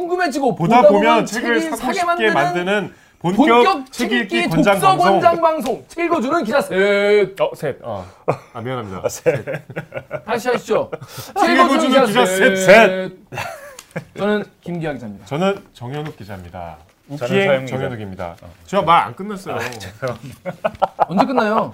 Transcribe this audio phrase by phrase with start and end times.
[0.00, 5.06] 궁금해지고 보다 보면 책을 사고 싶게 만드는 본격, 본격 책책 읽기 권장 독서 방송.
[5.12, 7.78] 권장 방송 책 읽어주는 기자 셋 어, 셋.
[7.82, 8.06] 어.
[8.52, 9.02] 아, 미안합니다.
[10.26, 10.90] 다시 하시죠
[11.40, 13.12] 책 읽어주는 기자 셋, 셋.
[14.18, 16.76] 저는 김기아 기자입니다 저는 정현욱 기자입니다.
[17.08, 17.66] 우키행.
[17.66, 18.36] 정현욱입니다.
[18.66, 19.58] 제가 말 안 끝났어요.
[21.08, 21.72] 언제 끝나요?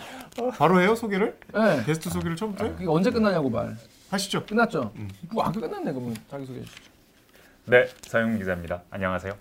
[0.56, 1.36] 바로 해요 소개를?
[1.52, 1.82] 네.
[1.86, 2.68] 게스트 소개를 처음부터?
[2.76, 3.74] 그게 언제 끝나냐고 말
[4.10, 4.44] 하시죠.
[4.46, 4.92] 끝났죠?
[4.96, 5.08] 음.
[5.32, 6.91] 뭐 아까 끝났네 그러면 자기 소개 해 주시죠
[7.66, 8.82] 네, 서영 기자입니다.
[8.90, 9.32] 안녕하세요.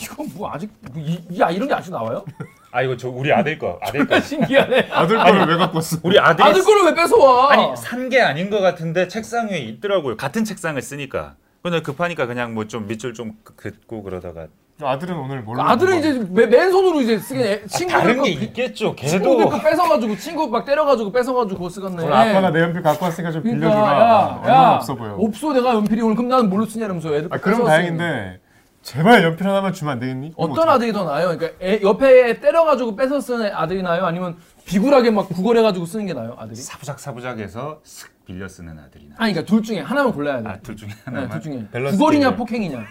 [0.00, 2.24] 이건 뭐 아직 뭐 이, 야 이런 게 아직 나와요?
[2.70, 4.18] 아 이거 저 우리 아들 거, 아들 거.
[4.20, 5.98] 신기하네 아들 거를 왜 갖고 왔어?
[6.04, 10.16] 우리 아들이 아들 거를 왜 뺏어와 아니 산 게 아닌 것 같은데 책상 위에 있더라고요.
[10.16, 11.34] 같은 책상을 쓰니까.
[11.62, 14.46] 근데 급하니까 그냥 뭐 좀 밑줄 좀 긋고 그러다가
[14.80, 15.62] 아들은 오늘 뭘로?
[15.62, 18.94] 아들은 이제 맨- 맨손으로 이제 쓰게 친구들 다른 거 게 있겠죠.
[18.96, 23.32] 친구들 거 뺏어가지고 친구 막 때려가지고 뺏어가지고 그거 쓰겠네 오늘 아빠가 내 연필 갖고 왔으니까
[23.32, 24.42] 좀 그러니까 빌려주라.
[24.46, 25.14] 야, 야, 없어 보여.
[25.18, 28.40] 없어 내가 연필이 오늘 그럼 나는 뭘로 쓰냐 이러면서 애들 아 그럼 다행인데
[28.82, 30.32] 제발 연필 하나만 주면 안 되겠니?
[30.36, 30.68] 어떤?
[30.68, 31.36] 아들이 더 나아요?
[31.36, 34.06] 그러니까 애, 옆에 때려가지고 뺏어 쓰는 아들이 나아요?
[34.06, 36.36] 아니면 비굴하게 막 구걸해가지고 쓰는 게 나아요?
[36.38, 36.54] 아들이?
[36.54, 39.16] 사부작 사부작해서 슥 빌려 쓰는 아들이 나.
[39.18, 40.48] 아니 그러니까 둘 중에 하나만 골라야 돼.
[40.48, 41.30] 아, 둘 중에 네, 하나만.
[41.30, 42.36] 둘 중에 밸런스 구걸이냐 게임을.
[42.36, 42.84] 폭행이냐.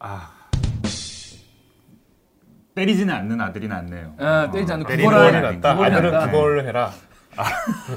[0.00, 0.30] 아.
[2.74, 4.14] 때리지는 않는 아들이 낫네요.
[4.18, 5.70] 아, 때리지 않는 때리는 건 낫다.
[5.84, 6.30] 아들은 낫다.
[6.30, 6.90] 그걸 해라.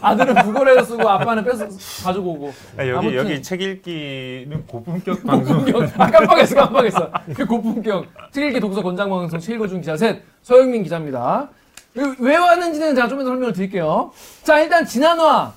[0.01, 1.67] 아 들은 구걸해서 쓰고 아빠는 뺏어
[2.03, 2.53] 가지고 오고.
[2.77, 5.57] 아, 여기 아무튼 여기 책 읽기는 고품격 방송.
[5.65, 5.99] 고품격.
[5.99, 7.11] 아 깜빡했어 깜빡했어.
[7.35, 11.49] 그 고품격 책 읽기 독서 권장 방송 책 읽어준 기자 셋 서영민 기자입니다.
[11.95, 14.11] 왜- 왜 왔는지는 제가 좀 이따 설명을 드릴게요.
[14.43, 15.51] 자 일단 지난화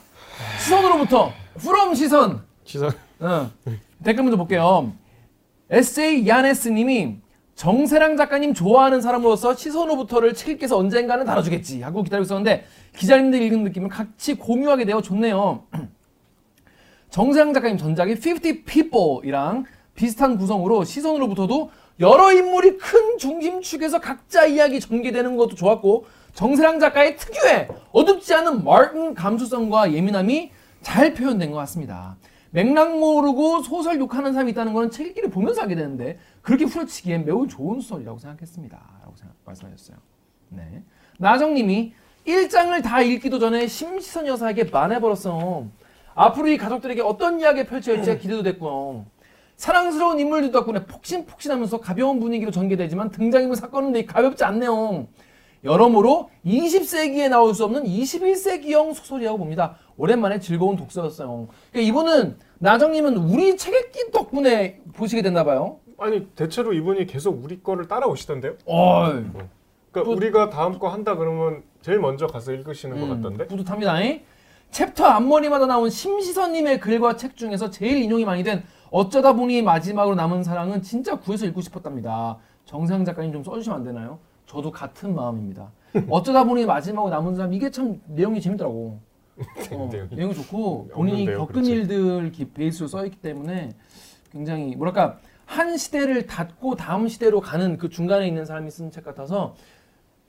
[0.61, 2.91] 시선으로부터 프롬 시선 시선.
[3.21, 3.51] 어,
[4.05, 4.93] 댓글 먼저 볼게요.
[5.71, 7.17] 에세이 야네스님이
[7.57, 13.89] 정세랑 작가님 좋아하는 사람으로서 시선으로부터를 책 읽기에서 언젠가는 다뤄주겠지 하고 기다리고 있었는데 기자님들 읽은 느낌을
[13.89, 15.65] 같이 공유하게 되어 좋네요.
[17.11, 19.65] 정세랑 작가님 전작의 50 People이랑
[19.95, 21.71] 비슷한 구성으로 시선으로부터도
[22.01, 26.05] 여러 인물이 큰 중심축에서 각자 이야기 전개되는 것도 좋았고
[26.35, 30.51] 정세랑 작가의 특유의 어둡지 않은 마른 감수성과 예민함이
[30.83, 32.17] 잘 표현된 것 같습니다.
[32.57, 37.47] 맥락 모르고 소설 욕하는 사람이 있다는 것은 책 읽기를 보면서 하게 되는데 그렇게 후려치기엔 매우
[37.47, 38.81] 좋은 소설이라고 생각했습니다.
[39.03, 39.99] 라고 생각, 말씀하셨어요.
[40.49, 40.83] 네.
[41.19, 41.93] 나정님이
[42.27, 45.67] 1장을 다 읽기도 전에 심시선 여사에게 반해버렸어.
[46.15, 49.05] 앞으로 이 가족들에게 어떤 이야기가 펼쳐질지 기대도 됐고
[49.57, 55.09] 사랑스러운 인물들 덕분에 폭신폭신하면서 가벼운 분위기로 전개되지만 등장인물 사건은 되게 가볍지 않네요.
[55.63, 59.77] 여러모로 20세기에 나올 수 없는 21세기형 소설이라고 봅니다.
[59.99, 61.49] 오랜만에 즐거운 독서였어요.
[61.71, 65.79] 그러니까 이분은 나정님은 우리 책 읽기 덕분에 보시게 됐나 봐요.
[65.99, 68.53] 아니 대체로 이분이 계속 우리 거를 따라오시던데요?
[68.67, 69.13] 어이,
[69.93, 73.45] 그러니까 뿌- 우리가 다음 거 한다 그러면 제일 먼저 가서 읽으시는 것 같던데?
[73.45, 74.01] 음, 뿌듯합니다.
[74.03, 74.21] 잉?
[74.71, 80.43] 챕터 앞머리마다 나온 심시선님의 글과 책 중에서 제일 인용이 많이 된 어쩌다 보니 마지막으로 남은
[80.43, 82.37] 사랑은 진짜 구해서 읽고 싶었답니다.
[82.65, 84.19] 정상 작가님 좀 써주시면 안 되나요?
[84.47, 85.71] 저도 같은 마음입니다.
[86.11, 89.01] 어쩌다 보니 마지막으로 남은 사람 이게 참 내용이 재밌더라고.
[89.73, 90.09] 어, 내용이.
[90.15, 91.71] 내용이 좋고 본인이 없는데요, 겪은 그렇지.
[91.73, 93.71] 일들 기- 베이스로 써있기 때문에
[94.33, 99.55] 굉장히 뭐랄까 한 시대를 닫고 다음 시대로 가는 그 중간에 있는 사람이 쓴 책 같아서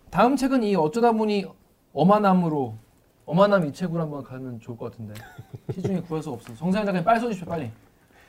[0.10, 1.46] 다음 책은 이 어쩌다 보니
[1.94, 2.76] 어마남으로
[3.26, 5.14] 어마남 이 책으로 한번 가면 좋을 것 같은데
[5.74, 6.54] 시중에 구할 수가 없어.
[6.56, 7.72] 정상 작가님 빨리 써주십시오 빨리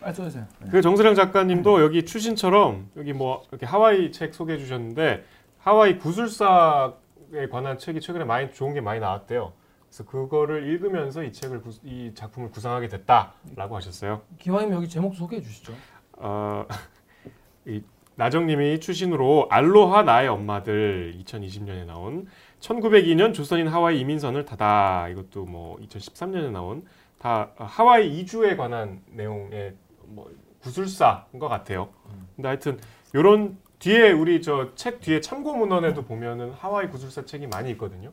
[0.01, 0.45] 빨리 써주세요.
[0.61, 0.71] 네.
[0.71, 5.23] 그 정수령 작가님도 여기 추신처럼 여기 뭐 이렇게 하와이 책 소개해 주셨는데
[5.59, 9.53] 하와이 구술사에 관한 책이 최근에 많이 좋은 게 많이 나왔대요.
[9.89, 14.23] 그래서 그거를 읽으면서 이 책을 구- 이 작품을 구상하게 됐다라고 하셨어요.
[14.39, 15.73] 기왕이면 여기 제목 소개해 주시죠.
[16.19, 16.67] 어,
[17.67, 17.83] 이
[18.17, 22.27] 나정님이 추신으로 알로하 나의 엄마들 2020년에 나온
[22.61, 26.85] 1902년 조선인 하와이 이민선을 타다 이것도 뭐 2013년에 나온
[27.19, 29.75] 다 하와이 이주에 관한 내용의
[30.07, 31.91] 뭐 구술사인 것 같아요.
[32.37, 32.79] 근데 하여튼
[33.15, 38.13] 요런 뒤에 우리 저 책 뒤에 참고 문헌에도 보면은 하와이 구술사 책이 많이 있거든요.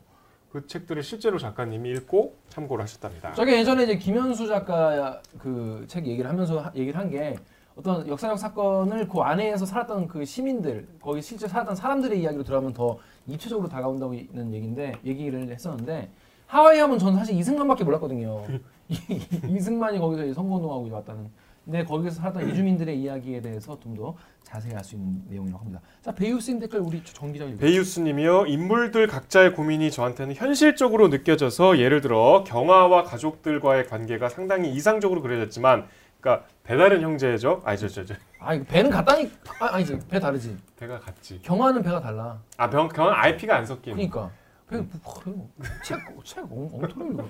[0.55, 3.33] 그 책들을 실제로 작가님이 읽고 참고를 하셨답니다.
[3.33, 7.35] 저게 예전에 이제 김현수 작가 그 책 얘기를 하면서 하- 얘기를 한 게
[7.75, 12.97] 어떤 역사적 사건을 그 안에서 살았던 그 시민들 거기 실제 살았던 사람들의 이야기로 들어가면 더
[13.27, 16.09] 입체적으로 다가온다고 있는 얘기인데 얘기를 했었는데
[16.47, 18.45] 하와이 하면 저는 사실 이승만밖에 몰랐거든요.
[18.87, 18.97] 이-
[19.49, 21.29] 이승만이 거기서 선거운동하고 왔다는.
[21.65, 25.81] 근데 거기서 살았던 이주민들의 이야기에 대해서 좀 더 자세히 알 수 있는 내용이라고 합니다.
[26.01, 27.57] 자 배우스님 댓글 우리 정 기자님.
[27.57, 28.45] 베이유스님이요.
[28.45, 35.87] 인물들 각자의 고민이 저한테는 현실적으로 느껴져서 예를 들어 경아와 가족들과의 관계가 상당히 이상적으로 그려졌지만,
[36.21, 37.61] 그러니까 배다른 형제죠.
[37.65, 40.57] 아니 저저 저, 아 이거 배는 같다니 아, 아니지 배 다르지.
[40.77, 41.39] 배가 같지.
[41.41, 42.39] 경화는 배가 달라.
[42.57, 43.93] 아 병, 경아 IP가 안 섞인.
[43.93, 44.29] 그러니까
[44.67, 45.49] 그냥 뭐,
[45.83, 47.27] 책, 책 엉- 엉터리 읽어.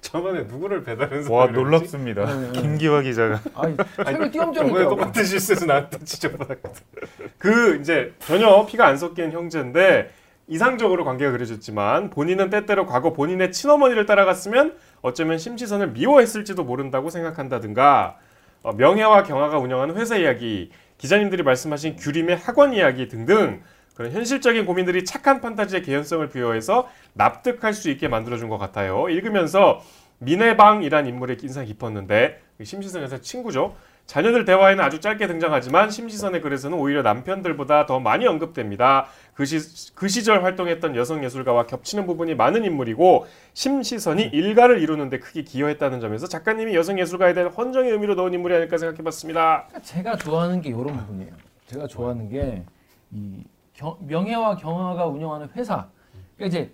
[0.00, 1.60] 저번에 누구를 배달해서 와 그랬지?
[1.62, 2.24] 놀랍습니다.
[2.26, 2.60] 네, 네.
[2.60, 4.84] 김기화 기자가 아니, 책을 띄엄띄엄 저번에.
[4.84, 6.82] 똑같은 실수해서 나한테 지적받았거든.
[7.38, 10.10] 그 이제 전혀 피가 안 섞인 형제인데
[10.48, 18.16] 이상적으로 관계가 그려졌지만 본인은 때때로 과거 본인의 친어머니를 따라갔으면 어쩌면 심시선을 미워했을지도 모른다고 생각한다든가
[18.62, 23.62] 어, 명예와 경화가 운영하는 회사 이야기, 기자님들이 말씀하신 규림의 학원 이야기 등등
[23.94, 29.08] 그런 현실적인 고민들이 착한 판타지의 개연성을 부여해서 납득할 수 있게 만들어준 것 같아요.
[29.08, 29.80] 읽으면서
[30.18, 33.74] 민해방이란 인물의 인상이 깊었는데 심시선에서 친구죠.
[34.06, 39.06] 자녀들 대화에는 아주 짧게 등장하지만 심시선의 글에서는 오히려 남편들보다 더 많이 언급됩니다.
[39.32, 45.42] 그, 시, 그 시절 활동했던 여성 예술가와 겹치는 부분이 많은 인물이고 심시선이 일가를 이루는데 크게
[45.42, 49.68] 기여했다는 점에서 작가님이 여성 예술가에 대한 헌정의 의미로 넣은 인물이 아닐까 생각해봤습니다.
[49.82, 51.32] 제가 좋아하는 게 이런 부분이에요.
[51.66, 52.64] 제가 좋아하는 게
[53.14, 53.44] 이
[54.00, 55.86] 명예와 경화가 운영하는 회사.
[56.36, 56.72] 그러니까 이제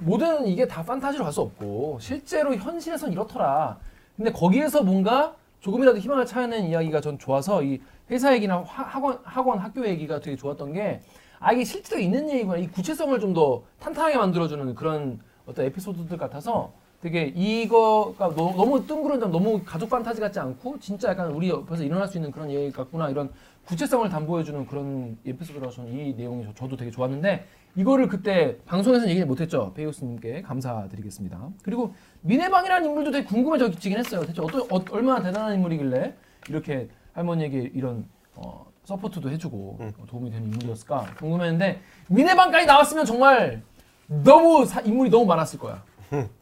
[0.00, 3.78] 모든 이게 다 판타지로 갈 수 없고 실제로 현실에선 이렇더라.
[4.16, 7.80] 근데 거기에서 뭔가 조금이라도 희망을 찾아낸 이야기가 전 좋아서 이
[8.10, 11.00] 회사 얘기나 화- 학원 학원 학교 얘기가 되게 좋았던 게
[11.40, 12.56] 아 이게 실제로 있는 얘기구나.
[12.58, 19.20] 이 구체성을 좀 더 탄탄하게 만들어주는 그런 어떤 에피소드들 같아서 되게 이거가 너, 너무 뜬구름
[19.20, 22.72] 점 너무 가족 판타지 같지 않고 진짜 약간 우리 옆에서 일어날 수 있는 그런 얘기
[22.72, 23.30] 같구나 이런
[23.68, 27.44] 구체성을 담보해주는 그런 에피소드라서 저는 이 내용이 저, 저도 되게 좋았는데
[27.76, 31.92] 이거를 그때 방송에서는 얘기를 못했죠 베이오스님께 감사드리겠습니다 그리고
[32.22, 36.14] 미네방이라는 인물도 되게 궁금해지긴 했어요 대체 어떤 어, 얼마나 대단한 인물이길래
[36.48, 39.92] 이렇게 할머니에게 이런 어, support도 해주고 음.
[40.00, 43.60] 어, 도움이 되는 인물이었을까 궁금했는데 미네방까지 나왔으면 정말
[44.06, 45.84] 너무 사- 인물이 너무 많았을 거야.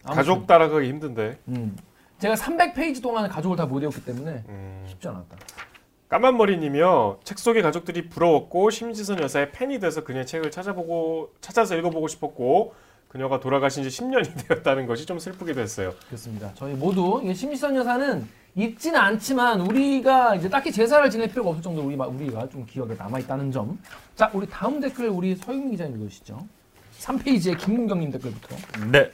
[0.04, 1.36] 가족 따라가기 힘든데.
[1.48, 1.76] 음.
[2.20, 4.84] 제가 300페이지 동안 가족을 다 못 외웠기 때문에 음.
[4.86, 5.36] 쉽지 않았다.
[6.08, 7.20] 까만머리님이요.
[7.24, 12.74] 책 속의 가족들이 부러웠고 심지선 여사의 팬이 돼서 그녀의 책을 찾아보고 찾아서 읽어보고 싶었고
[13.08, 15.94] 그녀가 돌아가신 지 10년이 되었다는 것이 좀 슬프기도 했어요.
[16.06, 16.52] 그렇습니다.
[16.54, 21.86] 저희 모두 이게 심시선 여사는 있지는 않지만 우리가 이제 딱히 제사를 지낼 필요가 없을 정도로
[21.86, 23.78] 우리 우리가 좀 기억에 남아 있다는 점.
[24.14, 26.46] 자, 우리 다음 댓글 우리 서윤 기자님 읽으시죠.
[27.00, 28.56] 3페이지에 김문경님 댓글부터.
[28.90, 29.10] 네.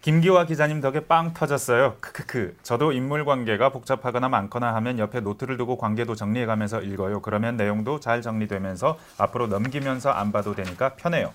[0.00, 1.96] 김기화 기자님 덕에 빵 터졌어요.
[2.00, 2.56] 크크크.
[2.62, 7.20] 저도 인물 관계가 복잡하거나 많거나 하면 옆에 노트를 두고 관계도 정리해가면서 읽어요.
[7.20, 11.34] 그러면 내용도 잘 정리되면서 앞으로 넘기면서 안 봐도 되니까 편해요.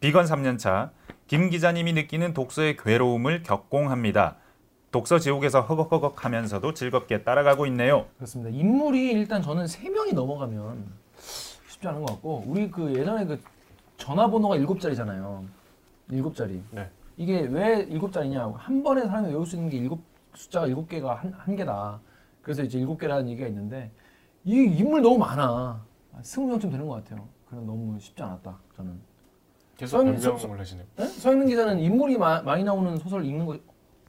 [0.00, 0.90] 비건 3년차
[1.28, 4.36] 김 기자님이 느끼는 독서의 괴로움을 격공합니다.
[4.90, 8.06] 독서 지옥에서 허걱허걱 하면서도 즐겁게 따라가고 있네요.
[8.16, 8.50] 그렇습니다.
[8.50, 10.84] 인물이 일단 저는 3명이 넘어가면
[11.68, 13.40] 쉽지 않은 것 같고 우리 그 예전에 그
[13.98, 15.44] 전화번호가 7자리잖아요.
[16.10, 16.60] 7자리.
[16.72, 16.90] 네.
[17.16, 18.54] 이게 왜 7자리냐?
[18.56, 20.02] 한 번에 사람이 외울 수 있는 게 일곱
[20.34, 22.00] 숫자가 7개가 한, 한 개다.
[22.40, 23.90] 그래서 이제 7개라는 얘기가 있는데
[24.44, 25.84] 이 인물 너무 많아.
[26.22, 27.28] 20명쯤 되는 것 같아요.
[27.48, 28.58] 그럼 너무 쉽지 않았다.
[28.76, 29.00] 저는.
[29.76, 30.86] 계속 선- 변명을 하시네요.
[30.96, 31.06] 네?
[31.06, 33.58] 서영민 기자는 인물이 마- 많이 나오는 소설 읽는 거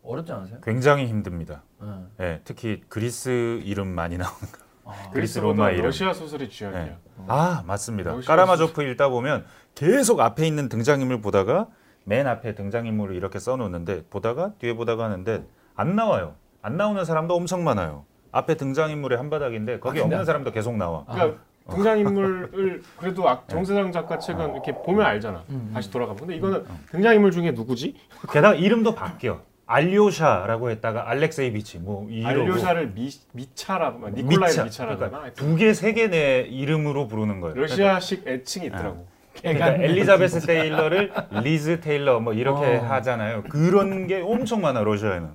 [0.04, 0.60] 어렵지 않으세요?
[0.62, 1.64] 굉장히 힘듭니다.
[1.82, 1.88] 네.
[2.26, 4.64] 예, 특히 그리스 이름 많이 나오는 거.
[4.86, 5.86] 아, 그리스 로마 이름.
[5.86, 6.86] 러시아 소설이 쥐약이에요.
[6.86, 6.98] 네.
[7.28, 8.20] 아 맞습니다.
[8.20, 9.46] 까라마조프 읽다 보면
[9.76, 11.70] 계속 앞에 있는 등장인물 보다가
[12.06, 15.44] 맨 앞에 등장인물을 이렇게 써놓는데 보다가 뒤에 보다가 하는데
[15.76, 16.36] 안 나와요.
[16.62, 18.06] 안 나오는 사람도 엄청 많아요.
[18.32, 21.06] 앞에 등장인물의 한 바닥인데 거기 아, 없는 사람도 계속 나와.
[21.06, 21.40] 그러니까
[21.70, 25.44] 등장인물을 그래도 악- 정세랑 작가 책은 이렇게 보면 알잖아.
[25.50, 25.72] 음.
[25.74, 26.20] 다시 돌아가면.
[26.20, 27.96] 근데 이거는 등장인물 중에 누구지?
[28.32, 29.42] 게다가 이름도 바뀌어.
[29.66, 34.64] 알료샤라고 했다가 알렉세이비치 뭐 이러고 알료샤를 미, 미차라 뭐 니콜라이 미차.
[34.66, 37.56] 미차라거나 그러니까 두 개, 세 개 내 이름으로 부르는 거예요.
[37.56, 39.08] 러시아식 애칭이 있더라고.
[39.42, 41.12] 그러니까 엘리자베스 테일러를
[41.44, 42.84] 리즈 테일러 뭐 이렇게 어.
[42.86, 43.44] 하잖아요.
[43.50, 45.30] 그런 게 엄청 많아 러시아에는.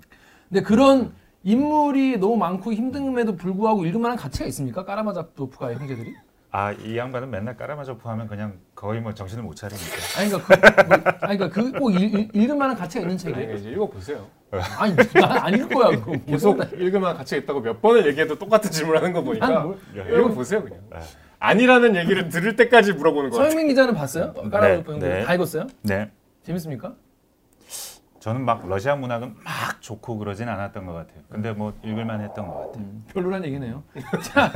[0.49, 1.13] 근데 그런
[1.45, 4.85] 인물이 너무 많고 힘듦에도 불구하고 읽을 만한 가치가 있습니까?
[4.85, 6.15] 까라마자토프가의 형제들이?
[6.51, 9.87] 아 이 양반은 맨날 까라마조프 하면 그냥 거의 뭐 정신을 못 차리니까.
[10.19, 11.93] 아니 그러니까 그, 뭐, 아니 그러니까 그꼭
[12.35, 13.55] 읽을 만한 가치가 있는 아니, 책이에요.
[13.55, 14.27] 이제 읽어보세요.
[14.79, 15.91] 아니 난안 읽을 거야.
[15.99, 16.13] 그거.
[16.27, 20.79] 계속 읽으면 가치가 있다고 몇 번을 얘기해도 똑같은 질문하는 거 보니까 뭘- 읽어보세요 그냥.
[20.91, 20.99] 네.
[21.41, 23.51] 아니라는 얘기를 들을 때까지 물어보는 거 같아요.
[23.51, 24.33] 서영민 기자는 봤어요?
[24.35, 25.25] 까라마자토프 형들 네.
[25.25, 25.67] 다 읽었어요?
[25.83, 26.11] 네.
[26.43, 26.95] 재밌습니까?
[28.21, 31.21] 저는 막 러시아 문학은 막 좋고 그러진 않았던 것 같아요.
[31.31, 32.85] 근데 뭐 읽을만 했던 것 같아요.
[32.85, 33.85] 음, 별로란 얘기네요.
[34.23, 34.53] 자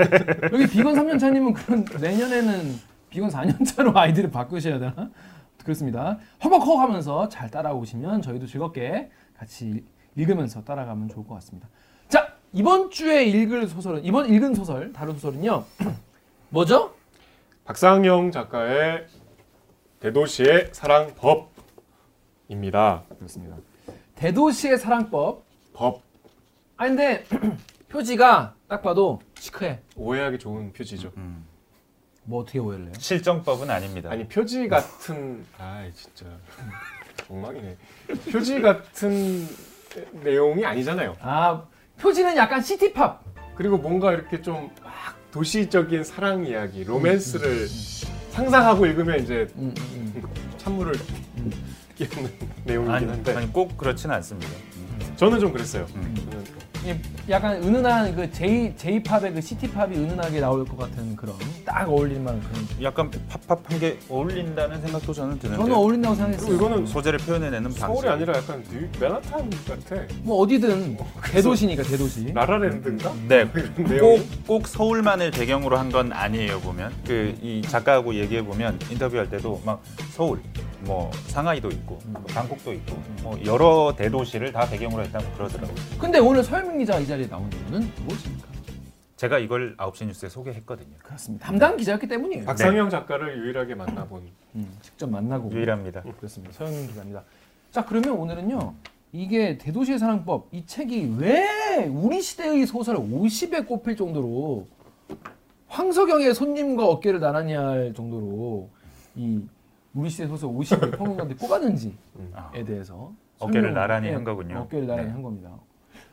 [0.53, 2.75] 여기 비건 3년차님은 그런 내년에는
[3.11, 5.11] 비건 4년차로 아이디를 바꾸셔야 되나?
[5.63, 6.19] 그렇습니다.
[6.43, 9.85] 허벅허벅 하면서 잘 따라오시면 저희도 즐겁게 같이
[10.17, 11.69] 읽으면서 따라가면 좋을 것 같습니다.
[12.09, 15.65] 자 이번 주에 읽을 소설은 이번 읽은 소설 다른 소설은요
[16.53, 16.95] 뭐죠?
[17.65, 19.07] 박상영 작가의
[20.01, 21.15] 대도시의 사랑
[22.47, 23.05] 법입니다.
[23.17, 23.57] 그렇습니다.
[24.17, 25.45] 대도시의 사랑법.
[25.73, 26.03] 법
[26.77, 27.25] 아 근데
[27.89, 29.81] 표지가 딱 봐도 시크해.
[29.97, 31.13] 오해하기 좋은 표지죠.
[31.17, 31.47] 음.
[32.25, 32.93] 뭐 어떻게 오해를 해요?
[32.99, 34.11] 실정법은 아닙니다.
[34.11, 36.27] 아니 표지 같은 아 진짜
[37.31, 37.77] 엉망이네.
[38.31, 39.47] 표지 같은
[40.23, 41.17] 내용이 아니잖아요.
[41.21, 41.65] 아
[41.99, 43.23] 표지는 약간 시티팝.
[43.55, 47.67] 그리고 뭔가 이렇게 좀 막 도시적인 사랑 이야기, 로맨스를
[48.31, 50.23] 상상하고 읽으면 이제 음, 음, 음.
[50.59, 50.95] 찬물을
[51.97, 52.31] 끼얹는
[52.65, 54.53] 내용이긴 한데 아니 꼭 그렇지는 않습니다.
[55.17, 55.87] 저는 좀 그랬어요.
[55.97, 56.15] 음.
[56.31, 56.62] 저는 이
[57.29, 61.35] 약간 은은한 그 J J pop의 그 city pop이 은은하게 나올 것 같은 그런
[61.65, 62.83] 딱 어울릴 만한 그런.
[62.83, 65.63] 약간 팝팝한 게 어울린다는 생각도 저는 드는데.
[65.63, 66.55] 저는 어울린다고 생각했어요.
[66.55, 67.81] 이거는 소재를 표현해내는 방식.
[67.81, 70.03] 서울이 아니라 약간 뉴 맨하탄 같아.
[70.23, 70.97] 뭐 어디든
[71.31, 72.33] 대도시니까 대도시.
[72.35, 73.13] 라라랜드인가?
[73.29, 73.47] 네,
[73.79, 79.29] 이런 꼭, 꼭 서울만을 배경으로 한 건 아니에요 보면 그 이 작가하고 얘기해 보면 인터뷰할
[79.29, 80.41] 때도 막 서울
[80.81, 85.77] 뭐 상하이도 있고 뭐 방콕도 있고 뭐 여러 대도시를 다 배경으로 했다고 그러더라고요.
[85.99, 88.49] 근데 오늘 서현민 기자 이 자리에 나온 이유는 무엇입니까?
[89.17, 90.97] 제가 이걸 9시 뉴스에 소개했거든요.
[91.03, 91.47] 그렇습니다.
[91.47, 92.45] 담당 기자였기 때문이에요.
[92.45, 94.23] 박상영 작가를 유일하게 만나본
[94.57, 96.03] 음, 직접 만나고 유일합니다.
[96.03, 96.53] 그렇습니다.
[96.55, 97.25] 서현민 기자입니다.
[97.71, 98.75] 자 그러면 오늘은요.
[99.13, 104.67] 이게 대도시의 사랑법 이 책이 왜 우리 시대의 소설 50에 꼽힐 정도로
[105.69, 108.71] 황석영의 손님과 어깨를 나란히 할 정도로
[109.15, 109.43] 이
[109.95, 112.65] 우리 시대 소설 50을 평론가들이 꼽았는지에 음.
[112.67, 114.61] 대해서 어깨를 나란히 예, 한 거군요.
[114.61, 115.13] 어깨를 나란히 네.
[115.13, 115.51] 한 겁니다.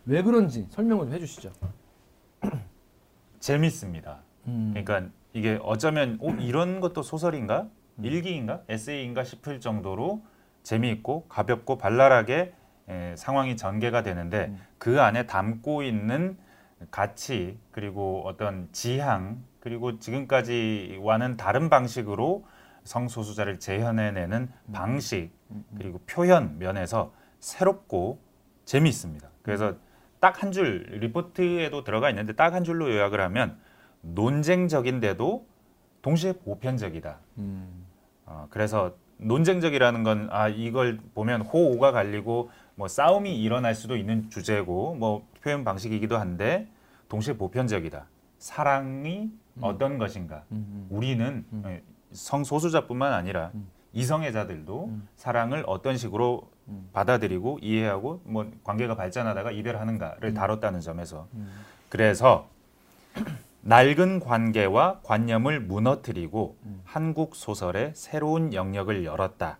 [0.09, 1.51] 왜 그런지 설명을 좀 해주시죠.
[3.39, 4.23] 재밌습니다.
[4.47, 4.71] 음.
[4.73, 7.67] 그러니까 이게 어쩌면 오, 이런 것도 소설인가
[8.01, 10.23] 일기인가 에세이인가 싶을 정도로
[10.63, 12.53] 재미있고 가볍고 발랄하게
[12.89, 14.59] 에, 상황이 전개가 되는데 음.
[14.79, 16.39] 그 안에 담고 있는
[16.89, 22.47] 가치 그리고 어떤 지향 그리고 지금까지와는 다른 방식으로
[22.83, 25.77] 성소수자를 재현해내는 방식 음, 음.
[25.77, 28.19] 그리고 표현 면에서 새롭고
[28.65, 29.29] 재미있습니다.
[29.43, 29.75] 그래서
[30.19, 33.57] 딱 한 줄 리포트에도 들어가 있는데 딱 한 줄로 요약을 하면
[34.01, 35.45] 논쟁적인데도
[36.01, 37.19] 동시에 보편적이다.
[37.39, 37.85] 음.
[38.25, 44.95] 어, 그래서 논쟁적이라는 건 아 이걸 보면 호오가 갈리고 뭐 싸움이 일어날 수도 있는 주제고
[44.95, 46.67] 뭐 표현 방식이기도 한데
[47.09, 48.07] 동시에 보편적이다.
[48.37, 49.61] 사랑이 음.
[49.61, 50.43] 어떤 것인가?
[50.51, 50.87] 음.
[50.89, 51.63] 우리는 음.
[51.65, 53.67] 예, 성소수자뿐만 아니라 음.
[53.93, 55.07] 이성애자들도 음.
[55.15, 56.58] 사랑을 어떤 식으로 음.
[56.93, 60.33] 받아들이고 이해하고 뭐 관계가 발전하다가 이별하는가를 음.
[60.33, 61.49] 다뤘다는 점에서 음.
[61.89, 62.47] 그래서
[63.61, 66.81] 낡은 관계와 관념을 무너뜨리고 음.
[66.85, 69.57] 한국 소설의 새로운 영역을 열었다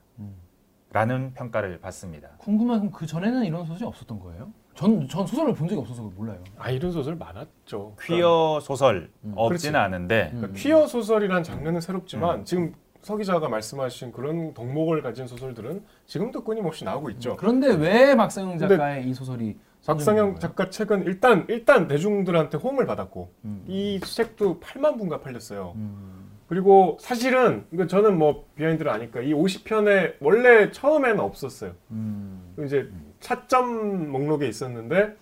[0.91, 1.31] 라는 음.
[1.35, 2.29] 평가를 받습니다.
[2.37, 4.51] 궁금한 건 그 전에는 이런 소설이 없었던 거예요?
[4.73, 6.41] 전, 전 소설을 본 적이 없어서 몰라요.
[6.57, 7.95] 아 이런 소설 많았죠.
[8.01, 9.33] 퀴어 소설 음.
[9.35, 9.77] 없지는 그렇지.
[9.77, 10.37] 않은데 음.
[10.37, 16.83] 그러니까 퀴어 소설이란 장르는 새롭지만 지금 서 기자가 말씀하신 그런 덕목을 가진 소설들은 지금도 끊임없이
[16.83, 17.37] 나오고 있죠.
[17.37, 20.39] 그런데 왜 박상영 작가의 이 소설이 박상영?
[20.39, 23.63] 작가 책은 일단 일단 대중들한테 호응을 받았고 음.
[23.67, 25.73] 이 책도 8만 분가 팔렸어요.
[25.75, 26.29] 음.
[26.47, 31.73] 그리고 사실은 이거 저는 뭐 비하인드를 아니까 이 50편에 원래 처음에는 없었어요.
[31.91, 32.55] 음.
[32.65, 32.89] 이제
[33.19, 35.15] 차점 목록에 있었는데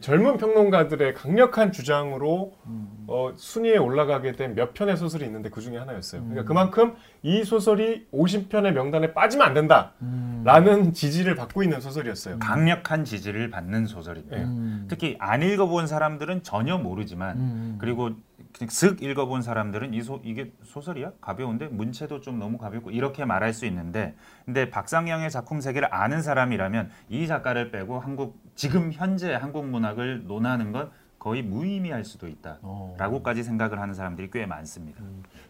[0.00, 3.04] 젊은 평론가들의 강력한 주장으로 음.
[3.06, 6.22] 어, 순위에 올라가게 된 몇 편의 소설이 있는데 그 중에 하나였어요.
[6.22, 6.46] 그러니까 음.
[6.46, 10.92] 그만큼 이 소설이 50편의 명단에 빠지면 안 된다라는 음.
[10.92, 12.38] 지지를 받고 있는 소설이었어요.
[12.40, 14.38] 강력한 지지를 받는 소설입니다.
[14.38, 14.42] 예.
[14.42, 14.86] 음.
[14.88, 17.78] 특히 안 읽어본 사람들은 전혀 모르지만 음.
[17.80, 18.10] 그리고
[18.56, 21.12] 그냥 슥 읽어본 사람들은 이 소, 이게 소설이야?
[21.20, 24.14] 가벼운데 문체도 좀 너무 가볍고 이렇게 말할 수 있는데
[24.46, 30.72] 근데 박상영의 작품 세계를 아는 사람이라면 이 작가를 빼고 한국 지금 현재 한국 문학을 논하는
[30.72, 32.58] 건 거의 무의미할 수도 있다.
[32.62, 32.94] 어.
[32.98, 35.02] 라고까지 생각을 하는 사람들이 꽤 많습니다.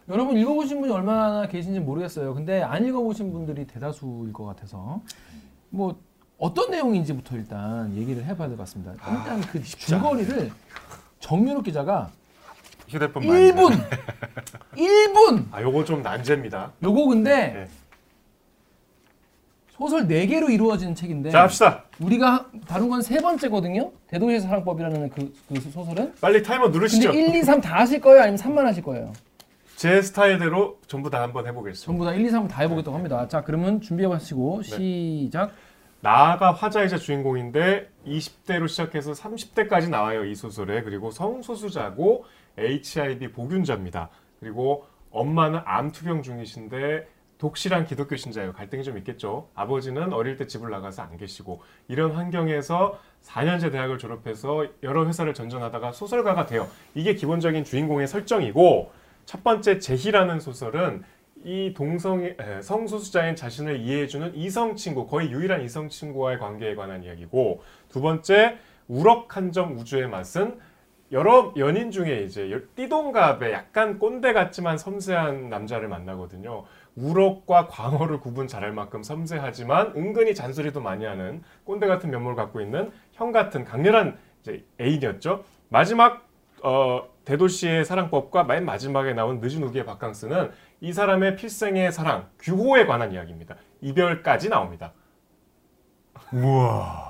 [0.09, 2.33] 여러분 읽어보신 분이 얼마나 계신지 모르겠어요.
[2.33, 5.01] 근데 안 읽어보신 분들이 대다수일 것 같아서
[5.69, 6.01] 뭐
[6.37, 8.93] 어떤 내용인지부터 일단 얘기를 해봐야 될 것 같습니다.
[8.93, 10.51] 일단 그 줄거리를
[11.19, 12.09] 정유럽 기자가
[12.87, 13.71] 휴대폰 1분
[14.75, 16.71] 1분 아, 요거 좀 난제입니다.
[16.83, 17.67] 요거 근데 네.
[19.71, 21.83] 소설 4개로 이루어진 책인데 자, 합시다.
[21.99, 23.91] 우리가 하- 다룬 건 세 번째거든요.
[24.07, 26.13] 대도시의 사랑법이라는 그, 그 소설은.
[26.19, 27.11] 빨리 타이머 근데 누르시죠.
[27.11, 28.21] 1, 2, 3 다 하실 거예요?
[28.23, 29.13] 아니면 3만 하실 거예요?
[29.75, 31.85] 제 스타일대로 전부 다 한번 해보겠습니다.
[31.85, 33.27] 전부 다 1, 2, 3 다 해보겠다고 합니다.
[33.27, 34.69] 자, 그러면 준비해 보시고 네.
[35.27, 35.51] 시작.
[36.01, 42.23] 나아가 화자이자 주인공인데 20대로 시작해서 30대까지 나와요 이 소설에 그리고 성소수자고
[42.57, 44.09] HIV 보균자입니다.
[44.39, 48.53] 그리고 엄마는 암 투병 중이신데 독실한 기독교 신자예요.
[48.53, 49.49] 갈등이 좀 있겠죠?
[49.53, 55.91] 아버지는 어릴 때 집을 나가서 안 계시고 이런 환경에서 4년제 대학을 졸업해서 여러 회사를 전전하다가
[55.91, 56.67] 소설가가 돼요.
[56.95, 58.91] 이게 기본적인 주인공의 설정이고
[59.25, 61.03] 첫 번째 제희라는 소설은
[61.43, 67.61] 이 동성애 에, 성소수자인 자신을 이해해주는 이성 친구 거의 유일한 이성 친구와의 관계에 관한 이야기고
[67.89, 70.59] 두 번째 우럭 한점 우주의 맛은
[71.11, 76.65] 여러 연인 중에 이제 열- 띠동갑의 약간 꼰대 같지만 섬세한 남자를 만나거든요.
[76.95, 82.91] 우럭과 광어를 구분 잘할 만큼 섬세하지만 은근히 잔소리도 많이 하는 꼰대 같은 면모를 갖고 있는
[83.13, 85.43] 형 같은 강렬한 이제 애인이었죠.
[85.69, 86.27] 마지막
[86.63, 93.11] 어, 대도시의 사랑법과 맨 마지막에 나온 늦은 후기의 바캉스는 이 사람의 필생의 사랑 규호에 관한
[93.13, 93.55] 이야기입니다.
[93.81, 94.91] 이별까지 나옵니다.
[96.33, 97.06] 우와.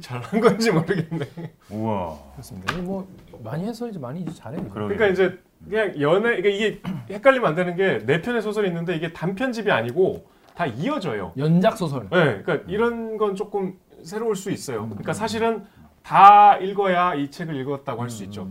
[0.00, 1.26] 잘한 건지 모르겠네.
[1.70, 2.18] 우와.
[2.32, 2.72] 그렇습니다.
[2.72, 3.06] 이게 뭐
[3.42, 4.68] 많이 해서 이제 많이 이제 잘해요.
[4.68, 4.94] 그러게.
[4.96, 5.38] 그러니까 이제
[5.68, 10.26] 그냥 연애 그러니까 이게 헷갈리면 안 되는 게 네 편의 소설이 있는데 이게 단편집이 아니고
[10.54, 11.32] 다 이어져요.
[11.36, 12.02] 연작 소설.
[12.10, 14.86] 네, 그러니까 이런 건 조금 새로울 수 있어요.
[14.88, 15.64] 그러니까 사실은
[16.02, 18.48] 다 읽어야 이 책을 읽었다고 할 수 있죠.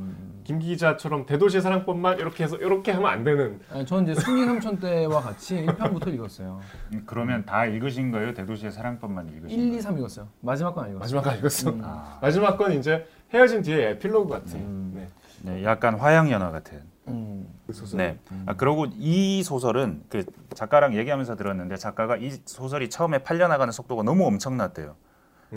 [0.47, 3.59] 김 기자처럼 대도시의 사랑법만 이렇게 해서 이렇게 하면 안 되는.
[3.69, 6.61] 아니, 저는 이제 순위 삼촌 때와 같이 1편부터 읽었어요.
[6.93, 8.33] 음, 그러면 다 읽으신 거예요?
[8.33, 9.77] 대도시의 사랑법만 읽으신 1, 거예요?
[9.77, 10.29] 2, 3 읽었어요.
[10.39, 10.99] 마지막 건 안 읽었어요.
[11.01, 11.69] 마지막 안 읽었어.
[11.71, 11.81] 음.
[11.83, 14.91] 아, 마지막 건 이제 헤어진 뒤에 에필로그 같은 음.
[14.95, 15.09] 네,
[15.41, 16.81] 네, 약간 화양연화 같은.
[17.09, 17.45] 음.
[17.65, 17.97] 그 소설.
[17.97, 18.17] 네.
[18.45, 20.23] 아, 그러고 이 소설은 그
[20.53, 24.95] 작가랑 얘기하면서 들었는데 작가가 이 소설이 처음에 팔려나가는 속도가 너무 엄청났대요.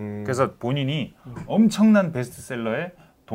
[0.01, 0.23] 음.
[0.25, 1.15] 그래서 본인이
[1.47, 2.91] 엄청난 베스트셀러에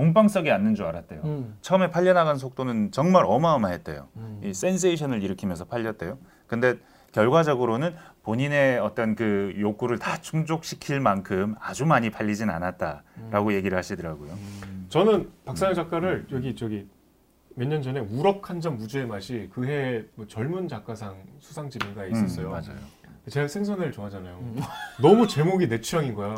[0.05, 1.21] 돈방석에 앉는 줄 알았대요.
[1.23, 1.57] 음.
[1.61, 4.09] 처음에 팔려나간 속도는 정말 어마어마했대요.
[4.17, 4.41] 음.
[4.43, 6.17] 이 센세이션을 일으키면서 팔렸대요.
[6.47, 6.75] 근데
[7.13, 14.37] 결과적으로는 본인의 어떤 그 욕구를 다 충족시킬 만큼 아주 많이 팔리진 않았다라고 얘기를 하시더라고요.
[14.89, 16.89] 저는 박상현 작가를 여기 저기
[17.55, 22.47] 몇 년 전에 우럭 한 점 우주의 맛이 그해 뭐 젊은 작가상 수상집인가에 있었어요.
[22.47, 22.75] 음, 맞아요.
[23.29, 24.37] 제가 생선회를 좋아하잖아요.
[25.01, 26.35] 너무 제목이 내 취향인 거야.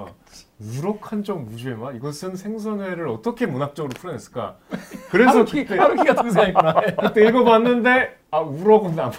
[0.59, 1.95] 우럭 한점 우주의 맛?
[1.95, 4.57] 이것은 생선회를 어떻게 문학적으로 풀어냈을까?
[5.11, 6.73] 그래서 하루키, 그때, 하루키 같은 생각했구나.
[7.07, 9.13] 그때 읽어봤는데 아 우럭은 아무,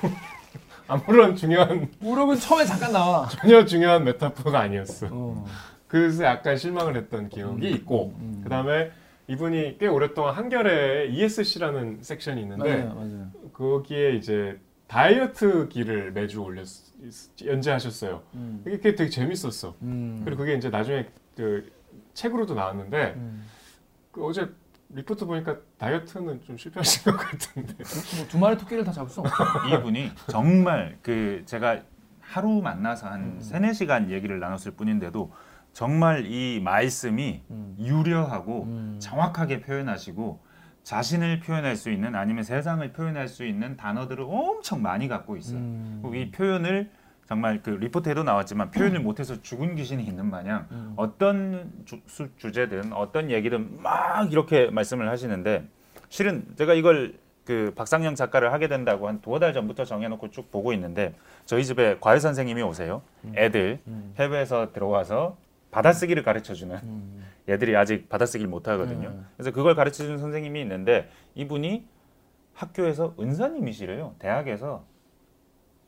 [0.88, 3.28] 아무런 중요한 우럭은 처음에 잠깐 나와.
[3.40, 5.08] 전혀 중요한 메타포가 아니었어.
[5.10, 5.46] 어.
[5.86, 8.40] 그래서 약간 실망을 했던 기억이 있고 음.
[8.42, 8.90] 그 다음에
[9.28, 13.26] 이분이 꽤 오랫동안 한겨레 ESC라는 섹션이 있는데 맞아요, 맞아요.
[13.52, 16.66] 거기에 이제 다이어트 기를 매주 올렸
[17.44, 18.22] 연재하셨어요.
[18.34, 18.64] 음.
[18.66, 19.76] 이게 되게 재밌었어.
[19.82, 20.22] 음.
[20.24, 21.06] 그리고 그게 이제 나중에
[21.38, 21.70] 그
[22.14, 23.44] 책으로도 나왔는데 음.
[24.10, 24.50] 그 어제
[24.88, 27.74] 리포트 보니까 다이어트는 좀 실패하신 것 같은데.
[28.16, 29.34] 뭐 두 마리 토끼를 다 잡을 수 없어.
[29.72, 31.82] 이분이 정말 그 제가
[32.20, 35.32] 하루 만나서 한 세네 시간 얘기를 나눴을 뿐인데도
[35.72, 37.76] 정말 이 말씀이 음.
[37.78, 38.96] 유려하고 음.
[39.00, 40.40] 정확하게 표현하시고
[40.82, 45.58] 자신을 표현할 수 있는 아니면 세상을 표현할 수 있는 단어들을 엄청 많이 갖고 있어요.
[45.58, 46.02] 음.
[46.14, 46.90] 이 표현을
[47.28, 50.94] 정말 그 리포트에도 나왔지만 표현을 못해서 죽은 귀신이 있는 마냥 음.
[50.96, 55.64] 어떤 주, 수- 주제든 어떤 얘기든 막 이렇게 말씀을 하시는데
[56.08, 60.72] 실은 제가 이걸 그 박상영 작가를 하게 된다고 한 두어 달 전부터 정해놓고 쭉 보고
[60.72, 61.14] 있는데
[61.44, 63.02] 저희 집에 과외 선생님이 오세요.
[63.36, 64.14] 애들 음.
[64.18, 65.36] 해외에서 들어와서
[65.70, 67.24] 받아쓰기를 가르쳐주는 음.
[67.46, 69.08] 애들이 아직 받아쓰기를 못하거든요.
[69.08, 69.26] 음.
[69.36, 71.84] 그래서 그걸 가르쳐주는 선생님이 있는데 이분이
[72.54, 74.14] 학교에서 은사님이시래요.
[74.18, 74.84] 대학에서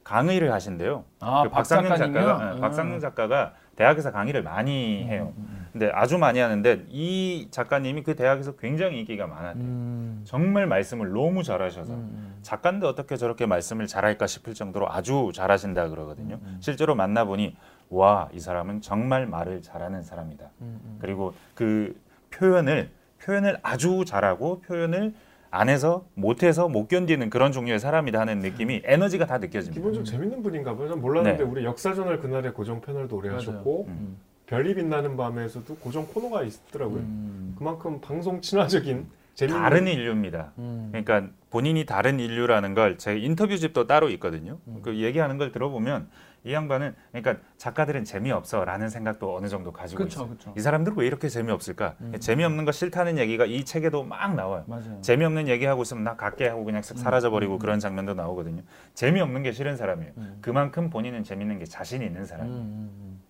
[0.05, 1.05] 강의를 하신대요.
[1.21, 1.97] 아, 그박 박상영?
[1.97, 2.61] 작가가 네, 음.
[2.61, 5.33] 박상영 작가가 대학에서 강의를 많이 해요.
[5.37, 5.69] 음.
[5.73, 9.63] 근데 아주 많이 하는데 이 작가님이 그 대학에서 굉장히 인기가 많았대요.
[9.63, 10.21] 음.
[10.25, 12.39] 정말 말씀을 너무 잘하셔서 음.
[12.43, 16.37] 작가인데 어떻게 저렇게 말씀을 잘할까 싶을 정도로 아주 잘하신다 그러거든요.
[16.37, 16.57] 음, 음.
[16.61, 17.57] 실제로 만나보니
[17.91, 20.45] 와 이 사람은 정말 말을 잘하는 사람이다.
[20.63, 20.81] 음.
[20.85, 20.99] 음.
[21.01, 21.99] 그리고 그
[22.31, 22.91] 표현을
[23.23, 25.15] 표현을 아주 잘하고 표현을
[25.51, 29.75] 안에서 못해서 못 견디는 그런 종류의 사람이다 하는 느낌이 에너지가 다 느껴집니다.
[29.81, 30.89] 기본적으로 재밌는 분인가 봐요.
[30.89, 31.51] 전 몰랐는데 네.
[31.51, 33.39] 우리 역사저널 그날의 고정 패널도 오래 맞아요.
[33.41, 34.17] 하셨고 음.
[34.47, 36.99] 별이 빛나는 밤에서도 고정 코너가 있더라고요.
[37.01, 37.55] 음.
[37.59, 40.53] 그만큼 방송 친화적인 재밌는 다른 인류입니다.
[40.59, 40.89] 음.
[40.93, 44.59] 그러니까 본인이 다른 인류라는 걸 제 인터뷰집도 따로 있거든요.
[44.69, 44.81] 음.
[44.83, 46.09] 그 얘기하는 걸 들어보면
[46.43, 50.29] 이 양반은 그러니까 작가들은 재미없어라는 생각도 어느 정도 가지고 그쵸, 있어요.
[50.31, 50.55] 그쵸.
[50.57, 51.97] 이 사람들은 왜 이렇게 재미없을까?
[52.01, 52.15] 음.
[52.19, 54.65] 재미없는 거 싫다는 얘기가 이 책에도 막 나와요.
[54.67, 55.01] 맞아요.
[55.03, 58.63] 재미없는 얘기하고 있으면 나 갈게 하고 그냥 쓱 사라져버리고 그런 장면도 나오거든요.
[58.95, 60.13] 재미없는 게 싫은 사람이에요.
[60.17, 60.39] 음.
[60.41, 62.25] 그만큼 본인은 재밌는 게 자신 있는 음.
[62.25, 62.59] 사람이에요.
[62.59, 63.21] 음.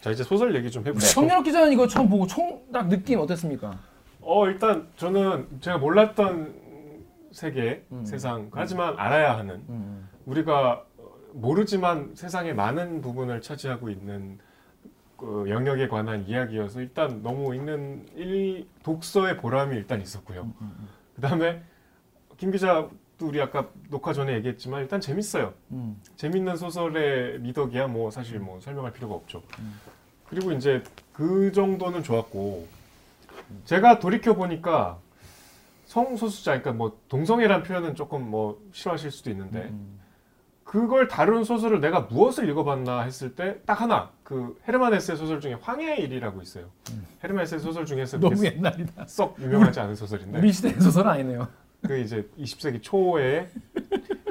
[0.00, 0.90] 자 이제 소설 얘기 좀 네.
[0.90, 1.06] 해보죠.
[1.08, 3.76] 청년욱 기자는 이거 처음 보고 총 딱 느낌 어땠습니까?
[4.20, 6.54] 어 일단 저는 제가 몰랐던
[7.32, 8.04] 세계 음.
[8.04, 10.08] 세상 하지만 알아야 하는 음.
[10.26, 10.84] 우리가
[11.32, 14.38] 모르지만 세상의 많은 부분을 차지하고 있는
[15.16, 20.50] 그 영역에 관한 이야기여서 일단 너무 읽는 일 독서의 보람이 일단 있었고요.
[20.60, 20.88] 음.
[21.14, 21.62] 그다음에
[22.38, 22.90] 김 기자도
[23.20, 25.52] 우리 아까 녹화 전에 얘기했지만 일단 재밌어요.
[25.72, 26.00] 음.
[26.16, 29.42] 재밌는 소설의 미덕이야 뭐 사실 뭐 설명할 필요가 없죠.
[29.58, 29.78] 음.
[30.26, 32.66] 그리고 이제 그 정도는 좋았고
[33.66, 34.98] 제가 돌이켜 보니까
[35.84, 39.99] 성소수자 그러니까 뭐 동성애란 표현은 조금 뭐 싫어하실 수도 있는데 음.
[40.70, 45.54] 그걸 다룬 소설을 내가 무엇을 읽어봤나 했을 때 딱 하나 그 헤르만 헤세 소설 중에
[45.54, 46.66] 황해의 일이라고 있어요.
[47.24, 48.20] 헤르만 헤세 소설 중에서 음.
[48.20, 49.06] 너무 옛날이다.
[49.08, 51.48] 썩 유명하지 않은 소설인데 우리 시대 소설 아니네요.
[51.84, 53.48] 그 이제 20세기 초에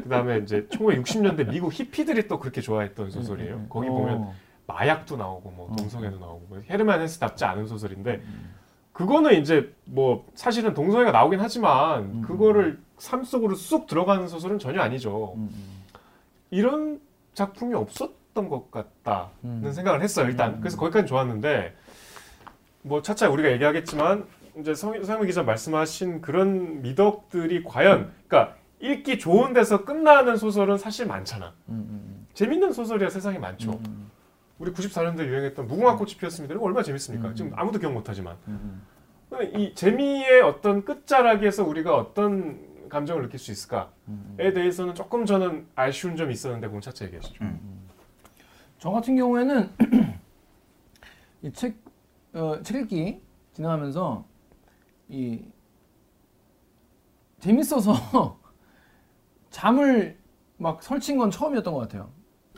[0.02, 3.66] 그다음에 이제 1960년대 미국 히피들이 또 그렇게 좋아했던 소설이에요.
[3.68, 4.34] 거기 보면 어.
[4.66, 5.76] 마약도 나오고 뭐 어.
[5.76, 8.22] 동성애도 나오고 뭐 헤르만 헤스답지 않은 소설인데
[8.94, 12.22] 그거는 이제 뭐 사실은 동성애가 나오긴 하지만 음.
[12.22, 15.36] 그거를 삶 속으로 쑥 들어가는 소설은 전혀 아니죠.
[16.52, 16.58] 음, 음.
[16.58, 17.00] 이런
[17.34, 19.72] 작품이 없었던 것 같다는 음.
[19.72, 20.28] 생각을 했어요.
[20.28, 20.60] 일단 음.
[20.60, 21.76] 그래서 거기까지 좋았는데
[22.82, 24.26] 뭐 차차 우리가 얘기하겠지만
[24.58, 31.06] 이제 성- 서영민 기자 말씀하신 그런 미덕들이 과연 그러니까 읽기 좋은 데서 끝나는 소설은 사실
[31.06, 31.54] 많잖아.
[31.70, 33.72] 음, 음, 재밌는 소설이야 세상에 많죠.
[33.72, 34.12] 음, 음,
[34.58, 36.56] 우리 94년대 유행했던 무궁화 꽃이 피었습니다.
[36.56, 37.30] 이거 얼마나 재밌습니까?
[37.30, 37.36] 음.
[37.36, 38.82] 지금 아무도 기억 못하지만 음,
[39.56, 44.36] 이 재미의 어떤 끝자락에서 우리가 어떤 감정을 느낄 수 있을까에 음.
[44.38, 47.46] 대해서는 조금 저는 아쉬운 점이 있었는데 그건 차차 얘기하시죠.
[48.80, 49.70] 저 같은 경우에는
[51.44, 51.78] 이 책,
[52.34, 53.22] 어, 책 읽기
[53.54, 54.26] 진행하면서
[55.10, 55.42] 이
[57.40, 58.40] 재밌어서
[59.50, 60.18] 잠을
[60.58, 62.12] 막 설친 건 처음이었던 것 같아요.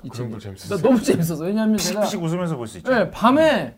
[0.03, 0.39] 이 책이.
[0.39, 0.77] 재밌었어요.
[0.77, 1.43] 나 너무 재밌었어.
[1.43, 2.91] 왜냐하면 제가 피식피식 웃으면서 볼 수 있죠.
[2.91, 3.75] 네, 밤에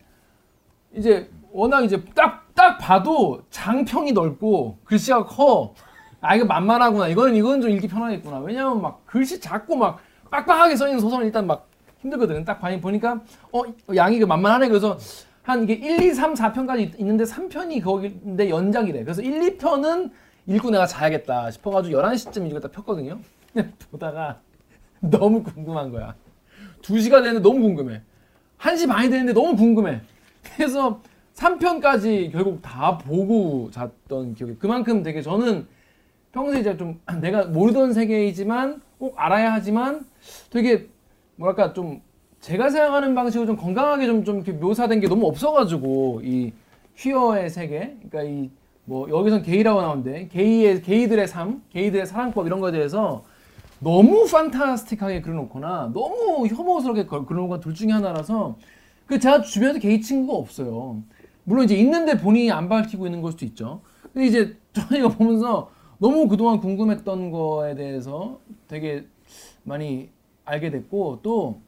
[0.94, 5.74] 이제 워낙 이제 딱 딱 봐도 장평이 넓고 글씨가 커.
[6.24, 7.08] 아 이거 만만하구나.
[7.08, 8.38] 이거는 이건 좀 읽기 편하겠구나.
[8.38, 11.68] 왜냐면 막 글씨 작고 막 빡빡하게 써 있는 소설은 일단 막
[12.00, 12.44] 힘들거든.
[12.44, 13.20] 딱 보니까
[13.52, 13.62] 어
[13.94, 14.68] 양이 그 만만하네.
[14.68, 14.98] 그래서
[15.42, 19.04] 한 이게 1, 2, 3, 4편까지 있는데 3편이 거기인데 연작이래.
[19.04, 20.10] 그래서 1, 2편은
[20.46, 23.18] 읽고 내가 자야겠다 싶어가지고 11시쯤 이거 딱 폈거든요.
[23.90, 24.40] 보다가
[25.00, 26.14] 너무 궁금한 거야.
[26.80, 28.00] 2시가 되는데 너무 궁금해.
[28.58, 30.00] 1시 반이 되는데 너무 궁금해.
[30.56, 31.02] 그래서
[31.34, 35.66] 3편까지 결국 다 보고 잤던 기억이 그만큼 되게 저는
[36.34, 40.04] 평소에 이제 좀 내가 모르던 세계이지만 꼭 알아야 하지만
[40.50, 40.88] 되게
[41.36, 42.02] 뭐랄까 좀
[42.40, 46.52] 제가 생각하는 방식으로 좀 건강하게 좀, 좀 이렇게 묘사된 게 너무 없어가지고 이
[46.96, 48.50] 퀴어의 세계 그러니까 이
[48.86, 53.24] 뭐 여기선 게이라고 나오는데 게이의 게이들의 삶 게이들의 사랑법 이런 거에 대해서
[53.80, 58.56] 너무 판타스틱하게 그려놓거나 너무 혐오스럽게 걸- 그려놓은 건 둘 중에 하나라서
[59.06, 61.02] 그 제가 주변에도 게이 친구가 없어요.
[61.44, 63.80] 물론 이제 있는데 본인이 안 밝히고 있는 걸 수도 있죠.
[64.12, 64.54] 근데 이제
[64.94, 65.70] 이거 보면서
[66.04, 68.38] 너무 그동안 궁금했던 거에 대해서
[68.68, 69.06] 되게
[69.62, 70.10] 많이
[70.44, 71.60] 알게 됐고 또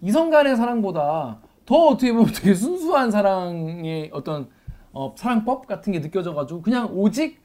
[0.00, 4.48] 이성 간의 사랑보다 더 어떻게 보면 되게 순수한 사랑의 어떤
[4.92, 7.40] 어, 사랑법 같은 게 느껴져가지고 그냥 오직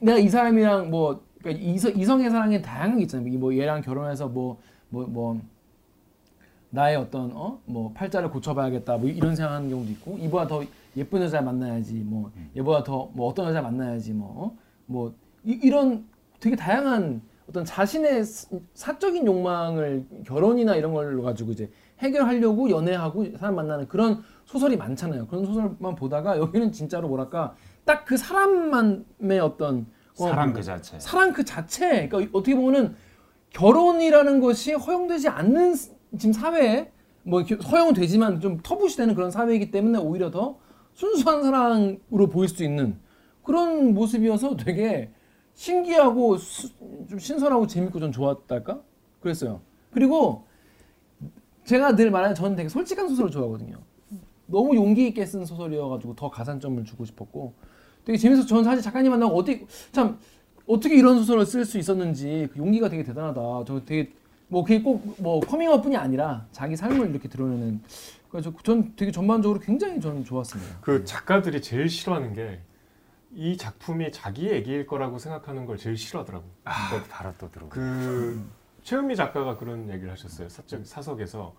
[0.00, 3.36] 내가 이 사람이랑 뭐 그러니까 이성, 이성의 사랑에 다양한 게 있잖아요.
[3.40, 4.58] 뭐 얘랑 결혼해서 뭐
[4.90, 5.40] 뭐, 뭐
[6.70, 7.58] 나의 어떤 어?
[7.64, 10.62] 뭐 팔자를 고쳐봐야겠다 뭐 이런 생각하는 경우도 있고 이보다 더
[10.96, 16.04] 예쁜 여자 만나야지 뭐 얘보다 더 뭐 어떤 여자 만나야지 뭐뭐 이 런
[16.40, 23.56] 되게 다양한 어떤 자신의 사- 사적인 욕망을 결혼이나 이런 걸로 가지고 이제 해결하려고 연애하고 사람
[23.56, 25.26] 만나는 그런 소설이 많잖아요.
[25.26, 29.86] 그런 소설만 보다가 여기는 진짜로 뭐랄까 딱 그 사람만의 어떤
[30.18, 30.98] 어, 사랑 그 자체.
[30.98, 32.08] 사랑 그 자체.
[32.08, 32.94] 그러니까 어떻게 보면은
[33.50, 36.90] 결혼이라는 것이 허용되지 않는 스- 지금 사회에
[37.22, 40.58] 뭐 이렇게 허용은 되지만 좀 터부시되는 그런 사회이기 때문에 오히려 더
[40.94, 42.98] 순수한 사랑으로 보일 수 있는
[43.42, 45.10] 그런 모습이어서 되게
[45.64, 46.70] 신기하고 수-
[47.10, 48.80] 좀 신선하고 재밌고 좀 좋았달까?
[49.20, 49.60] 그랬어요.
[49.92, 50.46] 그리고
[51.64, 53.76] 제가 늘 말하는 저는 되게 솔직한 소설을 좋아하거든요.
[54.46, 57.52] 너무 용기 있게 쓴 소설이어가지고 더 가산점을 주고 싶었고
[58.06, 60.18] 되게 재밌어서 저는 사실 작가님 만나고 어떻게 참
[60.66, 63.40] 어떻게 이런 소설을 쓸 수 있었는지 그 용기가 되게 대단하다.
[63.66, 64.10] 저 되게
[64.48, 67.82] 뭐 그게 꼭 뭐 커밍아웃뿐이 아니라 자기 삶을 이렇게 드러내는
[68.30, 70.78] 그래서 전 되게 전반적으로 굉장히 저는 좋았습니다.
[70.80, 72.60] 그 작가들이 제일 싫어하는 게
[73.32, 76.44] 이 작품이 자기 얘기일 거라고 생각하는 걸 제일 싫어하더라고.
[76.64, 77.68] 아, 바로 또 들어.
[77.68, 78.44] 그
[78.82, 80.48] 최은미 작가가 그런 얘기를 하셨어요.
[80.48, 81.54] 사적 사석에서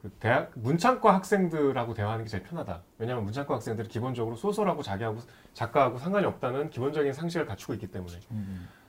[0.00, 2.82] 그 대학 문창과 학생들하고 대화하는 게 제일 편하다.
[2.98, 5.18] 왜냐하면 문창과 학생들이 기본적으로 소설하고 자기하고
[5.54, 8.18] 작가하고 상관이 없다는 기본적인 상식을 갖추고 있기 때문에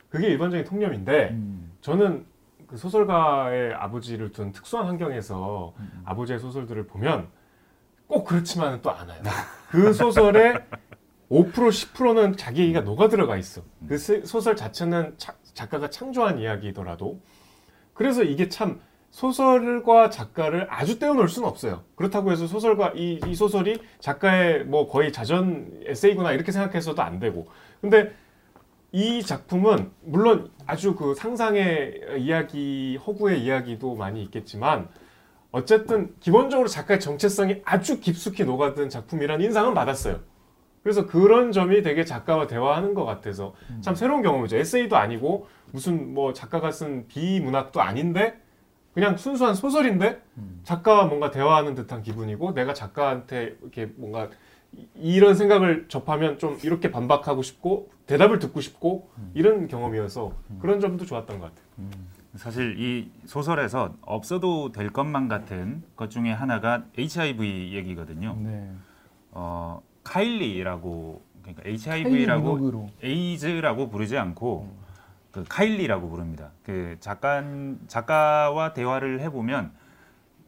[0.09, 1.71] 그게 일반적인 통념인데 음.
[1.81, 2.25] 저는
[2.67, 5.73] 그 소설가의 아버지를 둔 특수한 환경에서
[6.05, 7.27] 아버지의 소설들을 보면
[8.07, 9.21] 꼭 그렇지만은 또 않아요.
[9.69, 10.63] 그 소설의
[11.29, 13.61] 5% 10%는 자기 얘기가 녹아 들어가 있어.
[13.87, 17.19] 그 스- 소설 자체는 차- 작가가 창조한 이야기더라도
[17.93, 18.79] 그래서 이게 참
[19.11, 21.83] 소설과 작가를 아주 떼어놓을 수는 없어요.
[21.95, 27.47] 그렇다고 해서 소설가 이, 이 소설이 작가의 뭐 거의 자전 에세이구나 이렇게 생각해서도 안 되고.
[27.79, 28.11] 근데
[28.91, 34.87] 이 작품은 물론 아주 그 상상의 이야기, 허구의 이야기도 많이 있겠지만
[35.51, 40.19] 어쨌든 기본적으로 작가의 정체성이 아주 깊숙이 녹아든 작품이라는 인상은 받았어요.
[40.83, 44.57] 그래서 그런 점이 되게 작가와 대화하는 것 같아서 참 새로운 경험이죠.
[44.57, 48.39] 에세이도 아니고 무슨 뭐 작가가 쓴 비문학도 아닌데
[48.93, 50.21] 그냥 순수한 소설인데
[50.63, 54.29] 작가와 뭔가 대화하는 듯한 기분이고 내가 작가한테 이렇게 뭔가
[54.73, 61.05] 이- 이런 생각을 접하면 좀 이렇게 반박하고 싶고 대답을 듣고 싶고 이런 경험이어서 그런 점도
[61.05, 61.89] 좋았던 것 같아요.
[62.35, 68.35] 사실 이 소설에서 없어도 될 것만 같은 것 중에 하나가 HIV 얘기거든요.
[68.39, 68.69] 네.
[69.31, 72.89] 어, 카일리라고 그러니까 HIV라고.
[73.03, 74.69] 에이즈라고 부르지 않고
[75.31, 76.51] 그 카일리라고 부릅니다.
[76.63, 77.43] 그 작가
[77.87, 79.71] 작가와 대화를 해보면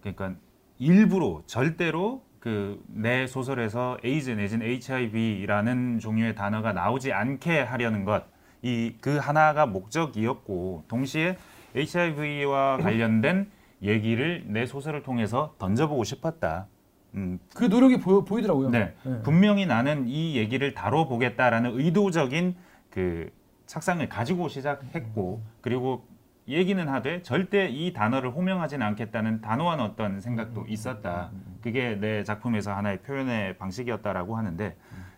[0.01, 0.33] 그러니까
[0.77, 8.23] 일부러 절대로 그 내 소설에서 에이즈 내지는 HIV라는 종류의 단어가 나오지 않게 하려는 것
[8.63, 11.37] 이 그 하나가 목적이었고 동시에
[11.75, 13.49] HIV와 관련된
[13.83, 16.67] 얘기를 내 소설을 통해서 던져보고 싶었다.
[17.15, 18.69] 음, 그 노력이 보여, 보이더라고요.
[18.69, 18.93] 네.
[19.23, 22.55] 분명히 나는 이 얘기를 다뤄보겠다라는 의도적인
[22.89, 23.31] 그
[23.65, 26.05] 착상을 가지고 시작했고 그리고
[26.47, 31.31] 얘기는 하되 절대 이 단어를 호명하지는 않겠다는 단호한 어떤 생각도 있었다.
[31.61, 34.75] 그게 내 작품에서 하나의 표현의 방식이었다라고 하는데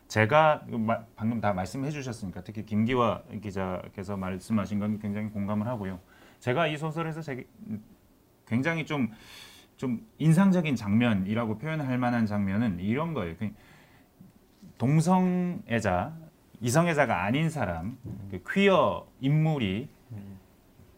[0.08, 6.00] 제가 마- 방금 다 말씀해 주셨으니까 특히 김기화 기자께서 말씀하신 건 굉장히 공감을 하고요.
[6.40, 7.46] 제가 이 소설에서 제,
[8.48, 9.12] 굉장히 좀,
[9.78, 13.36] 좀 인상적인 장면이라고 표현할 만한 장면은 이런 거예요.
[13.38, 13.52] 그
[14.78, 16.14] 동성애자,
[16.62, 17.98] 이성애자가 아닌 사람,
[18.30, 19.88] 그 퀴어 인물이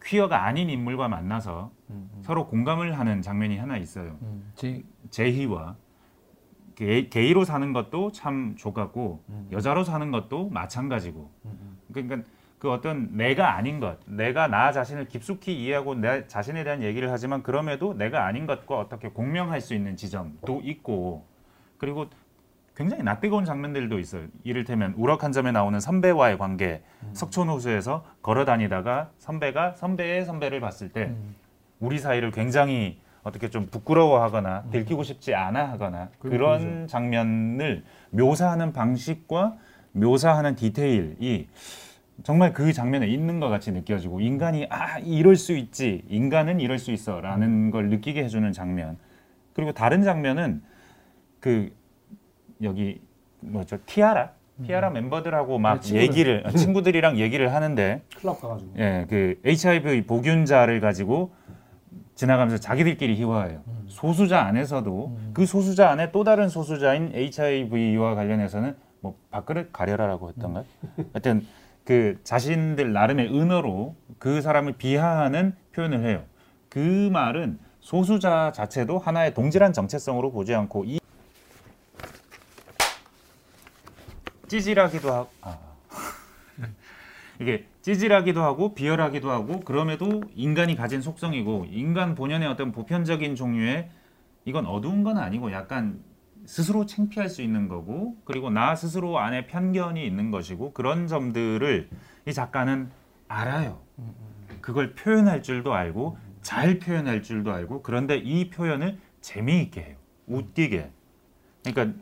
[0.02, 1.70] 퀴어가 아닌 인물과 만나서
[2.22, 4.16] 서로 공감을 하는 장면이 하나 있어요.
[4.22, 5.76] 음, 제, 제희와
[6.74, 11.30] 게, 게이로 사는 것도 참 좋았고 여자로 사는 것도 마찬가지고
[11.92, 12.22] 그러니까
[12.60, 17.42] 그 어떤 내가 아닌 것 내가 나 자신을 깊숙이 이해하고 내 자신에 대한 얘기를 하지만
[17.42, 21.24] 그럼에도 내가 아닌 것과 어떻게 공명할 수 있는 지점도 있고
[21.78, 22.06] 그리고
[22.76, 24.26] 굉장히 낯뜨거운 장면들도 있어요.
[24.44, 26.82] 이를테면 우럭 한 점에 나오는 선배와의 관계
[27.14, 31.34] 석촌호수에서 걸어 다니다가 선배가 선배의 선배를 봤을 때 음.
[31.78, 39.56] 우리 사이를 굉장히 어떻게 좀 부끄러워하거나 들키고 싶지 않아 하거나 그런 장면을 묘사하는 방식과
[39.92, 41.48] 묘사하는 디테일이
[42.22, 46.02] 정말 그 장면에 있는 것 같이 느껴지고 인간이 아 이럴 수 있지.
[46.08, 48.98] 인간은 이럴 수 있어라는 걸 느끼게 해주는 장면.
[49.54, 50.62] 그리고 다른 장면은
[51.40, 51.72] 그
[52.62, 53.00] 여기
[53.40, 53.78] 뭐죠?
[53.86, 54.32] 티아라?
[54.64, 56.02] 티아라 멤버들하고 막 네, 친구들.
[56.08, 58.72] 얘기를 어, 친구들이랑 얘기를 하는데 클럽 가가지고.
[58.78, 61.32] 예, 그 HIV 보균자를 가지고
[62.14, 63.62] 지나가면서 자기들끼리 희화해요.
[63.86, 65.16] 소수자 안에서도.
[65.32, 70.64] 그 소수자 안에 또 다른 소수자인 HIV와 관련해서는 뭐 밥그릇 가려라라고 했던가요?
[71.14, 71.46] 하여튼
[71.90, 76.24] 그 자신들 나름의 은어로 그 사람을 비하하는 표현을 해요.
[76.68, 81.00] 그 말은 소수자 자체도 하나의 동질한 정체성으로 보지 않고 이
[84.46, 85.58] 찌질하기도 하고 아.
[87.40, 93.90] 이게 찌질하기도 하고 비열하기도 하고 그럼에도 인간이 가진 속성이고 인간 본연의 어떤 보편적인 종류의
[94.44, 96.00] 이건 어두운 건 아니고 약간
[96.50, 101.88] 스스로 창피할 수 있는 거고 그리고 나 스스로 안에 편견이 있는 것이고 그런 점들을
[102.26, 102.90] 이 작가는
[103.28, 103.78] 알아요.
[104.60, 109.96] 그걸 표현할 줄도 알고 잘 표현할 줄도 알고 그런데 이 표현을 재미있게 해요.
[110.26, 110.90] 웃기게.
[111.64, 111.96] 그러니까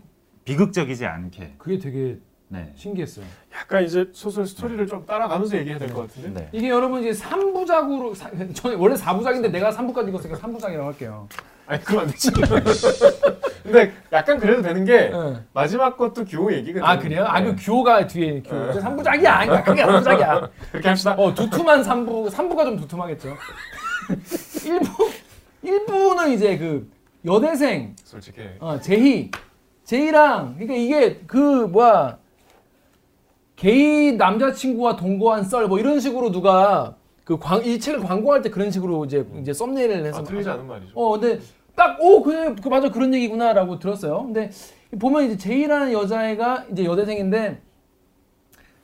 [0.47, 1.57] 비극적이지 않게.
[1.59, 2.73] 그게 되게 네.
[2.75, 3.27] 신기했어요.
[3.53, 6.41] 약간 이제 소설 스토리를 좀 따라가면서 얘기해야 될 것 같은데.
[6.41, 6.49] 네.
[6.53, 11.29] 이게 여러분 이제 3부작으로 저는 원래 4부작인데 내가 3부까지 읽었으니까 3부작이라고 할게요.
[11.67, 12.31] 아니 그럼 안 되지.
[13.63, 15.37] 근데 약간 그래도 되는 게 네.
[15.53, 16.85] 마지막 것도 규호 얘기거든요.
[16.87, 17.25] 아 그래요?
[17.27, 17.57] 아그 네.
[17.57, 18.73] 규호가 뒤에 규호.
[18.81, 19.21] 3부작이야.
[19.47, 20.49] 그러니까 그게 3부작이야.
[20.73, 21.15] 그렇게 합시다.
[21.19, 23.37] 어 두툼한 3부 3부가 좀 두툼하겠죠.
[24.09, 25.11] 1부
[25.65, 26.91] 1부는 이제 그
[27.25, 28.41] 여대생 솔직히.
[28.61, 29.31] 어, 제희
[29.85, 32.19] 제희랑 그러니까 이게 그 뭐야
[33.57, 36.95] 게이 남자친구와 동거한 썰 뭐 이런 식으로 누가
[37.25, 40.93] 그이 책을 광고할 때 그런 식으로 이제 이제 썸네일을 해서 아, 틀리지 않은 말이죠.
[40.95, 41.41] 어, 근데
[41.79, 44.25] 딱, 오, 그래, 그 맞아, 그런 얘기구나라고 들었어요.
[44.25, 44.51] 근데
[44.99, 47.61] 보면 이제 제이라는 여자애가 이제 여대생인데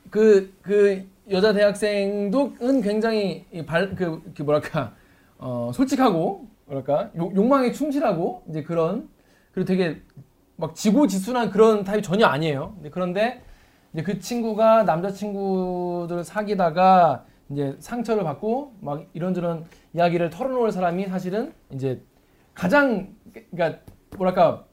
[0.09, 4.93] 그, 그 여자 대학생도 은 굉장히 이 발, 그, 그 뭐랄까,
[5.37, 9.09] 어, 솔직하고, 뭐랄까, 욕, 욕망에 충실하고, 이제 그런,
[9.51, 10.01] 그리고 되게
[10.55, 12.77] 막 지고지순한 그런 타입이 전혀 아니에요.
[12.91, 13.43] 그런데
[13.93, 22.01] 이제 그 친구가 남자친구들 사귀다가 이제 상처를 받고 막 이런저런 이야기를 털어놓을 사람이 사실은 이제
[22.55, 23.13] 가장
[23.51, 23.81] 그러니까
[24.17, 24.65] 뭐랄까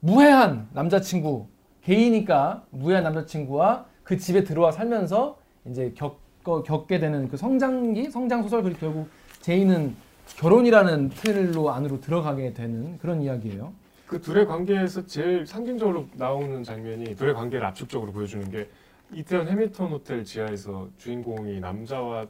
[0.00, 1.46] 무해한 남자친구
[1.82, 8.62] 게이니까 무해한 남자친구와 그 집에 들어와 살면서 이제 겪어, 겪게 되는 그 성장기 성장 소설
[8.62, 9.08] 그리고 결국
[9.40, 9.94] 제이는
[10.36, 13.72] 결혼이라는 틀로 안으로 들어가게 되는 그런 이야기예요.
[14.06, 18.68] 그 둘의 관계에서 제일 상징적으로 나오는 장면이 둘의 관계를 압축적으로 보여주는 게
[19.12, 22.26] 이태원 해밀턴 호텔 지하에서 주인공이 남자와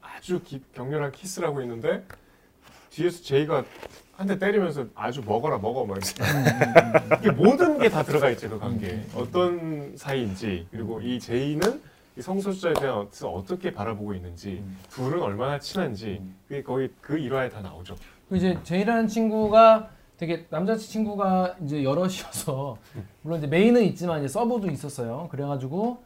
[0.00, 2.04] 아주 깊, 격렬한 키스를 하고 있는데
[2.90, 3.64] 뒤에서 제이가
[4.16, 8.58] 한 대 때리면서 아주 먹어라 먹어 막 이렇게 이게 모든 게 다 들어가 있지 그
[8.58, 11.80] 관계 어떤 사이인지 그리고 이 제이는
[12.16, 17.96] 이 성소수자에 대해서 어떻게 바라보고 있는지 둘은 얼마나 친한지 그게 거의 그 일화에 다 나오죠.
[18.28, 22.78] 그 이제 제이라는 친구가 되게 남자 친구가 이제 여럿이어서
[23.22, 25.26] 물론 이제 main은 있지만 이제 sub도 있었어요.
[25.32, 26.02] 그래가지고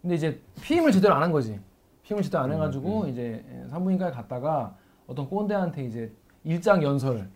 [0.00, 1.60] 근데 이제 피임을 제대로 안 한 거지.
[2.04, 4.74] 피임을 제대로 안 해가지고 이제 산부인과에 갔다가
[5.06, 6.10] 어떤 꼰대한테 이제
[6.44, 7.28] 일장 연설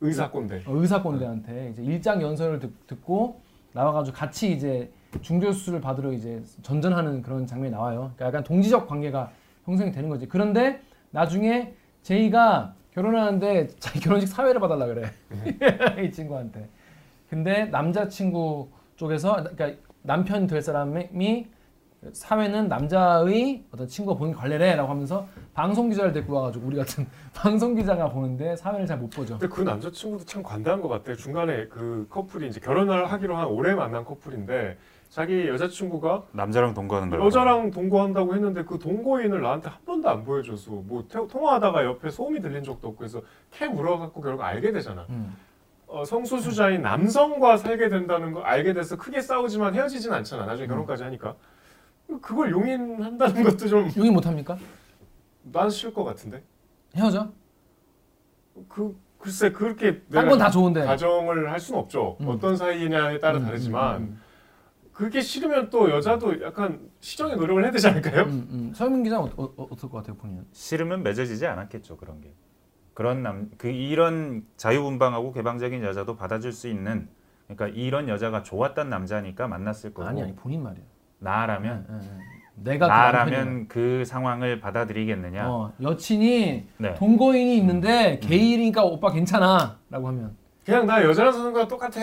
[0.00, 0.62] 의사 꼰대.
[0.66, 3.40] 어, 의사 꼰대한테 이제 일장 연설을 듣, 듣고
[3.72, 8.12] 나와가지고 같이 이제 중절 수술을 받으러 이제 전전하는 그런 장면이 나와요.
[8.14, 9.30] 그러니까 약간 동지적 관계가
[9.64, 10.26] 형성이 되는 거지.
[10.26, 15.10] 그런데 나중에 제이가 결혼하는데 자기 결혼식 사회를 봐달라 그래
[16.04, 16.68] 이 친구한테.
[17.28, 21.46] 근데 남자친구 쪽에서 그러니까 남편 될 사람이
[22.12, 28.08] 사회는 남자의 어떤 친구가 보는 관례래라고 하면서 방송 기자를 데리고 와가지고 우리 같은 방송 기자가
[28.08, 29.38] 보는데 사회를 잘 못 보죠.
[29.38, 31.14] 근데 그 남자 친구도 참 관대한 것 같아.
[31.14, 34.78] 중간에 그 커플이 이제 결혼을 하기로 한 오래 만난 커플인데
[35.10, 40.70] 자기 여자친구가 남자랑 동거하는 걸 여자랑 동거한다고 했는데 그 동거인을 나한테 한 번도 안 보여줘서
[40.70, 45.04] 뭐 태- 통화하다가 옆에 소음이 들린 적도 없고 해서 캐 물어갖고 결국 알게 되잖아.
[45.10, 45.36] 음.
[45.86, 50.46] 어, 성소수자인 남성과 살게 된다는 거 알게 돼서 크게 싸우지만 헤어지진 않잖아.
[50.46, 51.34] 나중에 결혼까지 하니까.
[52.18, 54.56] 그걸 용인한다는 것도 좀 용인 못 합니까?
[55.42, 56.42] 난 싫을 것 같은데.
[56.96, 57.30] 헤어져?
[58.68, 60.84] 그 글쎄 그렇게 딴건다 좋은데.
[60.84, 62.16] 가정을 할 수는 없죠.
[62.20, 62.28] 음.
[62.28, 64.20] 어떤 사이냐에 따라 음, 다르지만 음, 음,
[64.92, 68.22] 그게 싫으면 또 여자도 약간 시정의 노력을 해야 되지 않을까요?
[68.24, 68.72] 음, 음.
[68.74, 70.46] 서민 기자 는 어, 어, 어떨 것 같아요, 본인은?
[70.52, 72.34] 싫으면 맺어지지 않았겠죠 그런 게
[72.94, 77.08] 그런 남 그 이런 자유분방하고 개방적인 여자도 받아줄 수 있는
[77.46, 80.84] 그러니까 이런 여자가 좋았던 남자니까 만났을 거고 아니 아니 본인 말이야.
[81.20, 82.10] 나라면 예, 예.
[82.62, 82.92] 내가 그.
[82.92, 86.94] 나라면 그 상황을 받아들이겠느냐 어, 여친이 네.
[86.94, 92.00] 동거인이 있는데 게이니까 오빠 괜찮아라고 하면 그냥 나 여자랑 사는 거랑 똑같아.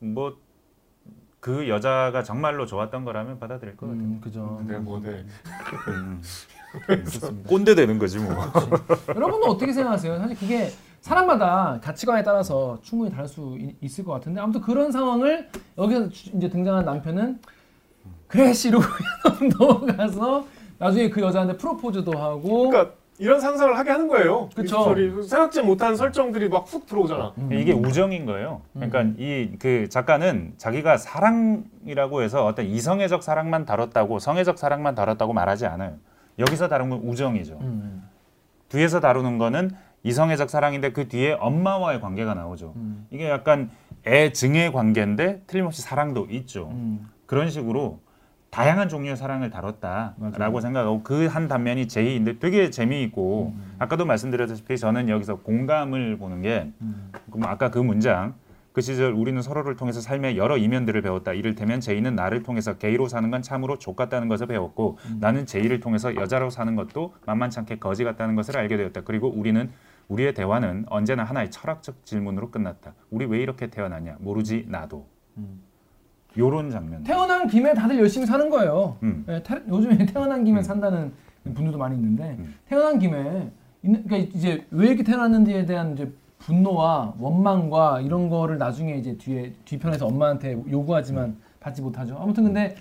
[0.00, 4.02] 뭐그 여자가 정말로 좋았던 거라면 받아들일 것 같아요.
[4.02, 4.62] 음, 그죠.
[4.66, 5.24] 내가 뭐 돼?
[5.88, 6.22] 음.
[6.86, 7.48] 그렇습니다.
[7.48, 8.32] 꼰대 되는 거지 뭐.
[9.14, 10.18] 여러분은 어떻게 생각하세요?
[10.18, 15.48] 사실 그게 사람마다 가치관에 따라서 충분히 다를 수 있- 있을 것 같은데 아무튼 그런 상황을
[15.78, 17.40] 여기서 주- 이제 등장한 남편은
[18.30, 18.80] 그래 씨로
[19.58, 20.46] 넘어가서
[20.78, 24.48] 나중에 그 여자한테 프로포즈도 하고 그러니까 이런 상상을 하게 하는 거예요.
[24.54, 24.94] 그쵸.
[25.22, 27.34] 생각지 못한 설정들이 막 훅 들어오잖아.
[27.36, 27.52] 음.
[27.52, 28.62] 이게 우정인 거예요.
[28.72, 35.96] 그러니까 이그 작가는 자기가 사랑이라고 해서 어떤 이성애적 사랑만 다뤘다고 성애적 사랑만 다뤘다고 말하지 않아요.
[36.38, 37.58] 여기서 다룬 건 우정이죠.
[37.60, 38.08] 음,
[38.70, 39.72] 뒤에서 다루는 거는
[40.04, 42.72] 이성애적 사랑인데 그 뒤에 엄마와의 관계가 나오죠.
[42.76, 43.70] 음, 이게 약간
[44.06, 46.68] 애 증의 관계인데 틀림없이 사랑도 있죠.
[46.72, 47.06] 음.
[47.26, 47.98] 그런 식으로
[48.50, 50.60] 다양한 종류의 사랑을 다뤘다라고 맞아요.
[50.60, 53.74] 생각하고 그 한 단면이 제이인데 되게 재미있고 음.
[53.78, 57.12] 아까도 말씀드렸다시피 저는 여기서 공감을 보는 게 음.
[57.30, 58.34] 그럼 아까 그 문장
[58.72, 61.32] 그 시절 우리는 서로를 통해서 삶의 여러 이면들을 배웠다.
[61.32, 66.50] 이를테면 제이는 나를 통해서 게이로 사는 건 참으로 족같다는 것을 배웠고 나는 제이를 통해서 여자로
[66.50, 69.00] 사는 것도 만만찮게 거지 같다는 것을 알게 되었다.
[69.02, 69.70] 그리고 우리는
[70.08, 72.94] 우리의 대화는 언제나 하나의 철학적 질문으로 끝났다.
[73.10, 74.16] 우리 왜 이렇게 태어났냐?
[74.20, 75.06] 모르지 나도.
[75.36, 75.62] 음.
[76.38, 77.02] 요런 장면.
[77.04, 78.96] 태어난 김에 다들 열심히 사는 거예요.
[79.02, 79.24] 음.
[79.28, 80.62] 예, 태- 요즘에 태어난 김에 음.
[80.62, 81.12] 산다는
[81.44, 82.54] 분들도 많이 있는데 음.
[82.68, 83.50] 태어난 김에
[83.82, 90.06] 그러니까 이제 왜 이렇게 태어났는지에 대한 이제 분노와 원망과 이런 거를 나중에 이제 뒤에 뒤편에서
[90.06, 92.16] 엄마한테 요구하지만 받지 못하죠.
[92.20, 92.74] 아무튼 근데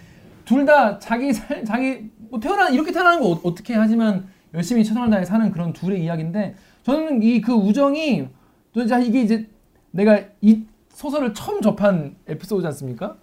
[0.46, 5.10] 둘 다 자기 살 자기 뭐 태어나 이렇게 태어나는 거 어, 어떻게 하지만 열심히 최선을
[5.10, 8.28] 다해 사는 그런 둘의 이야기인데 저는 이 그 우정이
[8.74, 9.48] 또 이제 이게 이제
[9.92, 10.64] 내가 이
[11.00, 13.16] 소설을 처음 접한 에피소드지 않습니까?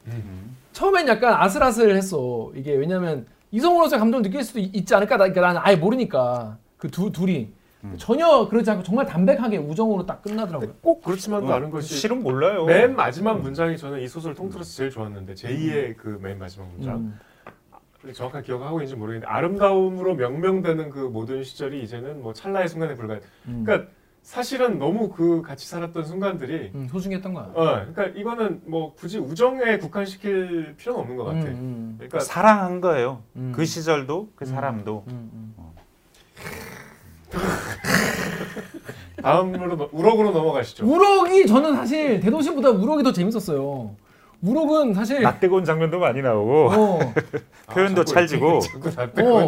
[0.72, 2.52] 처음엔 약간 아슬아슬했어.
[2.54, 5.16] 이게 왜냐면 이성으로서 감정을 느낄 수도 있- 있지 않을까?
[5.18, 7.50] 나- 그러니까 나는 아예 모르니까 그 두 둘이
[7.98, 10.72] 전혀 그러지 않고 정말 담백하게 우정으로 딱 끝나더라고요.
[10.80, 12.64] 꼭 그렇지만도 않은 것이 실은 몰라요.
[12.64, 17.18] 맨 마지막 문장이 저는 이 소설 통틀어서 제일 좋았는데 제2의 그 맨 마지막 문장 음.
[18.14, 23.20] 정확한 기억하고 있는지 모르겠는데 아름다움으로 명명되는 그 모든 시절이 이제는 뭐 찰나의 순간에 불과해.
[23.48, 23.64] 음.
[23.66, 23.90] 그러니까
[24.36, 27.44] 사실은 너무 그 같이 살았던 순간들이 음, 소중했던 거야.
[27.54, 31.38] 어 그러니까 이거는 뭐 굳이 우정에 국한시킬 필요는 없는 것 같아.
[31.38, 33.22] 음, 음, 그러니까 사랑한 거예요.
[33.36, 33.52] 음.
[33.54, 34.46] 그 시절도 그 음.
[34.46, 35.54] 사람도 음, 음.
[39.22, 40.84] 다음으로 넘- 우럭으로 넘어가시죠.
[40.84, 43.94] 우럭이 저는 사실 대도시보다 우럭이 더 재밌었어요.
[44.47, 46.99] 우럭은 사실 낯뜨거운 장면도 많이 나오고 어,
[47.73, 48.47] 표현도 아, 찰지고.
[48.49, 49.47] 어,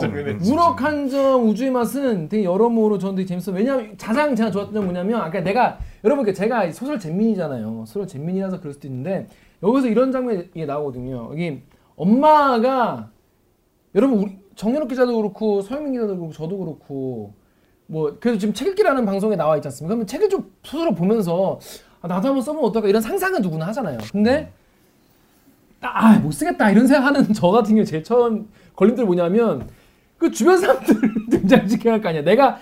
[0.51, 3.55] 우럭 한점 우주의 맛은 되게 여러모로 저는 되게 재밌어요.
[3.55, 7.85] 왜냐면 가장 제가 좋았던 점 뭐냐면 아까 내가 여러분 그 제가 소설 잼민이잖아요.
[7.87, 9.29] 소설 잼민이라서 그럴 수도 있는데
[9.63, 11.29] 여기서 이런 장면이 나오거든요.
[11.31, 11.63] 여기
[11.97, 13.11] 엄마가
[13.95, 17.35] 여러분 우리 정연욱 기자도 그렇고 서영민 기자도 그렇고 저도 그렇고
[17.87, 19.95] 뭐 그래도 지금 책 읽기라는 방송에 나와 있지 않습니까?
[19.95, 21.59] 그러면 책을 좀 스스로 보면서
[22.01, 23.99] 아, 나도 한번 써보면 어떨까 이런 상상은 누구나 하잖아요.
[24.13, 24.53] 근데
[25.81, 29.69] 아, 못 쓰겠다 이런 생각하는 저 같은 경우 제일 처음 걸림돌이 뭐냐면
[30.19, 30.97] 그 주변 사람들
[31.31, 32.23] 등장시켜야 할 거 아니야.
[32.23, 32.59] 내가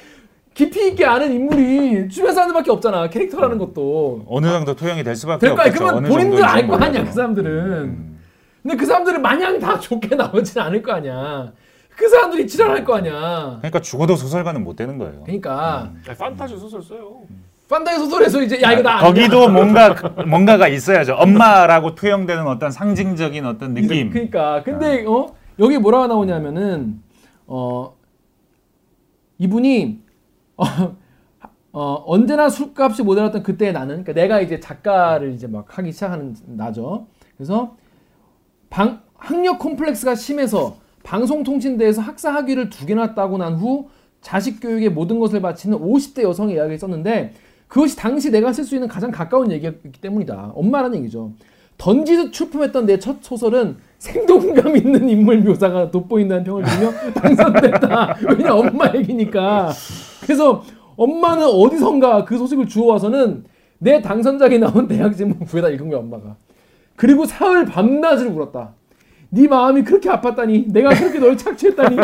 [0.55, 3.09] 깊이 있게 아는 인물이 주변 사람들밖에 없잖아.
[3.11, 4.25] 캐릭터라는 것도.
[4.29, 5.49] 어느 정도 토용이 될 수밖에.
[5.49, 5.73] 없겠죠.
[5.75, 7.05] 그러면 어느 본인도 정도인지 알거 아니야.
[7.05, 7.51] 그 사람들은.
[7.51, 8.19] 음.
[8.63, 11.53] 근데 그 사람들은 마냥 다 좋게 나오진 않을 거 아니야.
[11.95, 13.57] 그 사람들이 지랄할 거 아니야.
[13.59, 15.23] 그러니까 죽어도 소설가는 못 되는 거예요.
[15.25, 17.21] 그러니까 아, 판타지 소설 써요.
[17.69, 18.99] 판다이 소설에서 이제 야 이거 나.
[18.99, 19.95] 거기도 뭔가
[20.27, 21.15] 뭔가가 있어야죠.
[21.15, 24.11] 엄마라고 투영되는 어떤 상징적인 어떤 느낌.
[24.11, 27.03] 그러니까 근데 어 여기 뭐라고 나오냐면은
[27.47, 27.97] 어
[29.39, 30.01] 이분이
[30.57, 30.65] 어,
[31.73, 37.09] 어 언제나 술값이 모자랐던 그때의 나는 그러니까 내가 이제 작가를 이제 막 하기 시작하는 나죠.
[37.37, 37.77] 그래서
[38.71, 43.89] 방 학력 콤플렉스가 심해서 방송통신대에서 학사 학위를 두 개나 따고 난 후
[44.21, 47.33] 자식 교육에 모든 것을 바치는 50대 여성의 이야기를 썼는데
[47.69, 50.53] 그것이 당시 내가 쓸 수 있는 가장 가까운 얘기였기 때문이다.
[50.55, 51.33] 엄마라는 얘기죠.
[51.79, 58.17] 던지듯 출품했던 내 첫 소설은 생동감 있는 인물 묘사가 돋보인다는 평을 들으며 당선됐다.
[58.31, 59.73] 왜냐 엄마 얘기니까.
[60.23, 60.63] 그래서
[60.97, 63.45] 엄마는 어디선가 그 소식을 주워와서는
[63.79, 65.13] 내 당선작에 나온 대학
[65.47, 66.37] 구해다 읽은 거야 엄마가.
[66.95, 68.73] 그리고 사흘 밤낮을 울었다.
[69.31, 71.97] 네 마음이 그렇게 아팠다니 내가 그렇게 널 착취했다니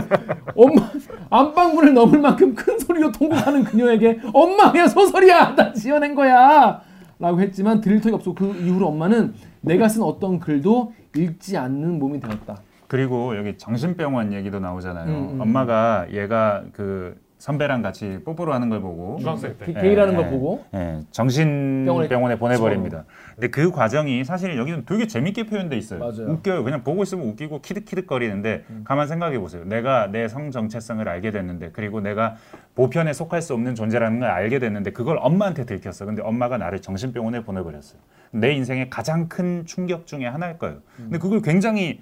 [0.54, 0.90] 엄마
[1.30, 6.80] 안방문을 넘을 만큼 큰 소리로 통곡하는 그녀에게 엄마 그냥 소설이야 나 지어낸 거야
[7.18, 12.20] 라고 했지만 들을 턱이 없고 그 이후로 엄마는 내가 쓴 어떤 글도 읽지 않는 몸이
[12.20, 12.58] 되었다
[12.92, 15.06] 그리고 여기 정신병원 얘기도 나오잖아요.
[15.06, 15.40] 음, 음.
[15.40, 19.66] 엄마가 얘가 그 선배랑 같이 뽀뽀를 하는 걸 보고 중학생 때.
[19.66, 20.30] 게- 게이라는 예, 걸 예.
[20.30, 23.04] 보고 예, 정신병원에 보내버립니다.
[23.34, 25.98] 근데 그 과정이 사실 여기는 되게 재밌게 표현돼 있어요.
[25.98, 26.18] 맞아요.
[26.20, 26.30] 음.
[26.34, 26.62] 웃겨요.
[26.62, 29.64] 그냥 보고 있으면 웃기고 키득키득거리는데 가만 생각해 보세요.
[29.64, 32.36] 내가 내 성 정체성을 알게 됐는데 그리고 내가
[32.76, 36.04] 보편에 속할 수 없는 존재라는 걸 알게 됐는데 그걸 엄마한테 들켰어.
[36.06, 38.00] 근데 엄마가 나를 정신병원에 보내버렸어요.
[38.30, 40.76] 내 인생의 가장 큰 충격 중에 하나일 거예요.
[41.00, 41.10] 음.
[41.10, 42.00] 근데 그걸 굉장히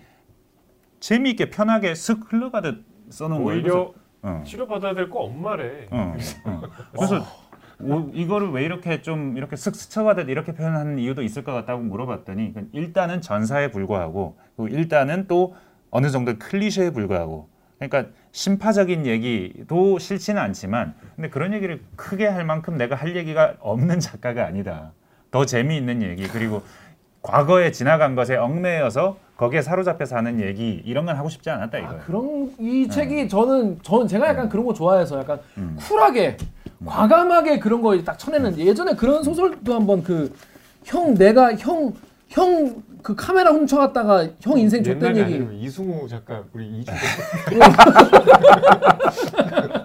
[1.01, 3.59] 재미있게 편하게 슥 흘러가듯 써놓은 거예요.
[3.59, 4.43] 오히려 어.
[4.47, 5.87] 치료받아야 될 거 엄마래.
[5.91, 6.15] 어,
[6.45, 6.61] 어.
[6.95, 7.25] 그래서
[7.81, 12.53] 오- 이거를 왜 이렇게 좀 이렇게 쓱 스쳐가듯 이렇게 표현하는 이유도 있을 것 같다고 물어봤더니
[12.53, 15.55] 그 일단은 전사에 불과하고 그리고 일단은 또
[15.91, 17.49] 어느 정도 클리셰에 불과하고
[17.79, 23.99] 그러니까 심파적인 얘기도 싫지는 않지만 근데 그런 얘기를 크게 할 만큼 내가 할 얘기가 없는
[24.01, 24.93] 작가가 아니다.
[25.31, 26.63] 더 재미있는 얘기 그리고
[27.23, 32.01] 과거에 지나간 것에 얽매여서 거기에 사로잡혀서 하는 얘기 이런 건 하고 싶지 않았다 아, 이거예요.
[32.07, 35.79] 그런 이 책이 저는 저는 제가 약간 그런 거 좋아해서 약간 음.
[35.81, 36.37] 쿨하게
[36.85, 40.31] 과감하게 그런 거 딱 쳐내는 예전에 그런 소설도 한번 그
[40.85, 41.95] 형 내가 형
[42.37, 45.43] 형 그 카메라 훔쳐갔다가 형 인생 줬던 얘기.
[45.59, 46.93] 이승우 작가 우리 이주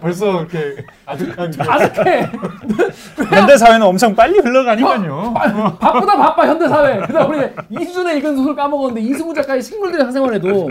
[0.06, 2.30] 벌써 이렇게 아득한 게 아득해
[3.34, 5.34] 현대 사회는 엄청 빨리 흘러가니까요.
[5.34, 7.40] 바- 바쁘다 바빠 현대 사회 그다음 우리
[7.82, 10.70] 이수준에 읽은 소설 까먹었는데 이승우 작가의 식물들의 사생활 에도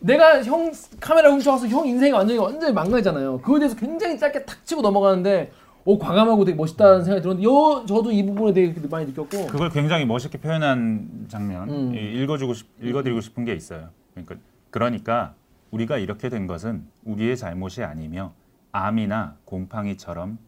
[0.00, 0.70] 내가 형
[1.00, 5.52] 카메라 훔쳐가서 형 인생이 완전히 완전히 망가지잖아요 그거에 대해서 굉장히 짧게 탁 치고 넘어가는데
[5.86, 10.04] 오 과감하고 되게 멋있다는 생각이 들었는데 요 저도 이 부분에 되게 많이 느꼈고 그걸 굉장히
[10.04, 11.94] 멋있게 표현한 장면 음.
[11.94, 13.88] 이- 읽어주고 싶, 읽어드리고 싶은 게 있어요.
[14.12, 14.34] 그러니까
[14.70, 15.32] 그러니까
[15.70, 18.32] 우리가 이렇게 된 것은 우리의 잘못이 아니며
[18.76, 20.38] 암이나 곰팡이처럼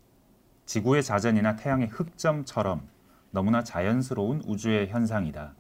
[0.66, 2.82] 지구의 자전이나 태양의 흑점처럼
[3.30, 5.54] 너무나 자연스러운 우주의 현상이다.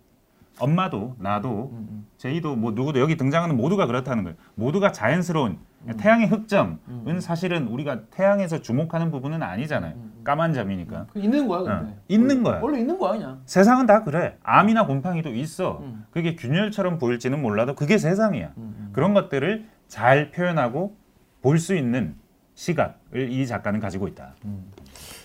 [0.60, 1.72] 엄마도 나도
[2.18, 4.36] 제이도 뭐 누구도 여기 등장하는 모두가 그렇다는 거예요.
[4.56, 5.58] 모두가 자연스러운
[5.96, 9.94] 태양의 흑점은 사실은 우리가 태양에서 주목하는 부분은 아니잖아요.
[10.24, 11.06] 까만 점이니까.
[11.12, 12.60] 그 있는 거야 근데 어, 있는 거야.
[12.60, 14.36] 원래 있는 거야 그냥 세상은 다 그래.
[14.42, 15.78] 암이나 곰팡이도 있어.
[15.80, 16.04] 음.
[16.10, 18.52] 그게 균열처럼 보일지는 몰라도 그게 세상이야.
[18.58, 20.96] 음, 그런 것들을 잘 표현하고
[21.40, 22.16] 볼 수 있는
[22.62, 24.34] 시각을 이 작가는 가지고 있다.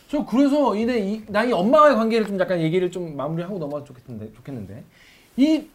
[0.07, 4.83] 저 그래서 이내 이, 나이 엄마와의 관계를 좀 약간 얘기를 좀 마무리하고 넘어가 좋겠는데 좋겠는데
[5.37, 5.67] 이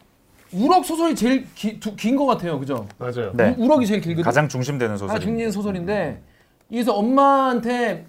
[0.53, 2.87] 우럭 소설이 제일 긴 것 같아요 그죠?
[2.97, 3.33] 맞아요.
[3.35, 3.57] 네.
[3.59, 4.23] 우, 우럭이 제일 길거든.
[4.23, 5.17] 가장 중심되는 소설.
[5.17, 6.23] 아, 중진 소설인데
[6.71, 8.07] 여기서 엄마한테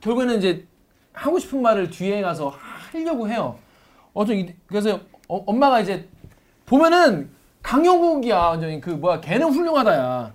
[0.00, 0.64] 결국에는 이제
[1.12, 2.48] 하고 싶은 말을 뒤에 가서
[2.90, 3.58] 하려고 해요.
[4.14, 4.32] 어저
[4.66, 4.98] 그래서
[5.28, 6.08] 어, 엄마가 이제
[6.64, 7.28] 보면은
[7.62, 10.32] 강영욱이야 완전히 그 뭐야 걔는 훌륭하다야.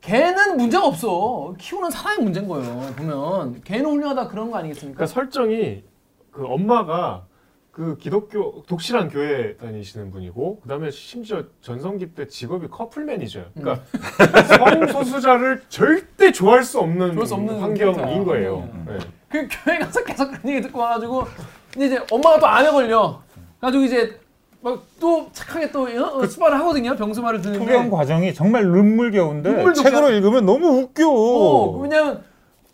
[0.00, 1.54] 걔는 문제가 없어.
[1.58, 2.92] 키우는 사람이 문제인 거예요.
[2.96, 4.96] 보면 걔는 훌륭하다 그런 거 아니겠습니까?
[4.96, 5.82] 그러니까 설정이
[6.30, 7.26] 그 엄마가
[7.70, 13.48] 그 기독교 독실한 교회 다니시는 분이고 그다음에 심지어 전성기 때 직업이 커플 매니저예요.
[13.54, 13.84] 그러니까
[14.92, 18.24] 성소수자를 절대 좋아할 수 없는, 좋아할 수 없는 환경인.
[18.24, 18.68] 거예요.
[18.72, 18.86] 음.
[18.88, 18.98] 네.
[19.28, 21.24] 그 교회 가서 계속 그런 얘기 듣고 와가지고
[21.72, 23.22] 근데 이제 엄마가 또 암에 걸려.
[23.60, 24.18] 가지고 이제
[24.62, 26.18] 막 또 착하게 또 어?
[26.18, 26.94] 어, 수발을 하거든요.
[26.94, 27.88] 병수말을 듣는데.
[27.90, 31.08] 과정이 정말 눈물겨운데 책으로 겨- 읽으면 너무 웃겨.
[31.10, 32.22] 어, 왜냐면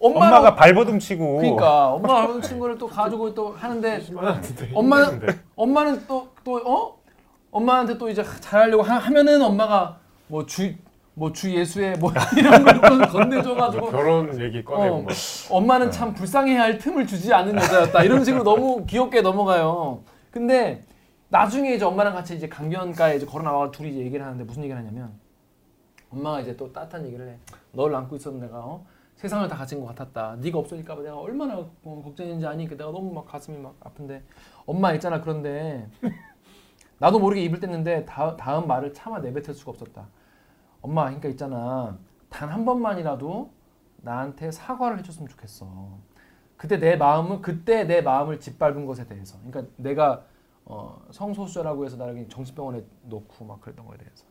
[0.00, 4.02] 엄마가, 엄마가 발버둥 치고 그러니까 엄마가 하는 친구를 또 가지고 또 하는데.
[4.74, 5.20] 엄마는
[5.54, 6.96] 엄마는 또 또 어?
[7.50, 9.96] 엄마한테 또 이제 잘하려고 하, 하면은 엄마가
[10.28, 10.74] 뭐주
[11.14, 15.12] 뭐주 예수의 뭐 이런 걸또 건네줘가지고 결혼 얘기 꺼내고 어, 막.
[15.50, 20.00] 엄마는 참 불쌍해야 할 틈을 주지 않는 여자였다 이런 식으로 너무 귀엽게 넘어가요.
[20.30, 20.82] 근데
[21.28, 24.80] 나중에 이제 엄마랑 같이 이제 강변가에 이제 걸어 나와 둘이 이제 얘기를 하는데 무슨 얘기를
[24.80, 25.18] 하냐면
[26.10, 27.38] 엄마가 이제 또 따뜻한 얘기를 해.
[27.72, 28.86] 너를 안고 있었던 내가 어?
[29.16, 30.36] 세상을 다 가진 것 같았다.
[30.40, 32.68] 네가 없어질까봐 내가 얼마나 어, 걱정했는지 아니?
[32.68, 34.22] 내가 너무 막 가슴이 막 아픈데
[34.66, 35.88] 엄마 있잖아 그런데
[36.98, 40.06] 나도 모르게 입을 뗐는데 다, 다음 말을 차마 내뱉을 수가 없었다.
[40.80, 41.98] 엄마 그러니까 있잖아
[42.28, 43.50] 단 한 번만이라도
[43.98, 45.98] 나한테 사과를 해줬으면 좋겠어.
[46.56, 49.38] 그때 내 마음은 그때 내 마음을 짓밟은 것에 대해서.
[49.44, 50.24] 그러니까 내가
[50.66, 54.24] 어, 성소수자라고 해서 나를 정신병원에 놓고 막 그랬던 거에 대해서.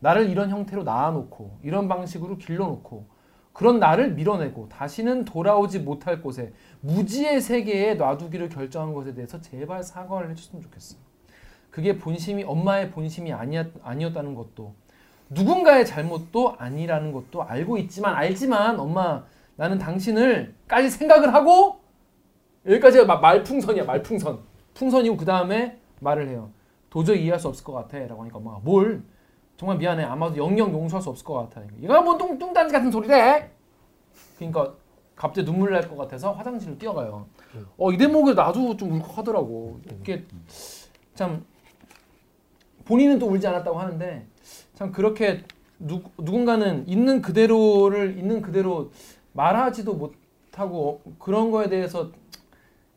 [0.00, 3.06] 나를 이런 형태로 낳아놓고 이런 방식으로 길러놓고
[3.52, 10.30] 그런 나를 밀어내고 다시는 돌아오지 못할 곳에 무지의 세계에 놔두기를 결정한 것에 대해서 제발 사과를
[10.30, 10.96] 해줬으면 좋겠어.
[11.70, 14.74] 그게 본심이 엄마의 본심이 아니었, 아니었다는 것도
[15.30, 19.24] 누군가의 잘못도 아니라는 것도 알고 있지만 알지만 엄마
[19.56, 21.80] 나는 당신을까지 생각을 하고
[22.66, 24.38] 여기까지가 마- 말풍선이야 말풍선
[24.74, 26.50] 풍선이고 그 다음에 말을 해요.
[26.90, 29.02] 도저히 이해할 수 없을 것 같아 라고 하니까 엄마가 뭘?
[29.56, 30.04] 정말 미안해.
[30.04, 31.62] 아마도 영영 용서할 수 없을 것 같아.
[31.82, 33.50] 얘가 뭔 뚱, 뚱딴지 같은 소리래?
[34.36, 34.74] 그러니까
[35.16, 37.26] 갑자기 눈물 날 것 같아서 화장실로 뛰어가요.
[37.76, 39.80] 어 이 대목을 나도 좀 울컥하더라고.
[40.00, 40.24] 이게
[41.14, 41.44] 참
[42.84, 44.26] 본인은 또 울지 않았다고 하는데
[44.74, 45.44] 참 그렇게
[45.78, 48.90] 누, 누군가는 있는 그대로를 있는 그대로
[49.32, 52.10] 말하지도 못하고 어, 그런 거에 대해서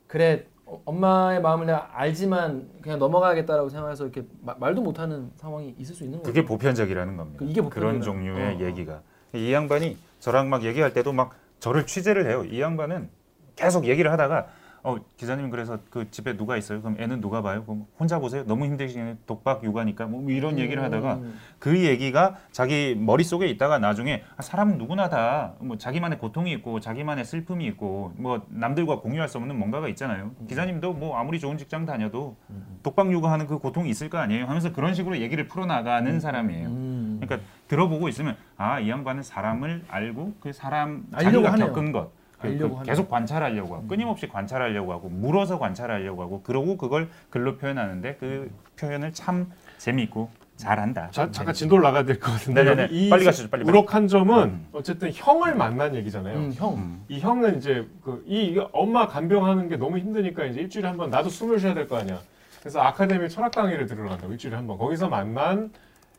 [0.07, 0.50] 그래 어,
[0.85, 6.19] 엄마의 마음을 내가 알지만 그냥 넘어가야겠다라고 생각해서 이렇게 마- 말도 못하는 상황이 있을 수 있는
[6.19, 6.25] 거예요.
[6.25, 7.39] 그게 보편적이라는 겁니다.
[7.39, 7.69] 그- 이게 그런
[7.99, 8.03] 보편적이라.
[8.03, 8.61] 종류의 어, 어.
[8.67, 9.01] 얘기가
[9.33, 12.43] 이 양반이 저랑 막 얘기할 때도 막 저를 취재를 해요.
[12.43, 13.09] 이 양반은
[13.55, 14.47] 계속 얘기를 하다가
[14.83, 16.81] 어 기자님 그래서 그 집에 누가 있어요?
[16.81, 17.63] 그럼 애는 누가 봐요?
[17.63, 18.43] 그럼 혼자 보세요.
[18.45, 19.17] 너무 힘드시네.
[19.27, 21.37] 독박 육아니까 뭐 이런 얘기를 하다가 음.
[21.59, 27.25] 그 얘기가 자기 머릿속에 있다가 나중에 아, 사람은 누구나 다 뭐 자기만의 고통이 있고 자기만의
[27.25, 30.31] 슬픔이 있고 뭐 남들과 공유할 수 없는 뭔가가 있잖아요.
[30.47, 32.35] 기자님도 뭐 아무리 좋은 직장 다녀도
[32.83, 34.45] 독박 육아하는 그 고통이 있을 거 아니에요.
[34.45, 36.67] 하면서 그런 식으로 얘기를 풀어나가는 사람이에요.
[36.67, 37.19] 음.
[37.21, 41.67] 그러니까 들어보고 있으면 아 이 양반은 사람을 알고 그 사람 자기가.
[41.67, 42.09] 겪은 것
[42.41, 42.83] 그- 그.
[42.83, 49.13] 계속 관찰하려고 하고 끊임없이 관찰하려고 하고 물어서 관찰하려고 하고 그러고 그걸 글로 표현하는데 그 표현을
[49.13, 51.09] 참 재미있고 잘한다.
[51.11, 53.09] 자, 잠깐 진도를 나가야 될 것 같은데 네네네.
[53.09, 53.63] 빨리 가시죠, 빨리.
[53.67, 54.67] 우럭한 점은 음.
[54.73, 56.37] 어쨌든 형을 만난 얘기잖아요.
[56.37, 56.73] 음, 형.
[56.75, 57.03] 음.
[57.09, 61.29] 이 형은 이제 그 이 엄마 간병하는 게 너무 힘드니까 이제 일주일에 한 번 나도
[61.29, 62.19] 숨을 쉬어야 될 거 아니야.
[62.59, 64.77] 그래서 아카데미 철학 강의를 들으러 간다고 일주일에 한 번.
[64.77, 65.71] 거기서 만난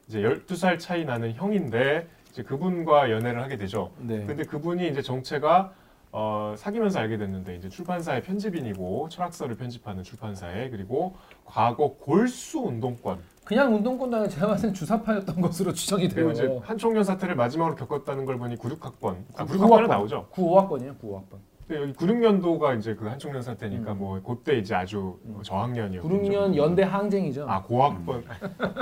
[0.09, 3.93] 이제 12살 차이 나는 형인데 이제 그분과 연애를 하게 되죠.
[4.01, 4.25] 네.
[4.27, 5.73] 근데 그분이 이제 정체가
[6.15, 11.15] 어, 사귀면서 알게 됐는데 이제 출판사의 편집인이고 철학서를 편집하는 출판사에 그리고
[11.47, 13.75] 과거 골수 운동권 그냥
[14.19, 16.47] 아니라 제가 봤을 땐 주사파였던 것으로 추정이 그리고 돼요.
[16.49, 19.89] 이제 한총련 사태를 마지막으로 겪었다는 걸 보니 96학번 아, 구- 96학번은 구학번.
[19.89, 20.27] 나오죠.
[20.33, 21.39] 95학번이에요, 95학번.
[21.67, 23.99] 근데 여기 96년도가 이제 그 한총련 사태니까 음.
[23.99, 26.07] 뭐 그때 이제 아주 저학년이었죠.
[26.09, 27.49] 96년 연대 항쟁이죠.
[27.49, 28.23] 아 고학번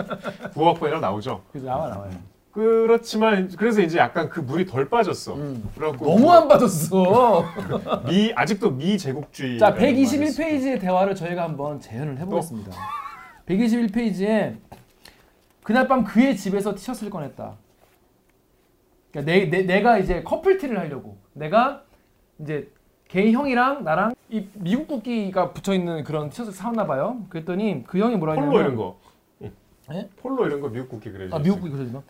[0.55, 1.43] 고학번이라 나오죠.
[1.53, 2.11] 그래서 나와 나와요.
[2.53, 5.35] 그렇지만 그래서 이제 약간 그 물이 덜 빠졌어.
[5.37, 5.71] 음.
[5.77, 7.45] 그래갖고 너무 안 받았어.
[8.09, 9.59] 미 아직도 미 제국주의.
[9.59, 12.73] 자, 121페이지의 대화를 저희가 한번 재현을 해보겠습니다.
[13.47, 14.57] 121페이지에
[15.63, 17.55] 그날 밤 그의 집에서 티셔츠를 꺼냈다.
[19.13, 21.85] 그러니까 내, 내, 내가 이제 커플티를 하려고 내가
[22.41, 22.71] 이제
[23.07, 27.25] 걔 형이랑 나랑 이 미국 국기가 붙어 있는 그런 티셔츠 사왔나 봐요.
[27.29, 28.99] 그랬더니 그 형이 뭐라 했냐면 폴로 이런 거.
[29.93, 30.09] 예?
[30.23, 31.29] 폴로 이런 거 미국 국기 그래.
[31.33, 32.03] 아 미국 국기 그러지만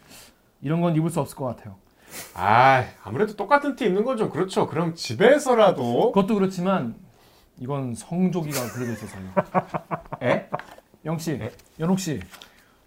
[0.63, 1.77] 이런 건 입을 수 없을 것 같아요.
[2.35, 4.67] 아 아무래도 똑같은 티 입는 건 좀 그렇죠.
[4.67, 6.95] 그럼 집에서라도 그것도 그렇지만
[7.59, 9.23] 이건 성조기가 그려져 있어서요.
[10.23, 10.49] 에?
[11.05, 11.53] 영 씨, 에?
[11.79, 12.21] 연옥 씨,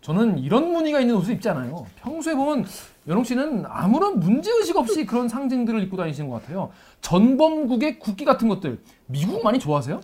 [0.01, 1.85] 저는 이런 무늬가 있는 옷을 입지 않아요.
[1.97, 2.65] 평소에 보면
[3.07, 6.71] 연옥 씨는 아무런 문제 의식 없이 그런 상징들을 입고 다니시는 것 같아요.
[7.01, 10.01] 전범국의 국기 같은 것들 미국 많이 좋아하세요?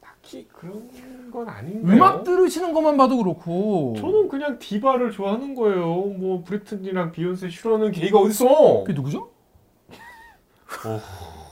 [0.00, 0.88] 딱히 그런
[1.30, 1.94] 건 아닌데요.
[1.96, 3.94] 음악 들으시는 것만 봐도 그렇고.
[3.98, 5.84] 저는 그냥 디바를 좋아하는 거예요.
[5.86, 8.82] 뭐 브리튼이랑 비욘세 싫어하는 게이가 어딨어?
[8.84, 9.30] 그게 누구죠?
[10.86, 11.00] 어.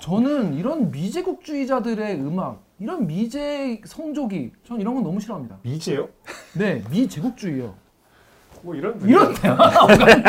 [0.00, 5.58] 저는 이런 미제국주의자들의 음악, 이런 미제 성조기, 전 이런 건 너무 싫어합니다.
[5.62, 6.08] 미제요?
[6.56, 7.74] 네, 미제국주의요.
[8.62, 9.86] 뭐 이런 이런 대화가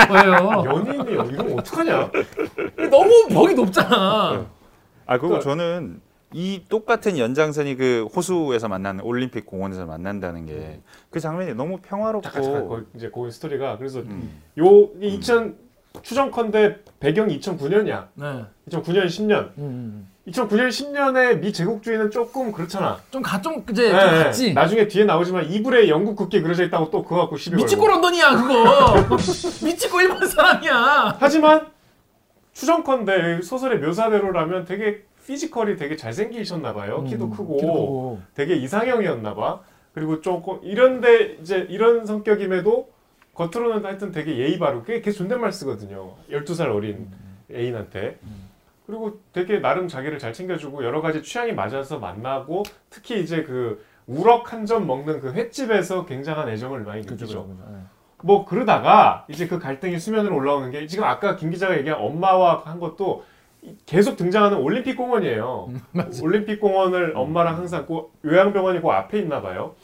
[0.07, 0.63] 거예요.
[0.65, 2.11] 연인이 이러면 어떡하냐?
[2.89, 4.45] 너무 벽이 높잖아.
[5.05, 6.01] 아 그리고 그러니까- 저는
[6.34, 12.43] 이 똑같은 연장선이 그 호수에서 만나는 올림픽 공원에서 만난다는 게 그 장면이 너무 평화롭고 잠깐
[12.43, 14.41] 잠깐 거기 이제 그 스토리가 그래서 음.
[14.57, 15.55] 요2000
[16.03, 18.07] 추정컨대 배경이 2009년이야.
[18.15, 18.45] 네.
[18.69, 19.39] 2009년 10년.
[19.57, 20.07] 음, 음.
[20.28, 22.99] 2009년 10년에 미 제국주의는 조금 그렇잖아.
[23.09, 24.23] 좀 가 좀 이제 좀 예, 예.
[24.25, 24.53] 같지.
[24.53, 27.95] 나중에 뒤에 나오지만 이불에 영국 국기 그려져 있다고 또 그거 갖고 시비 미치코 걸고.
[27.95, 29.17] 런던이야 그거.
[29.65, 31.17] 미치코 일본 사람이야.
[31.19, 31.67] 하지만
[32.53, 37.03] 추정컨대 소설의 묘사대로라면 되게 피지컬이 되게 잘생기셨나 봐요.
[37.03, 38.21] 키도 음, 크고 키도 크고.
[38.34, 39.59] 되게 이상형이었나 봐.
[39.93, 42.89] 그리고 조금 이런데 이제 이런 성격임에도
[43.34, 46.15] 겉으로는 하여튼 되게 예의 바르게 계속 존댓말 쓰거든요.
[46.32, 47.09] 12살 어린
[47.53, 48.19] 애인한테.
[48.86, 54.53] 그리고 되게 나름 자기를 잘 챙겨주고 여러 가지 취향이 맞아서 만나고 특히 이제 그 우럭
[54.53, 57.25] 한 점 먹는 그 횟집에서 굉장한 애정을 많이 느끼죠.
[57.25, 57.47] 그죠.
[57.47, 57.63] 그죠.
[57.73, 57.75] 예.
[58.23, 62.80] 뭐 그러다가 이제 그 갈등이 수면으로 올라오는 게 지금 아까 김 기자가 얘기한 엄마와 한
[62.80, 63.23] 것도
[63.86, 65.72] 계속 등장하는 올림픽 공원이에요.
[66.22, 69.76] 올림픽 공원을 엄마랑 항상 그 요양병원이 그 앞에 있나 봐요.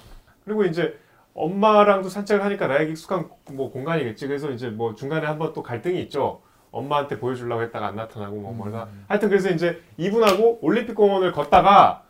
[0.45, 0.97] 그리고 이제
[1.33, 4.27] 엄마랑도 산책을 하니까 나에게 익숙한 뭐 공간이겠지.
[4.27, 6.41] 그래서 이제 뭐 중간에 한번 또 갈등이 있죠.
[6.71, 12.03] 엄마한테 보여주려고 했다가 안 나타나고 뭐 뭐가 하여튼 그래서 이제 이분하고 올림픽 공원을 걷다가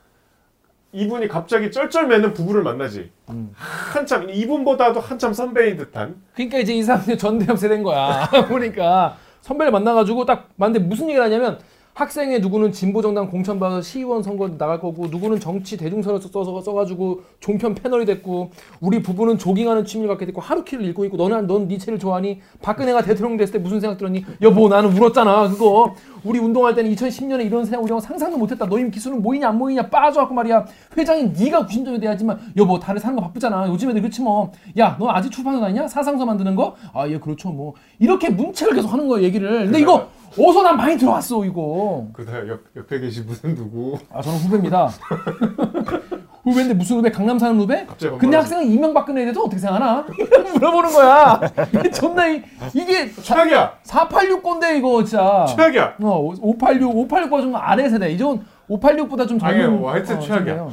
[0.93, 3.11] 이분이 갑자기 쩔쩔매는 부부를 만나지.
[3.29, 3.51] 음.
[3.55, 8.29] 한참 이분보다도 한참 선배인 듯한 그러니까 이제 이 사람이 전대협 세대인 거야.
[8.47, 11.59] 그러니까 선배를 만나가지고 딱 만데 무슨 얘기를 하냐면
[11.93, 18.05] 학생의 누구는 진보정당 공천받아서 시의원 선거 나갈 거고 누구는 정치 대중선을 써서 써가지고 종편 패널이
[18.05, 18.49] 됐고
[18.81, 23.37] 우리 부부는 조깅하는 취미를 갖게 됐고 하루키를 읽고 있고 너는 넌 니체를 좋아하니 박근혜가 대통령
[23.37, 24.25] 됐을 때 무슨 생각 들었니?
[24.41, 25.93] 여보 나는 울었잖아 그거.
[26.23, 28.65] 우리 운동할 때는 2010년에 이런 생각 우리가 상상도 못했다.
[28.65, 30.65] 너희 기수는 모이냐 안 모이냐 빠져갖고 말이야.
[30.97, 33.67] 회장인 네가 구심점이 돼야지만 여보 다들 사는 거 바쁘잖아.
[33.67, 35.87] 요즘 애들 그렇지 뭐야 너 아직 출판사 다니냐?
[35.87, 37.73] 사상서 만드는 거아 예 그렇죠 뭐.
[37.99, 39.65] 이렇게 문책을 계속 하는 거야 얘기를.
[39.65, 40.07] 근데 이거
[40.39, 43.97] 어서 난 많이 들어왔어 이거 그다음 옆 옆에 계신 분은 누구?
[44.11, 44.89] 아 저는 후배입니다
[46.43, 48.53] 후배인데 무슨 후배 강남 사는 후배 갑자기 근데 반말하지.
[48.53, 50.05] 학생은 이명박근혜에 대해서 어떻게 생각하나
[50.53, 51.41] 물어보는 거야
[51.73, 52.41] 이게 존나 이,
[52.73, 53.73] 이게 최악이야.
[53.83, 55.95] 486 건데 이거 진짜 최악이야.
[56.01, 58.11] 어, 586, 586보다 좀 아래 세대.
[58.11, 59.37] 이전 586보다 좀.
[59.41, 59.71] 아니에요.
[59.71, 60.39] 뭐 하여튼 최악이야.
[60.39, 60.71] 세대예요.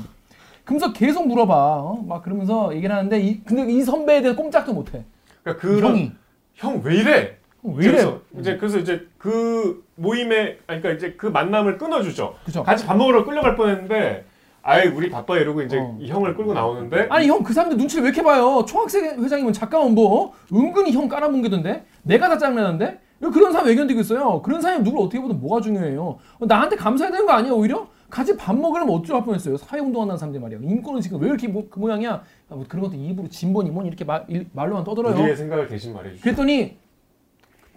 [0.64, 1.54] 그러면서 계속 물어봐.
[1.54, 2.04] 어?
[2.06, 5.04] 막 그러면서 얘기를 하는데, 이, 근데 이 선배에 대해서 꼼짝도 못해.
[5.42, 6.12] 그러니까 그런 형이.
[6.54, 7.36] 형 왜 이래?
[7.62, 7.92] 왜 이래요?
[7.92, 12.34] 그래서 이제 그래서 이제 그 모임에 그러니까 이제 그 만남을 끊어주죠.
[12.44, 12.62] 그죠.
[12.62, 14.24] 같이 밥 먹으러 끌려갈 뻔했는데
[14.62, 15.96] 아예 우리 바빠 이러고 이제 어.
[16.00, 18.64] 이 형을 끌고 나오는데 아니, 형, 그 사람들 눈치를 왜 이렇게 봐요?
[18.66, 20.32] 총학생 회장이면 잠깐만 뭐, 어?
[20.52, 21.84] 은근히 형 깔아뭉개던데?
[22.02, 23.00] 내가 다 짜증나는데?
[23.20, 24.42] 왜 그런 사람 왜 견디고 있어요?
[24.42, 26.18] 그런 사람이 누굴 어떻게 보든 뭐가 중요해요?
[26.38, 27.88] 어, 나한테 감사해야 되는 거 아니야, 오히려?
[28.10, 29.56] 같이 밥 먹으려면 어쩌할 뻔했어요.
[29.56, 30.58] 사회운동한다는 사람들 말이야.
[30.62, 32.10] 인권은 지금 왜 이렇게 뭐, 그 모양이야?
[32.12, 35.14] 아, 뭐 그런 것도 입으로 진보니 뭐니 이렇게 말, 일- 말로만 떠들어요.
[35.14, 36.22] 우리의 생각을 대신 말해주죠.
[36.22, 36.76] 그랬더니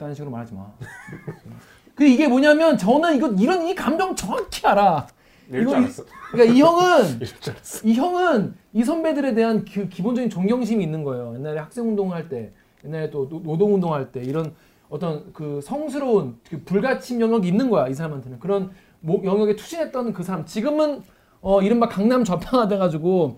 [0.03, 0.65] 그딴 식으로 말하지 마.
[1.95, 5.07] 그 이게 뭐냐면 저는 이거 이런 이 감정 정확히 알아.
[5.51, 6.03] 이거- 알았어.
[6.31, 7.19] 그러니까 이 형은.
[7.83, 11.35] 이 형은 이 선배들에 대한 그 기본적인 존경심이 있는 거예요.
[11.35, 12.51] 옛날에 학생 운동할 때,
[12.83, 14.53] 옛날에 또 노- 노동 운동할 때 이런
[14.89, 20.23] 어떤 그 성스러운 그 불가침 영역이 있는 거야 이 사람한테는 그런 모- 영역에 투신했던 그
[20.23, 20.45] 사람.
[20.45, 21.01] 지금은
[21.41, 23.37] 어 이른바 강남 좌파가 돼가지고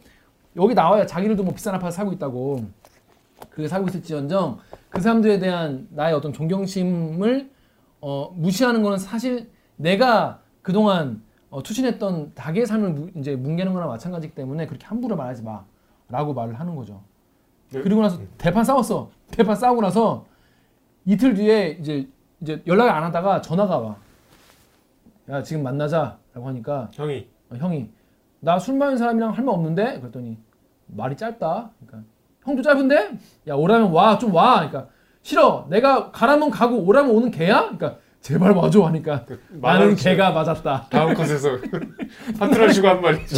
[0.58, 2.66] 여기 나와야 자기들도 뭐 비싼 아파트 살고 있다고
[3.56, 7.50] 그게 살고 있을지언정 그 사람들에 대한 나의 어떤 존경심을
[8.02, 14.36] 어, 무시하는 거는 사실 내가 그동안 어, 투신했던 닭의 삶을 무- 이제 뭉개는 거나 마찬가지이기
[14.36, 15.44] 때문에 그렇게 함부로 말하지
[16.10, 17.02] 마라고 말을 하는 거죠.
[17.72, 17.82] 네.
[17.82, 19.10] 그리고 나서 대판 싸웠어.
[19.32, 20.26] 대판 싸우고 나서
[21.06, 22.08] 이틀 뒤에 이제
[22.42, 23.96] 이제 연락을 안 하다가 전화가 와.
[25.30, 27.90] 야 지금 만나자라고 하니까 형이 어, 형이
[28.42, 30.38] 나 술 마신 사람이랑 할 말 없는데 그랬더니
[30.88, 31.72] 말이 짧다.
[31.86, 32.10] 그러니까
[32.46, 33.18] 형도 짧은데
[33.48, 34.56] 야 오라면 와 좀 와.
[34.68, 34.88] 그러니까
[35.22, 35.66] 싫어.
[35.70, 37.62] 내가 가라면 가고 오라면 오는 개야.
[37.64, 40.88] 그러니까 제발 와줘 하니까 그 나는 개가 맞았다.
[40.90, 41.58] 다음 컷에서
[42.40, 43.36] 파트너시고 한 말이죠.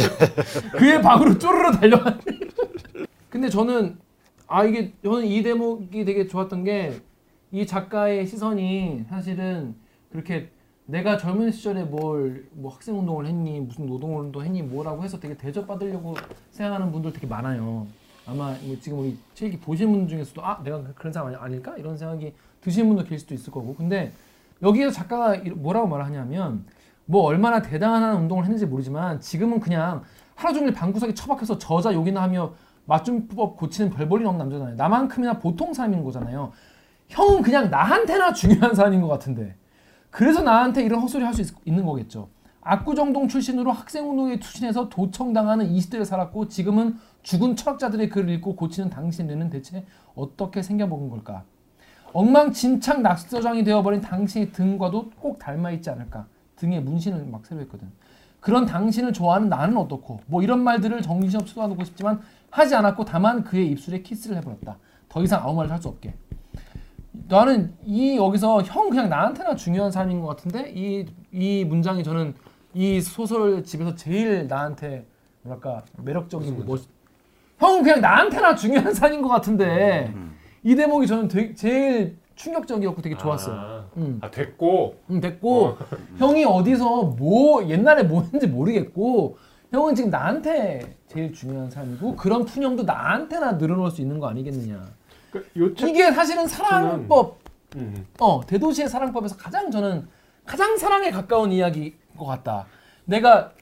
[0.76, 2.20] 그의 방으로 쪼르르 달려간.
[3.30, 3.98] 근데 저는
[4.46, 7.00] 아 이게 저는 이 대목이 되게 좋았던 게
[7.50, 9.74] 이 작가의 시선이 사실은
[10.12, 10.50] 그렇게
[10.84, 15.34] 내가 젊은 시절에 뭘 뭐 학생 운동을 했니 무슨 노동 운동 했니 뭐라고 해서 되게
[15.34, 16.14] 대접받으려고
[16.50, 17.86] 생각하는 분들 되게 많아요.
[18.28, 22.34] 아마 뭐 지금 우리 책이 보신 분 중에서도 아 내가 그런 사람 아닐까 이런 생각이
[22.60, 24.12] 드시는 분도 계실 수도 있을 거고 근데
[24.62, 26.64] 여기에서 작가가 이- 뭐라고 말하냐면
[27.06, 30.02] 뭐 얼마나 대단한 운동을 했는지 모르지만 지금은 그냥
[30.34, 32.52] 하루 종일 방구석에 처박혀서 저자 욕이나 하며
[32.84, 34.76] 맞춤법 고치는 별볼일 없는 남자잖아요.
[34.76, 36.52] 나만큼이나 보통 사람인 거잖아요.
[37.08, 39.54] 형은 그냥 나한테나 중요한 사람인 것 같은데
[40.10, 42.28] 그래서 나한테 이런 헛소리 할 수 있는 거겠죠.
[42.68, 49.50] 압구정동 출신으로 학생운동에 투신해서 도청당하는 20대를 살았고 지금은 죽은 철학자들의 글을 읽고 고치는 당신의 뇌는
[49.50, 51.44] 대체 어떻게 생겨먹은 걸까?
[52.12, 56.26] 엉망진창 낙서장이 되어버린 당신의 등과도 꼭 닮아있지 않을까?
[56.56, 57.90] 등에 문신을 막 새로 했거든.
[58.40, 63.68] 그런 당신을 좋아하는 나는 어떻고 뭐 이런 말들을 정신없이 쏟아놓고 싶지만 하지 않았고 다만 그의
[63.70, 64.76] 입술에 키스를 해버렸다.
[65.08, 66.14] 더 이상 아무 말을 할수 없게.
[67.28, 72.34] 나는 이 여기서 형 그냥 나한테나 중요한 사람인 것 같은데 이 이 문장이 저는
[72.74, 75.06] 이 소설 집에서 제일 나한테
[75.42, 76.80] 뭐랄까 매력적인 멋.
[77.58, 80.14] 형 그냥 나한테나 중요한 사람인 것 같은데
[80.62, 83.54] 이 대목이 저는 되게 제일 충격적이었고 되게 좋았어요.
[83.56, 84.18] 아, 음.
[84.22, 85.76] 아 됐고 음, 됐고
[86.18, 89.36] 형이 어디서 뭐 옛날에 뭐 했는지 모르겠고
[89.72, 94.86] 형은 지금 나한테 제일 중요한 사람이고 그런 푸념도 나한테나 늘어놓을 수 있는 거 아니겠느냐.
[95.32, 95.90] 그, 요 책.
[95.90, 97.38] 이게 사실은 사랑법
[97.76, 98.06] 음.
[98.20, 100.06] 어 대도시의 사랑법에서 가장 저는
[100.46, 102.66] 가장 사랑에 가까운 이야기인 것 같다.
[103.06, 103.52] 내가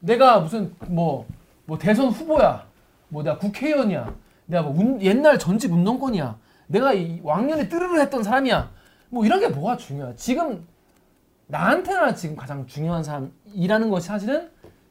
[0.00, 2.66] 내가 무슨 뭐뭐 대선 후보야,
[3.08, 4.14] 뭐 내가 국회의원이야,
[4.46, 6.36] 내가 뭐 운- 옛날 전직 운동권이야,
[6.68, 8.70] 내가 이 왕년에 뜨르르 했던 사람이야.
[9.10, 10.14] 뭐 이런 게 뭐가 중요해?
[10.16, 10.66] 지금
[11.46, 14.50] 나한테나 지금 가장 중요한 사람이라는 것이 사실은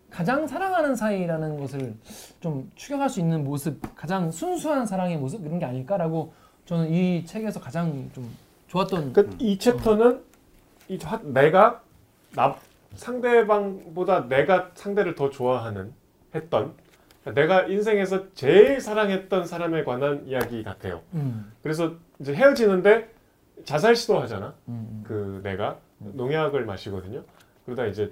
[0.10, 1.96] 가장 사랑하는 사이라는 것을
[2.40, 6.34] 좀 추격할 수 있는 모습, 가장 순수한 사랑의 모습 이런 게 아닐까라고
[6.66, 8.30] 저는 이 책에서 가장 좀
[8.68, 10.24] 좋았던 그러니까 이 챕터는
[10.90, 11.82] 이 하- 내가
[12.34, 12.56] 나
[12.96, 15.94] 상대방보다 내가 상대를 더 좋아하는
[16.34, 16.74] 했던
[17.36, 21.02] 내가 인생에서 제일 사랑했던 사람에 관한 이야기 같아요.
[21.14, 23.10] 음, 그래서 이제 헤어지는데
[23.66, 24.54] 자살 시도하잖아.
[24.70, 27.24] 음, 그 내가 농약을 마시거든요.
[27.66, 28.12] 그러다 이제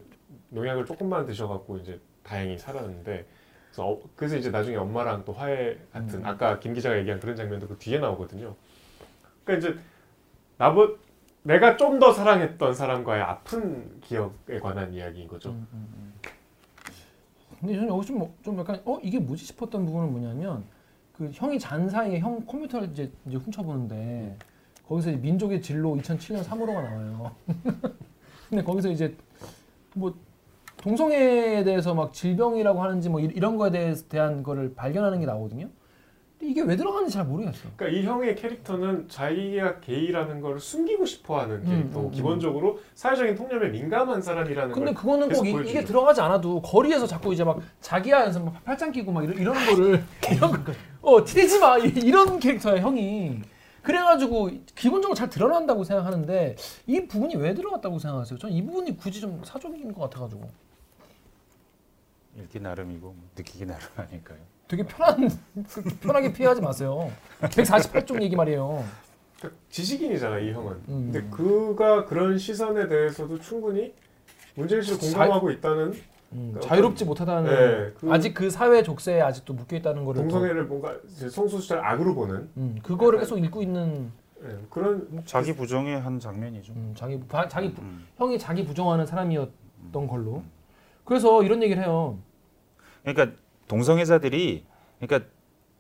[0.50, 3.26] 농약을 조금만 드셔갖고 이제 다행히 살았는데
[3.72, 6.26] 그래서, 어- 그래서 이제 나중에 엄마랑 또 화해 같은 음.
[6.26, 8.56] 아까 김 기자가 얘기한 그런 장면도 그 뒤에 나오거든요.
[9.46, 9.80] 그러니까 이제
[10.58, 10.98] 나보
[11.46, 15.50] 내가 좀 더 사랑했던 사람과의 아픈 기억에 관한 이야기인 거죠.
[15.52, 16.14] 음, 음, 음.
[17.60, 20.64] 근데 저는 여기 좀, 뭐- 좀 약간 어 이게 뭐지 싶었던 부분은 뭐냐면
[21.14, 24.38] 그 형이 잔 사이에 형 컴퓨터를 이제 이제 훔쳐보는데
[24.88, 27.36] 거기서 민족의 진로 2007년 3호로가 나와요.
[28.50, 29.16] 근데 거기서 이제
[29.94, 30.14] 뭐
[30.78, 35.70] 동성애에 대해서 막 질병이라고 하는지 뭐 이- 이런 거에 대해서 대한 거를 발견하는 게 나오거든요.
[36.50, 37.68] 이게 왜 들어가는지 잘 모르겠어.
[37.76, 42.12] 그러니까 이 형의 캐릭터는 자기가 게이라는 걸 숨기고 싶어하는 음, 캐릭터고 음, 음.
[42.12, 45.74] 기본적으로 사회적인 통념에 민감한 사람이라는 근데 걸 그거는 계속 꼭 이.
[45.74, 49.54] 게 들어가지 않아도 거리에서 자꾸 이제 막 자기야 해서 막 팔짱 끼고 막 이런, 이런
[49.66, 50.72] 거를 이런 거,
[51.02, 53.42] 어 티내지 마 이- 이런 캐릭터야 형이
[53.84, 56.56] 그래가지고 기본적으로 잘 드러난다고 생각하는데
[56.88, 58.40] 이 부분이 왜 들어갔다고 생각하세요?
[58.40, 60.50] 전 이 부분이 굳이 좀 사족인 것 같아가지고
[62.38, 64.38] 읽기 나름이고 뭐 느끼기 나름 아닐까요?
[64.68, 65.30] 되게 편한
[66.02, 67.12] 편하게 피하지 마세요.
[67.42, 68.84] 148쪽 얘기 말이에요.
[69.70, 70.72] 지식인이잖아 이 형은.
[70.88, 71.12] 음.
[71.12, 73.94] 근데 그가 그런 시선에 대해서도 충분히
[74.56, 75.94] 문제의식을 공감하고 있다는
[76.32, 80.28] 음, 그러니까 자유롭지 못하다는 네, 그 아직 그 사회 족쇄에 아직도 묶여 있다는 거를 더-
[80.30, 84.12] 동성애를 뭔가 이제 성소수자를 악으로 보는 음, 그거를 계속 읽고 있는
[84.44, 86.74] 예, 그런 자기 부정의 한 장면이죠.
[86.74, 88.06] 음, 자기 바- 자기 부- 음.
[88.18, 90.42] 형이 자기 부정하는 사람이었던 걸로.
[91.04, 92.18] 그래서 이런 얘기를 해요.
[93.04, 93.38] 그러니까
[93.68, 94.66] 동성애자들이
[95.00, 95.30] 그러니까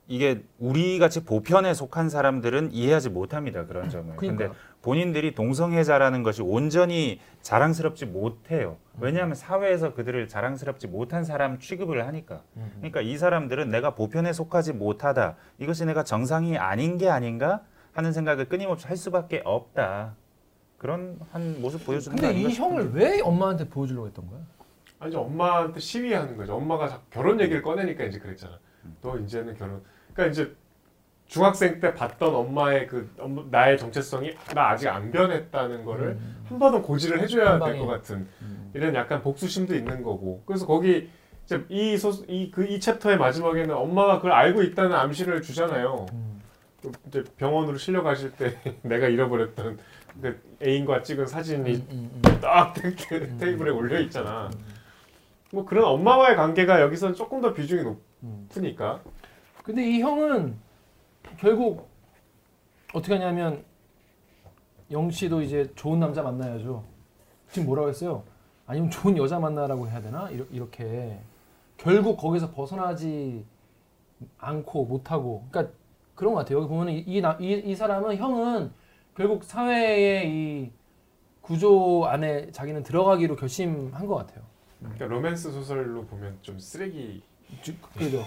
[0.07, 4.15] 이게 우리 같이 보편에 속한 사람들은 이해하지 못합니다 그런 점을.
[4.15, 8.77] 그러니까 근데 본인들이 동성애자라는 것이 온전히 자랑스럽지 못해요.
[8.99, 12.43] 왜냐하면 사회에서 그들을 자랑스럽지 못한 사람 취급을 하니까.
[12.75, 15.37] 그러니까 이 사람들은 내가 보편에 속하지 못하다.
[15.57, 17.63] 이것이 내가 정상이 아닌 게 아닌가
[17.93, 20.15] 하는 생각을 끊임없이 할 수밖에 없다.
[20.77, 22.91] 그런 한 모습 보여주는 거 근데 이 형을.
[22.93, 24.39] 왜 엄마한테 보여주려고 했던 거야?
[24.99, 26.55] 아니 이제 엄마한테 시위하는 거죠.
[26.55, 28.57] 엄마가 결혼 얘기를 꺼내니까 이제 그랬잖아.
[29.01, 29.81] 너 이제는 결혼.
[30.13, 30.55] 그러니까 이제
[31.27, 33.09] 중학생 때 봤던 엄마의 그
[33.49, 36.17] 나의 정체성이 나 아직 안 변했다는 거를
[36.47, 37.79] 한 번은 고지를 해줘야 한 될.
[37.79, 38.27] 것 같은
[38.73, 40.43] 이런 약간 복수심도 있는 거고.
[40.45, 41.09] 그래서 거기
[41.45, 46.05] 이제 이 소 이 그 이 챕터의 마지막에는 엄마가 그걸 알고 있다는 암시를 주잖아요.
[46.13, 46.41] 음.
[46.81, 49.77] 그 이제 병원으로 실려 가실 때 내가 잃어버렸던
[50.21, 52.39] 그 애인과 찍은 사진이 음, 음, 음.
[52.41, 52.73] 딱
[53.39, 54.49] 테이블에 올려 있잖아.
[55.55, 58.47] 뭐 그런 엄마와의 관계가 여기서는 조금 더 비중이 음.
[58.49, 59.01] 높으니까.
[59.63, 60.57] 근데 이 형은
[61.37, 61.87] 결국
[62.93, 63.63] 어떻게 하냐면
[64.91, 66.83] 영 씨도 이제 좋은 남자 만나야죠.
[67.49, 68.23] 지금 뭐라고 했어요?
[68.67, 70.29] 아니면 좋은 여자 만나라고 해야 되나?
[70.29, 71.19] 이렇게
[71.77, 73.45] 결국 거기서 벗어나지
[74.37, 75.73] 않고 못하고 그러니까
[76.15, 76.59] 그런 것 같아요.
[76.59, 78.71] 여기 보면 이, 이, 이 사람은 형은
[79.15, 80.71] 결국 사회의 이
[81.41, 84.43] 구조 안에 자기는 들어가기로 결심한 것 같아요.
[84.93, 87.21] 그러니까 로맨스 소설로 보면 좀 쓰레기.
[87.61, 88.23] 주- 그죠.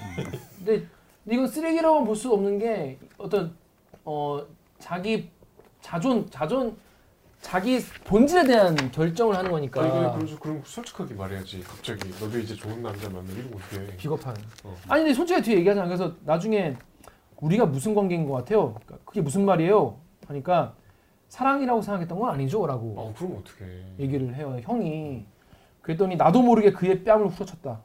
[0.58, 0.86] 근데
[1.26, 3.54] 이건 쓰레기라고 볼수 없는 게 어떤
[4.04, 4.40] 어
[4.78, 5.28] 자기
[5.80, 6.76] 자존 자존
[7.40, 9.90] 자기 본질에 대한 결정을 하는 거니까 아니
[10.26, 11.60] 그럼 그럼 솔직하게 말해야지.
[11.60, 13.96] 갑자기 너도 이제 좋은 남자 만나 이러면 어떡해.
[13.96, 14.36] 비겁한.
[14.64, 14.76] 어.
[14.88, 15.86] 아니 근데 솔직히 뒤에 얘기하잖아.
[15.86, 16.76] 그래서 나중에
[17.40, 18.74] 우리가 무슨 관계인 것 같아요.
[18.74, 19.98] 그러니까 그게 무슨 말이에요?
[20.26, 20.74] 하니까
[21.28, 23.82] 사랑이라고 생각했던 건 아니죠라고 어 그럼 어떡해.
[24.00, 24.58] 얘기를 해요.
[24.62, 25.24] 형이
[25.88, 27.80] 그랬더니 나도 모르게 그의 뺨을 후려쳤다.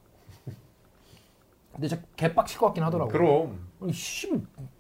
[1.72, 3.10] 근데 진짜 개빡칠 것 같긴 하더라고.
[3.10, 4.30] 그럼 아니 씨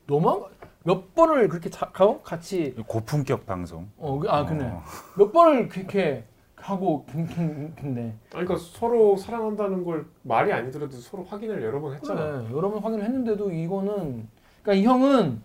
[0.05, 0.41] 너무한
[0.83, 3.89] 거몇 번을 그렇게 자, 가- 같이 고품격 방송.
[3.97, 4.83] 어, 그- 아 그네 어.
[5.17, 6.25] 몇 번을 그렇게
[6.57, 8.01] 하고 근- 근데
[8.33, 12.41] 아니, 그러니까 서로 사랑한다는 걸 말이 아니더라도 서로 확인을 여러 번 했잖아.
[12.43, 14.27] 그래, 여러 번 확인을 했는데도 이거는
[14.61, 15.41] 그러니까 이 형은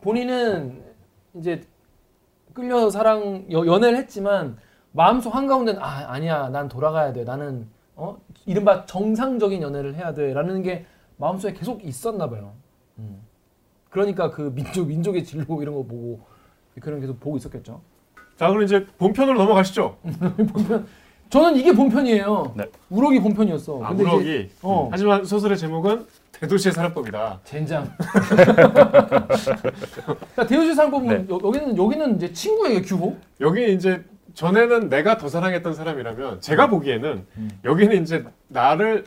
[0.00, 0.82] 본인은
[1.34, 1.62] 이제
[2.54, 4.58] 끌려 사랑 여- 연애를 했지만
[4.92, 7.66] 마음속 한가운데는 아 아니야 난 돌아가야 돼 나는
[7.96, 10.86] 어 이른바 정상적인 연애를 해야 돼라는 게
[11.16, 12.52] 마음속에 계속 있었나 봐요.
[12.98, 13.20] 음.
[13.90, 16.20] 그러니까 그 민족 민족의 진로 이런 거 보고
[16.80, 17.80] 그런 게 계속 보고 있었겠죠.
[18.36, 19.96] 자, 그럼 이제 본편으로 넘어가시죠.
[20.52, 20.86] 본편
[21.28, 22.54] 저는 이게 본편이에요.
[22.56, 22.64] 네.
[22.88, 23.84] 우럭이 본편이었어.
[23.84, 24.50] 아, 근데 이제- 우럭이.
[24.62, 24.88] 어.
[24.90, 27.40] 하지만 소설의 제목은 대도시의 살인법이다.
[27.44, 27.88] 젠장.
[30.48, 31.26] 대우시 상법은 네.
[31.34, 33.16] 여, 여기는 여기는 이제 친구에게 규호.
[33.40, 34.02] 여기 이제
[34.44, 37.50] 전에는 내가 더 사랑했던 사람이라면 제가 보기에는 음.
[37.62, 39.04] 여기는 이제 나를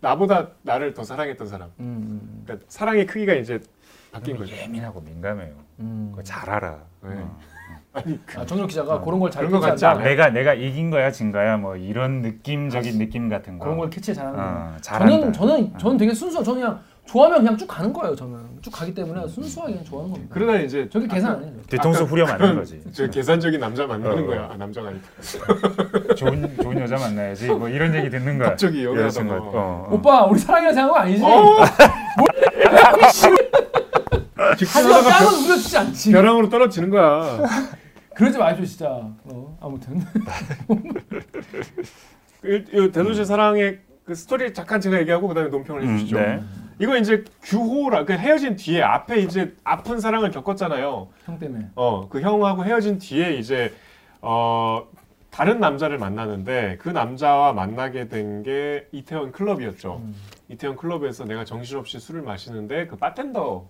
[0.00, 1.70] 나보다 나를 더 사랑했던 사람.
[1.80, 3.60] 음, 그러니까 사랑의 크기가 이제
[4.12, 4.54] 바뀐 거죠.
[4.54, 5.54] 예민하고 민감해요.
[5.80, 6.08] 음.
[6.10, 6.78] 그거 잘 알아.
[7.02, 7.10] 네.
[7.14, 7.38] 어.
[7.94, 9.72] 아니 그, 아, 정혁 기자가 그런 걸 잘 그런 거 캐치한다.
[9.72, 10.04] 같지 않아요?
[10.04, 13.64] 내가 내가 이긴 거야 진 거야 뭐 이런 느낌적인 느낌 같은 거.
[13.64, 14.38] 그런 걸 캐치 잘하는.
[14.38, 15.16] 어, 잘한다.
[15.16, 18.16] 저는 저는 저는 되게 순수한 저는 그냥 좋아하면 그냥 쭉 가는 거예요.
[18.16, 20.34] 저는 쭉 가기 때문에 순수하게 그냥 좋아하는 겁니다.
[20.34, 21.52] 그러다 이제 저게 계산 아니에요.
[21.68, 22.80] 뒤통수 후려 맞는 거지.
[22.92, 24.40] 저 계산적인 남자 만나는 어, 거야.
[24.42, 24.50] 어.
[24.52, 25.06] 아, 남자가 아니까.
[26.16, 27.48] 좋은 좋은 여자 만나야지.
[27.48, 28.50] 뭐 이런 얘기 듣는 거야.
[28.50, 29.32] 갑자기 여기 여자친구.
[29.34, 29.50] 하다가.
[29.50, 29.94] 어, 어.
[29.94, 31.22] 오빠 우리 사랑이라 생각한 거 아니지?
[31.24, 31.58] 어!
[34.66, 36.12] 하지만 뺨은 우려주지 않지.
[36.12, 37.40] 벼랑으로 떨어지는 거야.
[38.14, 38.86] 그러지 마십시오 진짜.
[39.24, 40.00] 어, 아무튼.
[42.44, 46.16] 이- 이 대도시 사랑의 그 스토리 잠깐 제가 얘기하고 그다음에 논평을 음, 해주시죠.
[46.18, 46.42] 네.
[46.78, 51.08] 이거 이제 규호라 그 헤어진 뒤에 앞에 이제 아픈 사랑을 겪었잖아요.
[51.24, 51.68] 형 때문에.
[51.74, 53.72] 어 그 형하고 헤어진 뒤에 이제
[54.20, 54.86] 어
[55.30, 60.00] 다른 남자를 만나는데 그 남자와 만나게 된 게 이태원 클럽이었죠.
[60.04, 60.14] 음.
[60.48, 63.66] 이태원 클럽에서 내가 정신없이 술을 마시는데 그 바텐더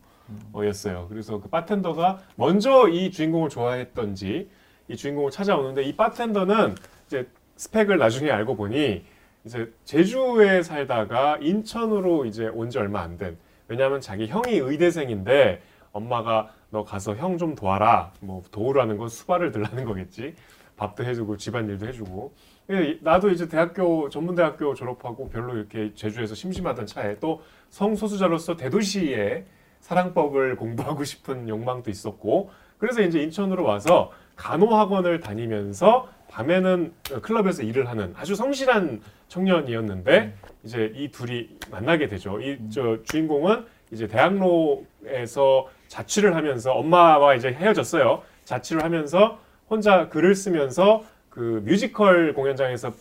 [0.57, 1.07] 였어요.
[1.09, 4.49] 그래서 그 바텐더가 먼저 이 주인공을 좋아했던지
[4.89, 6.75] 이 주인공을 찾아오는데 이 바텐더는
[7.07, 9.05] 이제 스펙을 나중에 알고 보니
[9.45, 13.37] 이제 제주에 살다가 인천으로 이제 온 지 얼마 안 된.
[13.69, 18.13] 왜냐하면 자기 형이 의대생인데 엄마가 너 가서 형 좀 도와라.
[18.21, 20.35] 뭐 도우라는 건 수발을 들라는 거겠지.
[20.77, 22.33] 밥도 해주고 집안일도 해주고.
[22.67, 29.45] 근데 나도 이제 대학교 전문대학교 졸업하고 별로 이렇게 제주에서 심심하던 차에 또 성소수자로서 대도시의
[29.81, 38.13] 사랑법을 공부하고 싶은 욕망도 있었고 그래서 이제 인천으로 와서 간호학원을 다니면서 밤에는 클럽에서 일을 하는
[38.17, 42.41] 아주 성실한 청년이었는데 이제 이 둘이 만나게 되죠.
[42.41, 48.23] 이 저 주인공은 이제 대학로에서 자취를 하면서 엄마와 이제 헤어졌어요.
[48.45, 49.39] 자취를 하면서
[49.71, 52.93] 혼자 글을 쓰면서 그 뮤지컬 공연장에서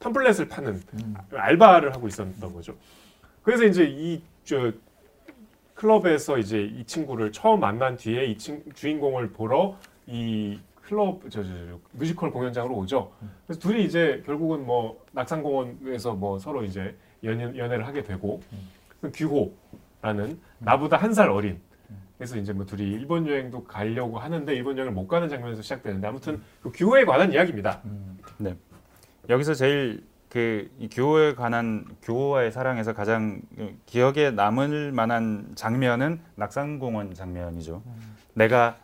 [0.00, 1.14] 팜플렛을 파는 음.
[1.32, 2.74] 알바를 하고 있었던 거죠.
[3.42, 4.72] 그래서 이제 이 저
[5.74, 9.76] 클럽에서 이제 이 친구를 처음 만난 뒤에 이 친, 주인공을 보러
[10.06, 13.12] 이 클럽 저, 저, 저 뮤지컬 공연장으로 오죠.
[13.46, 18.42] 그래서 둘이 이제 결국은 뭐 낙산공원에서 뭐 서로 이제 연애, 연애를 하게 되고
[19.00, 21.60] 그 규호라는 나보다 한 살 어린.
[22.18, 26.40] 그래서 이제 뭐 둘이 일본 여행도 가려고 하는데 일본 여행을 못 가는 장면에서 시작되는데 아무튼
[26.62, 27.80] 그 규호에 관한 이야기입니다.
[29.28, 33.42] 여기서 제일 그이 규호에 관한 규호와의 사랑에서 가장
[33.86, 37.82] 기억에 남을 만한 장면은 낙산공원 장면이죠.
[38.34, 38.78] 내가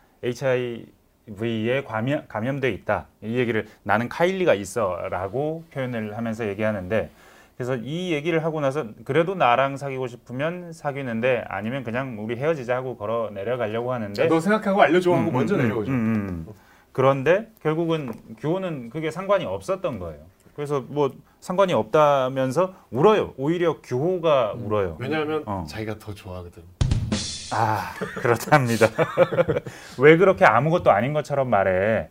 [1.37, 3.07] HIV에 감염, 감염돼 있다.
[3.23, 7.09] 이 얘기를 나는 카일리가 있어라고 표현을 하면서 얘기하는데
[7.57, 12.95] 그래서 이 얘기를 하고 나서 그래도 나랑 사귀고 싶으면 사귀는데 아니면 그냥 우리 헤어지자 하고
[12.95, 15.91] 걸어 내려가려고 하는데 너 생각하고 알려줘 하고 음, 먼저 음, 내려오죠.
[15.91, 16.53] 음, 음, 음.
[16.93, 20.21] 그런데 결국은 규호는 그게 상관이 없었던 거예요.
[20.55, 21.11] 그래서 뭐
[21.41, 23.33] 상관이 없다면서 울어요.
[23.37, 24.95] 오히려 규호가 울어요.
[24.99, 25.65] 왜냐하면 어.
[25.67, 26.63] 자기가 더 좋아하거든.
[27.51, 28.87] 아 그렇답니다.
[29.99, 32.09] 왜 그렇게 아무것도 아닌 것처럼 말해?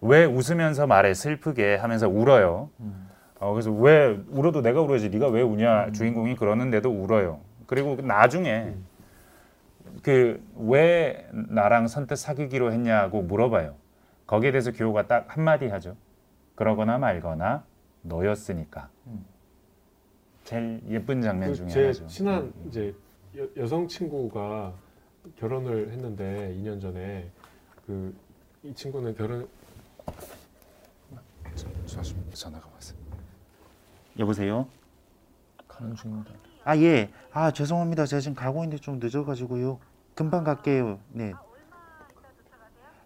[0.00, 2.70] 왜 웃으면서 말해 슬프게 하면서 울어요?
[3.38, 7.40] 어, 그래서 왜 울어도 내가 울어야지 네가 왜 우냐 주인공이 그러는데도 울어요.
[7.66, 8.74] 그리고 나중에
[10.02, 13.74] 그왜 나랑 선뜻 사귀기로 했냐고 물어봐요.
[14.26, 15.96] 거기에 대해서 규호가 딱 한마디 하죠.
[16.54, 17.64] 그러거나 말거나
[18.02, 18.88] 너였으니까.
[20.44, 22.06] 제일 예쁜 장면 중에 그제 하나죠.
[22.06, 22.94] 친한 이제
[23.36, 24.74] 여, 여성 친구가
[25.36, 27.30] 결혼을 했는데 2년 전에
[27.86, 28.26] 그
[28.66, 29.48] 이 친구는 결혼
[32.34, 32.98] 전화가 왔어요.
[34.18, 34.66] 여보세요?
[35.68, 36.32] 가는 중입니다.
[36.64, 37.10] 아, 예.
[37.30, 38.06] 아, 죄송합니다.
[38.06, 39.78] 제가 지금 가고 있는데 좀 늦어가지고요.
[40.16, 40.98] 금방 갈게요.
[41.12, 41.32] 네.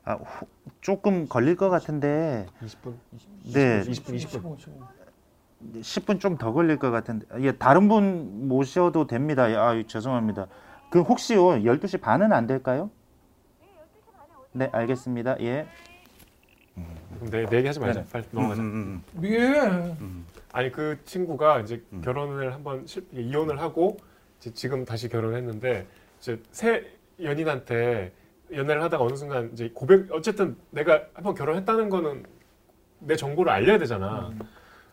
[0.04, 0.46] 아, 후,
[0.80, 2.94] 조금 걸릴 것 같은데 20분
[3.52, 3.82] 네.
[3.82, 4.56] 20분 20분
[5.60, 9.44] 10분 좀 더 걸릴 것 같은데 예, 다른 분 모셔도 됩니다.
[9.44, 10.46] 아, 죄송합니다.
[10.90, 12.90] 그 혹시요 12시 반은 안 될까요?
[14.52, 15.36] 네, 알겠습니다.
[15.40, 15.66] 예.
[17.30, 18.00] 내, 내 얘기 하지 말자.
[18.00, 18.10] 네네.
[18.10, 18.62] 빨리 넘어가자.
[18.62, 19.96] 음, 음, 예.
[20.52, 22.00] 아니 그 친구가 이제 음.
[22.02, 23.98] 결혼을 한번 실, 이혼을 하고
[24.40, 25.86] 이제 지금 다시 결혼했는데
[26.18, 26.86] 이제 새
[27.22, 28.12] 연인한테
[28.52, 32.24] 연애를 하다가 어느 순간 이제 고백 어쨌든 내가 한번 결혼했다는 거는
[33.00, 34.32] 내 정보를 알려야 되잖아.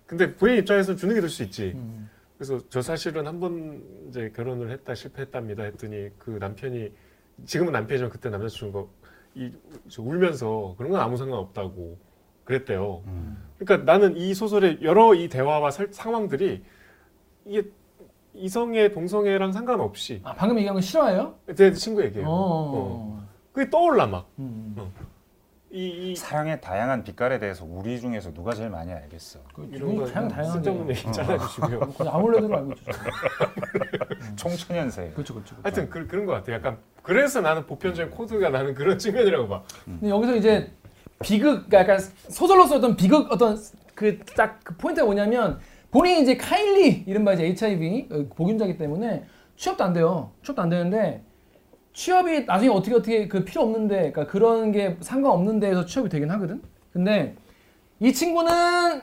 [0.08, 1.74] 근데 부인 입장에서 주눅이 들수 있지.
[1.76, 2.10] 음.
[2.38, 6.92] 그래서 저 사실은 한 번 이제 결혼을 했다 실패했답니다 했더니 그 남편이
[7.46, 8.90] 지금은 남편이지만 그때 남자친구가
[9.36, 9.52] 이,
[9.90, 11.98] 저 울면서 그런 건 아무 상관 없다고
[12.46, 13.04] 그랬대요.
[13.08, 13.38] 음.
[13.60, 16.64] 그러니까 나는 이 소설의 여러 이 대화와 설- 상황들이
[17.46, 17.70] 이게
[18.34, 21.36] 이성애 동성애랑 상관없이 아, 방금 얘기한 거 싫어해요?
[21.48, 22.28] 내 친구 얘기예요.
[22.28, 22.32] 어.
[22.32, 23.28] 어.
[23.52, 24.30] 그게 떠올라 막.
[24.40, 24.76] 음.
[25.78, 29.40] 이, 이 사랑의 다양한 빛깔에 대해서 우리 중에서 누가 제일 많이 알겠어.
[29.54, 31.80] 그 이런 거 다양 다양하게 쓸데없는 얘기 잘라주시고요.
[31.96, 32.92] 그냥 아무래도 알고 있죠.
[34.36, 35.12] 총천연세.
[35.12, 35.56] 그렇죠, 그렇죠.
[35.56, 35.62] 그렇죠.
[35.62, 36.52] 하여튼 그, 그런 것 같아.
[36.52, 39.62] 약간 그래서 나는 보편적인 코드가 나는 그런 측면이라고 봐.
[39.86, 40.72] 근데 여기서 이제
[41.22, 43.56] 비극, 그러니까 약간 소설로서 어떤 비극 어떤
[43.94, 45.60] 그 딱그 포인트가 뭐냐면
[45.92, 49.26] 본인이 이제 카일리 이른바 이제 HIV 어, 보균자기 때문에
[49.58, 50.32] 취업도 안 돼요.
[50.44, 51.24] 취업도 안 되는데
[52.02, 56.62] 취업이 나중에 어떻게 어떻게 그 필요 없는데, 그러니까 그런 게 상관없는 데에서 취업이 되긴 하거든.
[56.94, 57.36] 근데
[58.00, 59.02] 이 친구는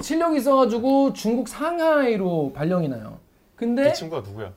[0.00, 3.18] 실력이 있어가지고 중국 상하이로 발령이 나요.
[3.56, 4.52] 근데 이 친구가 누구야?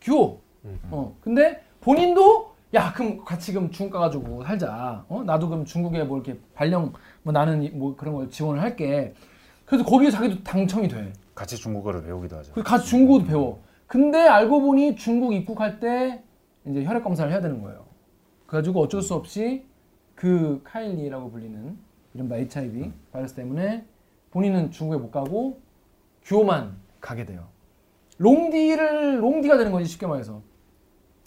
[0.00, 0.38] 규호.
[0.66, 0.78] 음.
[0.92, 1.16] 어.
[1.20, 5.04] 근데 본인도 야 그럼 같이 그럼 중국 가가지고 살자.
[5.08, 6.92] 어 나도 그럼 중국에 뭐 이렇게 발령
[7.24, 9.14] 뭐 나는 이- 뭐 그런 걸 지원을 할게.
[9.64, 11.12] 그래서 거기에 자기도 당첨이 돼.
[11.34, 12.52] 같이 중국어를 배우기도 하죠.
[12.52, 13.62] 그래서 같이 중국어도 배워.
[13.88, 16.22] 근데 알고 보니 중국 입국할 때
[16.66, 17.86] 이제 혈액 검사를 해야 되는 거예요.
[18.46, 19.66] 그래가지고 어쩔 수 없이
[20.14, 21.76] 그 카일리라고 불리는
[22.14, 23.86] 이른바 HIV 바이러스 때문에
[24.30, 25.60] 본인은 중국에 못 가고
[26.22, 27.48] 규호만 가게 돼요.
[28.18, 30.42] 롱디를 롱디가 되는 거지 쉽게 말해서.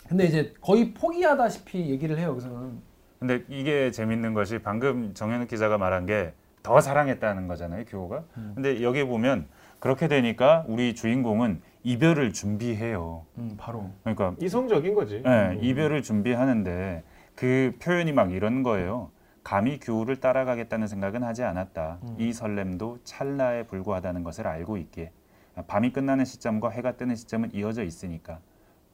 [0.07, 2.29] 근데 이제 거의 포기하다시피 얘기를 해요.
[2.29, 2.81] 여기서는.
[3.19, 8.23] 근데 이게 재밌는 것이 방금 정현욱 기자가 말한 게 더 사랑했다는 거잖아요, 규호가.
[8.37, 8.51] 음.
[8.55, 9.47] 근데 여기 보면
[9.79, 13.25] 그렇게 되니까 우리 주인공은 이별을 준비해요.
[13.37, 13.89] 음, 바로.
[14.03, 15.23] 그러니까 이성적인 거지.
[15.25, 17.03] 예, 이별을 준비하는데
[17.35, 19.11] 그 표현이 막 이런 거예요.
[19.43, 21.99] 감히 규호를 따라가겠다는 생각은 하지 않았다.
[22.03, 22.15] 음.
[22.19, 25.11] 이 설렘도 찰나에 불과하다는 것을 알고 있기에
[25.67, 28.39] 밤이 끝나는 시점과 해가 뜨는 시점은 이어져 있으니까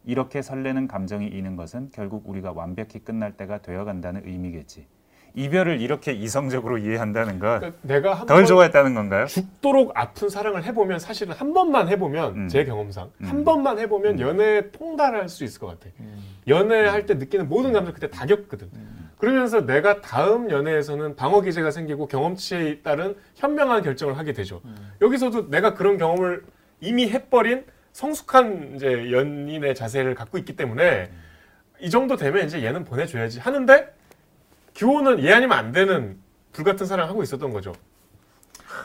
[0.05, 4.88] 이렇게 설레는 감정이 있는 것은 결국 우리가 완벽히 끝날 때가 되어간다는 의미겠지.
[5.36, 9.25] 이별을 이렇게 이성적으로 이해한다는 건덜 그러니까 내가 한번 좋아했다는 건가요?
[9.25, 12.47] 죽도록 아픈 사랑을 해보면 사실은 한 번만 해보면 음.
[12.47, 13.25] 제 경험상 음.
[13.25, 14.19] 한 번만 해보면 음.
[14.19, 15.89] 연애에 통달할 수 있을 것 같아.
[16.47, 18.69] 연애할 때 느끼는 모든 감정 그때 다 겪거든.
[19.17, 24.61] 그러면서 내가 다음 연애에서는 방어 기제가 생기고 경험치에 따른 현명한 결정을 하게 되죠.
[25.01, 26.43] 여기서도 내가 그런 경험을
[26.82, 31.09] 이미 해버린 성숙한 이제 연인의 자세를 갖고 있기 때문에
[31.80, 33.91] 이 정도 되면 이제 얘는 보내줘야지 하는데
[34.78, 36.17] 규호는 얘 아니면 안 되는
[36.53, 37.73] 불같은 사랑 하고 있었던 거죠.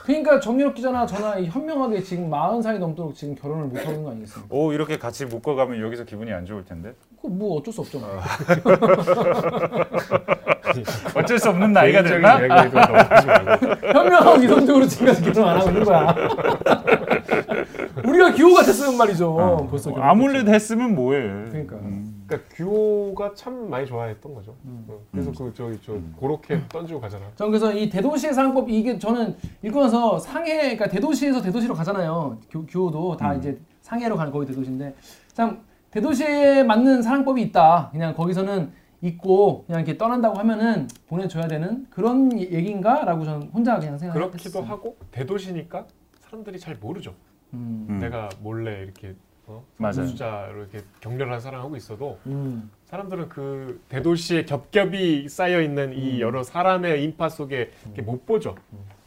[0.04, 4.10] 그러니까 정유럽 기자나 저나 이 현명하게 지금 40살이 넘도록 지금 결혼을 못 하고 있는 거
[4.10, 4.54] 아니겠습니까?
[4.54, 6.94] 오 이렇게 같이 묶어가면 여기서 기분이 안 좋을 텐데.
[7.20, 7.98] 그뭐 어쩔 수.
[7.98, 8.08] 뭐.
[11.14, 12.38] 어쩔 수 없는 나이가 됐나?
[13.92, 16.14] 현명하고 이성적으로 지금까지 결혼 안 하고 있는 거야.
[18.04, 19.68] 우리가 기호가 됐으면 말이죠.
[19.70, 21.20] 벌써 결혼 아무래도 했으면 뭐해.
[21.50, 21.76] 그러니까.
[21.76, 22.11] 음.
[22.32, 24.54] 그러니까 규호가 참 많이 좋아했던 거죠.
[24.64, 24.84] 음.
[24.88, 27.26] 어, 그래서 그 저기 저 그렇게 던지고 가잖아.
[27.36, 32.38] 전 그래서 이 대도시의 사랑법 이게 저는 읽고 나서 상해 그러니까 대도시에서 대도시로 가잖아요.
[32.50, 33.38] 교, 교호도 다 음.
[33.38, 34.94] 이제 상해로 가는 거기 대도시인데
[35.32, 37.90] 참 대도시에 맞는 사랑법이 있다.
[37.92, 38.72] 그냥 거기서는
[39.02, 44.30] 있고 그냥 이렇게 떠난다고 하면은 보내줘야 되는 그런 얘기인가라고 저는 혼자 그냥 생각했어요.
[44.30, 45.86] 그렇기도 하고 대도시니까
[46.20, 47.14] 사람들이 잘 모르죠.
[47.52, 47.86] 음.
[47.90, 47.98] 음.
[47.98, 49.14] 내가 몰래 이렇게
[49.52, 49.64] 어?
[49.76, 50.06] 맞아요.
[50.06, 52.70] 수자로 이렇게 격렬한 사랑하고 있어도 음.
[52.86, 56.20] 사람들은 그 대도시의 겹겹이 쌓여 있는 이 음.
[56.20, 58.54] 여러 사람의 인파 속에 이렇게 못 보죠.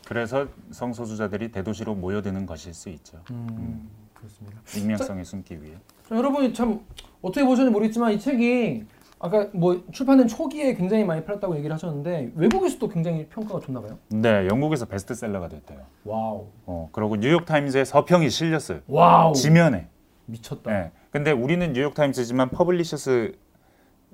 [0.08, 3.20] 그래서 성소수자들이 대도시로 모여드는 것일 수 있죠.
[3.32, 3.90] 음.
[4.14, 4.60] 그렇습니다.
[4.76, 5.76] 익명성에 숨기 위해.
[6.08, 6.80] 자, 여러분이 참
[7.22, 8.86] 어떻게 보셨는지 모르겠지만 이 책이
[9.20, 13.98] 아까 뭐 출판된 초기에 굉장히 많이 팔렸다고 얘기를 하셨는데 외국에서도 굉장히 평가가 좋나 봐요.
[14.10, 15.80] 네, 영국에서 베스트셀러가 됐대요.
[16.04, 16.48] wow.
[16.66, 18.82] 어, 그리고 뉴욕 타임즈에 서평이 실렸어요.
[18.88, 19.34] wow.
[19.34, 19.88] 지면에.
[20.26, 20.72] 미쳤다.
[20.72, 20.92] 네.
[21.12, 23.38] 근데 우리는 뉴욕 타임즈지만 Publishers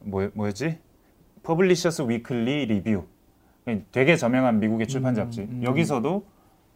[0.03, 0.79] 뭐 뭐였지?
[1.43, 3.05] Publishers Weekly 리뷰.
[3.91, 5.41] 되게 저명한 미국의 출판 음, 잡지.
[5.41, 5.61] 음.
[5.63, 6.25] 여기서도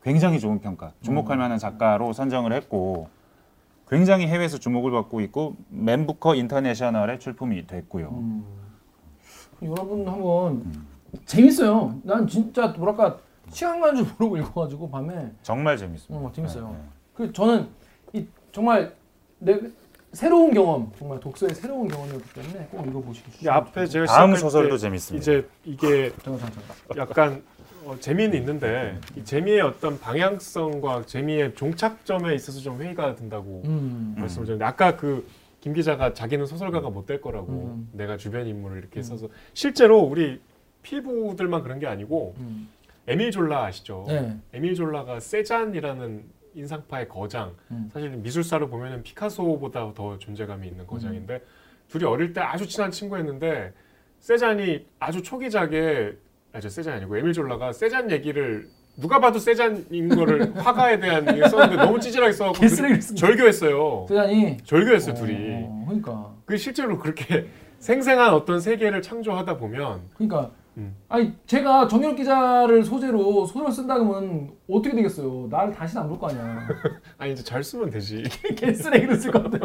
[0.03, 0.93] 굉장히 좋은 평가.
[1.01, 3.09] 주목할 만한 작가로 선정을 했고
[3.88, 8.09] 굉장히 해외에서 주목을 받고 있고 맨부커 인터내셔널에 출품이 됐고요.
[8.09, 8.45] 음.
[9.63, 10.86] 여러분 한번
[11.25, 11.99] 재밌어요.
[12.03, 13.17] 난 진짜 뭐랄까
[13.49, 16.25] 시간 가는 줄 모르고 읽어가지고 밤에 정말 재밌습니다.
[16.25, 16.67] 어, 재밌어요.
[16.67, 16.79] 네, 네.
[17.13, 17.69] 그 저는
[18.13, 18.93] 이 정말
[19.45, 19.59] 내
[20.11, 24.81] 새로운 경험, 정말 독서의 새로운 경험이었기 때문에 꼭 읽어보시기 이 앞에 제가 다음 소설도 때
[24.81, 25.21] 재밌습니다.
[25.21, 26.11] 이제 이게.
[26.97, 27.43] 약간
[27.83, 34.15] 어, 재미는 있는데 이 재미의 어떤 방향성과 재미의 종착점에 있어서 좀 회의가 든다고 음.
[34.17, 35.25] 말씀을 드렸는데 아까 그
[35.65, 37.89] 김 기자가 자기는 소설가가 못 될 거라고 음.
[37.91, 40.39] 내가 주변 인물을 이렇게 써서 실제로 우리
[40.83, 42.69] 필부들만 그런 게 아니고 음.
[43.07, 44.05] 에밀 졸라 아시죠?
[44.07, 44.37] 네.
[44.53, 46.23] 에밀 졸라가 세잔이라는
[46.55, 47.89] 인상파의 거장 음.
[47.93, 51.39] 사실 미술사를 보면은 피카소보다 더 존재감이 있는 거장인데 음.
[51.89, 53.73] 둘이 어릴 때 아주 친한 친구였는데
[54.19, 56.13] 세잔이 아주 초기작에
[56.53, 61.75] 아저 세잔 아니고 에밀 졸라가 세잔 얘기를 누가 봐도 세잔인 거를 화가에 대한 얘기를 썼는데
[61.75, 62.65] 너무 찌질하게 써갖고
[63.15, 64.05] 절교했어요.
[64.07, 65.35] 세잔이 절교했어요 어, 둘이.
[65.37, 66.33] 어, 그러니까.
[66.45, 67.47] 그 실제로 그렇게
[67.79, 70.93] 생생한 어떤 세계를 창조하다 보면 그러니까 음.
[71.07, 75.47] 아니 제가 정현욱 기자를 소재로 소설 쓴다 그러면 어떻게 되겠어요?
[75.49, 76.67] 나를 다시는 안 볼 거 아니야.
[77.17, 78.23] 아니 이제 잘 쓰면 되지.
[78.57, 79.57] 개쓰레기를 쓸 건데.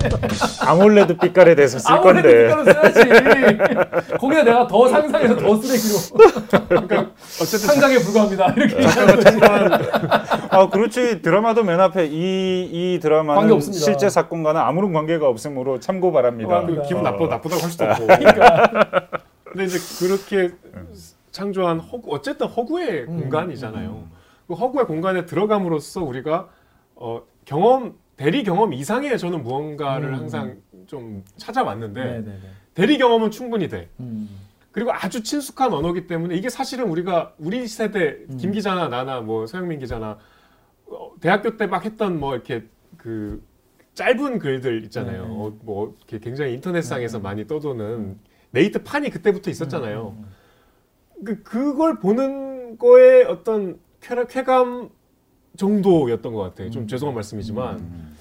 [0.64, 2.46] 아몰레드 빛깔에 대해서 쓸 건데.
[2.48, 3.00] 빛깔로 써야지.
[4.20, 5.96] 거기다 내가 더 상상해서 더 쓰레기로
[7.40, 8.52] 어쨌든 상상에 불과합니다.
[8.56, 8.76] 이렇게.
[10.50, 13.84] 아 그렇지 드라마도 맨 앞에 이, 이 드라마는 관계 없습니다.
[13.84, 16.64] 실제 사건과는 아무런 관계가 없으므로 참고 바랍니다.
[16.66, 17.26] 그 기분 나빠 어.
[17.26, 18.06] 나쁘다고 할 수도 없고.
[18.06, 19.10] 그러니까.
[19.50, 20.54] 근데 이제 그렇게
[21.30, 24.08] 창조한 허구 어쨌든 허구의 음, 공간이잖아요.
[24.46, 26.48] 그 허구의 공간에 들어감으로써 우리가
[26.94, 30.14] 어, 경험 대리 경험 이상의 저는 무언가를 음.
[30.14, 32.40] 항상 좀 찾아왔는데 네네네.
[32.74, 33.88] 대리 경험은 충분히 돼.
[34.00, 34.28] 음.
[34.72, 38.36] 그리고 아주 친숙한 언어기 때문에 이게 사실은 우리가 우리 세대 음.
[38.36, 40.18] 김 기자나 나나 뭐 서영민 기자나
[40.86, 42.64] 어, 대학교 때 막 했던 뭐 이렇게
[42.96, 43.42] 그
[43.94, 45.22] 짧은 글들 있잖아요.
[45.22, 45.28] 네.
[45.28, 47.22] 어, 뭐 이렇게 굉장히 인터넷상에서 네.
[47.22, 48.18] 많이 떠도는
[48.50, 50.14] 네이트 판이 그때부터 있었잖아요.
[50.18, 54.90] 음, 음, 그 그걸 보는 거에 어떤 쾌, 쾌감
[55.56, 56.70] 정도였던 것 같아요.
[56.70, 56.88] 좀 음.
[56.88, 58.16] 죄송한 말씀이지만 음.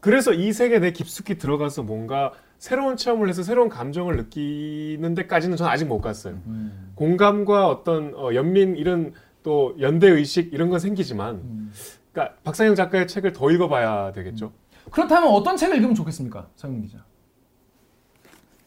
[0.00, 5.70] 그래서 이 세계에 내 깊숙이 들어가서 뭔가 새로운 체험을 해서 새로운 감정을 느끼는 데까지는 저는
[5.70, 6.40] 아직 못 갔어요.
[6.46, 6.92] 음.
[6.94, 9.12] 공감과 어떤 어, 연민 이런
[9.42, 11.72] 또 연대 의식 이런 건 생기지만 음.
[12.12, 14.52] 그러니까 박상영 작가의 책을 더 읽어봐야 되겠죠.
[14.90, 17.04] 그렇다면 어떤 책을 읽으면 좋겠습니까, 서영 기자?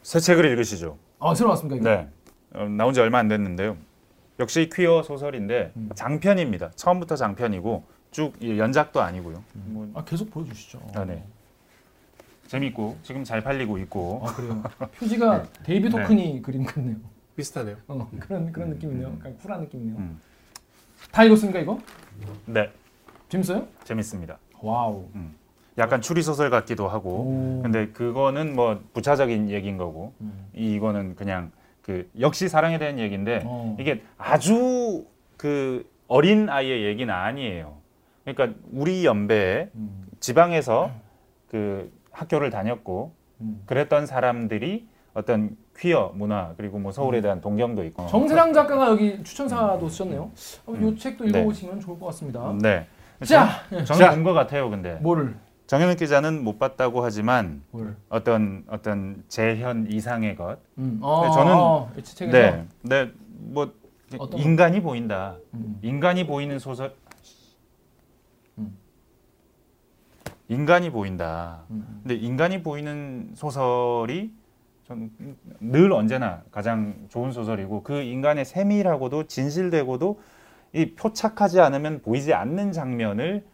[0.08, 0.97] 새 책을 읽으시죠.
[1.20, 1.76] 아 새로 왔습니까?
[1.76, 1.89] 이거?
[1.89, 2.08] 네
[2.53, 3.76] 어, 나온 지 얼마 안 됐는데요.
[4.39, 5.89] 역시 퀴어 소설인데 음.
[5.95, 6.72] 장편입니다.
[6.78, 9.43] 처음부터 장편이고 쭉이 연작도 아니고요.
[9.53, 10.80] 뭐, 아 계속 보여주시죠.
[10.95, 11.26] 아, 네.
[12.47, 14.64] 재밌고 지금 잘 팔리고 있고 아 그래요.
[14.97, 16.01] 표지가 데이비드 네.
[16.01, 16.95] 호크니 그림 같네요.
[17.36, 17.76] 비슷하네요.
[17.89, 19.10] 어, 그런 그런 느낌이네요.
[19.10, 19.97] 약간 쿨한 느낌이네요.
[19.97, 20.22] 음.
[21.12, 21.78] 다 읽었습니까 이거?
[22.45, 22.72] 네
[23.28, 23.68] 재밌어요?
[23.84, 24.38] 재밌습니다.
[24.61, 25.09] wow.
[25.78, 27.59] 약간 추리 소설 같기도 하고 오.
[27.61, 30.47] 근데 그거는 뭐 부차적인 얘기인 거고 음.
[30.53, 31.51] 이거는 그냥
[31.82, 33.75] 그 역시 사랑에 대한 얘기인데 어.
[33.80, 35.05] 이게 아주
[35.38, 37.78] 그 어린 아이의 얘기는 아니에요.
[38.25, 40.07] 그러니까 우리 연배에 음.
[40.19, 40.91] 지방에서
[41.49, 43.61] 그 학교를 다녔고 음.
[43.67, 49.88] 그랬던 사람들이 어떤 퀴어 문화 그리고 뭐 서울에 대한 동경도 있고 정세랑 작가가 여기 추천사도
[49.88, 50.32] 쓰셨네요.
[50.65, 50.97] 어, 이 음.
[50.97, 51.30] 책도 네.
[51.30, 52.53] 읽어보시면 좋을 것 같습니다.
[52.61, 52.88] 네.
[53.23, 54.11] 자, 저는 자.
[54.11, 54.69] 본것 같아요.
[54.69, 55.36] 근데 뭐를?
[55.68, 57.95] 정현욱 기자는 못 봤다고 하지만 뭘?
[58.07, 60.59] 어떤 어떤 재현 이상의 것.
[60.78, 60.99] 음.
[61.01, 62.65] 어, 네, 저는- 어, 이 책에서 네.
[62.84, 63.11] 네.
[63.30, 63.74] 뭐
[64.38, 65.36] 인간이 보인다.
[65.53, 65.78] 음.
[65.82, 66.95] 인간이 보이는 소설.
[68.57, 68.78] 음.
[70.47, 71.63] 인간이 보인다.
[71.70, 71.99] 음.
[72.01, 74.32] 근데 인간이 보이는 소설이
[74.88, 80.22] 전늘 언제나 가장 좋은 소설이고 그 인간의 세밀하고도 진실되고도
[80.72, 83.45] 이 표착하지 않으면 보이지 않는 장면을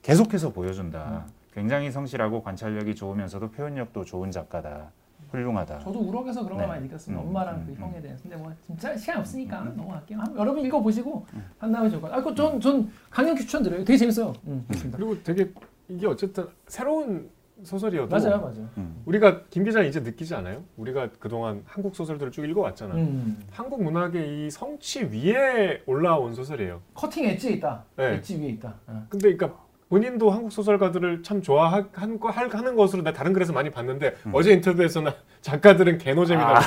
[0.00, 1.26] 계속해서 보여준다.
[1.58, 4.92] 굉장히 성실하고 관찰력이 좋으면서도 표현력도 좋은 작가다.
[5.32, 5.80] 훌륭하다.
[5.80, 6.64] 저도 우럭에서 그런 네.
[6.64, 7.20] 거 많이 느꼈습니다.
[7.20, 7.76] 음, 엄마랑 음, 그 음.
[7.80, 8.22] 형에 대해서.
[8.22, 10.20] 근데 뭐 진짜 시간 없으니까 넘어갈게요.
[10.20, 11.26] 한번 여러분 읽어보시고
[11.58, 12.30] 판단하면 좋을 것 같아요.
[12.30, 13.84] 아, 전, 전 강력히 추천드려요.
[13.84, 14.32] 되게 재밌어요.
[14.46, 14.64] 음.
[14.94, 15.50] 그리고 되게
[15.88, 17.28] 이게 어쨌든 새로운
[17.64, 18.68] 소설이어도 맞아요, 맞아요.
[18.78, 19.02] 음.
[19.04, 20.62] 우리가 김 기자 이제 느끼지 않아요?
[20.76, 22.94] 우리가 그동안 한국 소설들을 쭉 읽어왔잖아.
[22.94, 23.42] 음.
[23.50, 26.80] 한국 문학의 이 성취 위에 올라온 소설이에요.
[26.94, 27.84] 커팅 엣지에 있다.
[27.96, 28.14] 네.
[28.14, 28.76] 엣지 위에 있다.
[28.86, 29.06] 어.
[29.10, 34.14] 근데 그러니까 본인도 한국 소설가들을 참 좋아하는 거 하는 것으로 나 다른 글에서 많이 봤는데
[34.26, 34.32] 음.
[34.34, 35.10] 어제 인터뷰에서는
[35.40, 36.60] 작가들은 개노잼이다.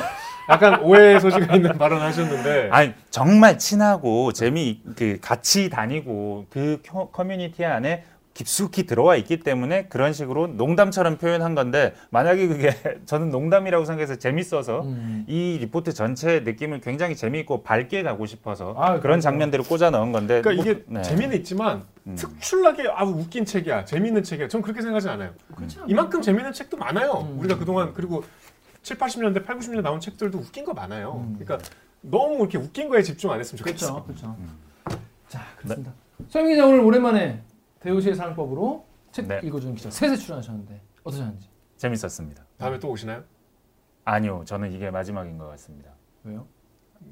[0.49, 7.09] 약간 오해 소지가 있는 발언을 하셨는데 아니 정말 친하고 재미 그 같이 다니고 그 커-
[7.11, 12.73] 커뮤니티 안에 깊숙이 들어와 있기 때문에 그런 식으로 농담처럼 표현한 건데 만약에 그게
[13.05, 15.25] 저는 농담이라고 생각해서 재밌어서 음.
[15.27, 19.19] 이 리포트 전체의 느낌을 굉장히 재미있고 밝게 가고 싶어서 아, 그런 그렇구나.
[19.19, 21.01] 장면들을 꽂아 넣은 건데 그러니까 뭐, 이게 네.
[21.01, 22.15] 재미는 있지만 음.
[22.15, 25.89] 특출나게 아우 웃긴 책이야 재미있는 책이야 전 그렇게 생각하지 않아요 그렇지 않아요?
[25.89, 27.39] 이만큼 재미있는 책도 많아요 음.
[27.39, 28.23] 우리가 그동안 그리고
[28.83, 31.37] 7, 80년대 8, 90년대 나온 책들도 웃긴 거 많아요 음.
[31.37, 31.69] 그러니까
[32.01, 34.35] 너무 이렇게 웃긴 거에 집중 안 했으면 좋겠어 그렇죠, 그렇죠.
[34.39, 34.49] 음.
[35.27, 35.93] 자, 그렇습니다.
[36.29, 37.41] 소영 기자 오늘 오랜만에
[37.81, 39.41] 대우시의 사랑법으로 책 네.
[39.43, 41.49] 읽어주는 기자 셋에 출연하셨는데 어떠셨는지?
[41.77, 42.43] 재밌었습니다.
[42.57, 43.23] 다음에 또 오시나요?
[44.05, 45.91] 아니요, 저는 이게 마지막인 것 같습니다.
[46.23, 46.45] 왜요?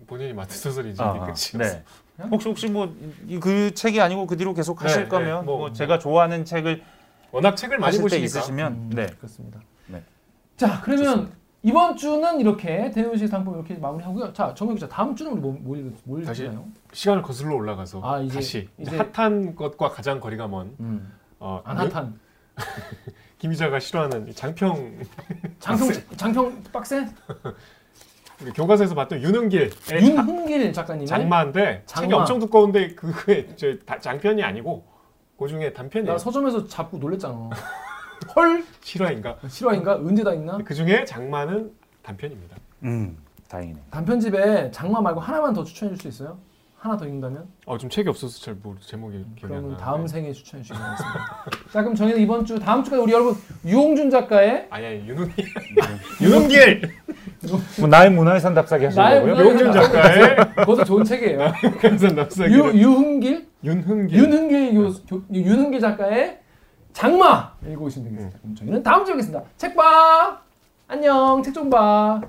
[0.06, 1.58] 본인이 맡은 소설이 이제 아, 끝이었어.
[1.58, 1.84] 네.
[2.30, 2.94] 혹시 혹시 뭐
[3.42, 6.84] 그 책이 아니고 그 뒤로 계속 하실 네, 거면 네, 뭐, 뭐, 제가 좋아하는 책을
[7.32, 8.24] 워낙 책을 많이 보시니까.
[8.26, 9.08] 있으시면 음, 네.
[9.08, 9.60] 그렇습니다.
[9.88, 10.04] 네.
[10.58, 11.32] 자 그러면
[11.62, 14.32] 이번 주는 이렇게 대우시 상품 이렇게 마무리하고요.
[14.34, 16.66] 자 정혁 기자 다음 주는 우리 뭐, 뭐, 뭘 다시 읽나요?
[16.94, 21.12] 시간을 거슬러 올라가서 아, 이제- 다시 이제 핫한 것과 가장 거리가 먼 음.
[21.40, 22.18] 어, 안 핫한
[23.40, 25.00] 김 기자가 싫어하는 이 장평
[25.60, 27.06] 장평 장평 빡세
[28.42, 29.70] 우리 교과서에서 봤던 윤은길의
[30.02, 32.18] 윤흥길 작가님의 장마인데 책이 장마.
[32.20, 33.54] 엄청 두꺼운데 그게
[34.00, 34.86] 장편이 아니고
[35.38, 36.14] 그 중에 단편이에요.
[36.14, 37.50] 나 서점에서 잡고 놀랬잖아.
[38.36, 39.38] 헐 실화인가?
[39.48, 39.98] 실화인가?
[39.98, 40.58] 은재 다 있나?
[40.64, 41.72] 그 중에 장마는
[42.04, 42.58] 단편입니다.
[42.84, 43.18] 음,
[43.48, 43.80] 다행이네.
[43.92, 46.38] 단편집에 장마 말고 하나만 더 추천해 줄 수 있어요?
[46.78, 47.46] 하나 더 읽는다면?
[47.66, 49.84] 어, 좀 책이 없어서 잘 모르 제목이 기억이 안 그러면 나는데.
[49.84, 51.46] 다음 생에 추천해 주시기 바랍니다.
[51.74, 53.36] 자 그럼 저희는 이번 주 다음 주까지 우리 여러분
[53.66, 55.46] 유홍준 작가의 아니 아니 윤은길
[56.22, 56.90] 윤은길
[57.80, 59.44] 뭐 나의 문화유산 답사기 하실 나의 거고요?
[59.44, 61.52] 유홍준 작가의 그것도 좋은 책이에요.
[61.82, 66.40] 감산 납사기 유 유흥길 윤흥길 윤흥길 교, 교, 윤흥길 작가의
[66.94, 68.40] 장마 읽고 오시면 되겠습니다.
[68.42, 69.44] 그럼 저희는 다음 주에 뵙겠습니다.
[69.58, 70.42] 책 봐.
[70.88, 71.42] 안녕.
[71.44, 72.22] 책 좀 봐.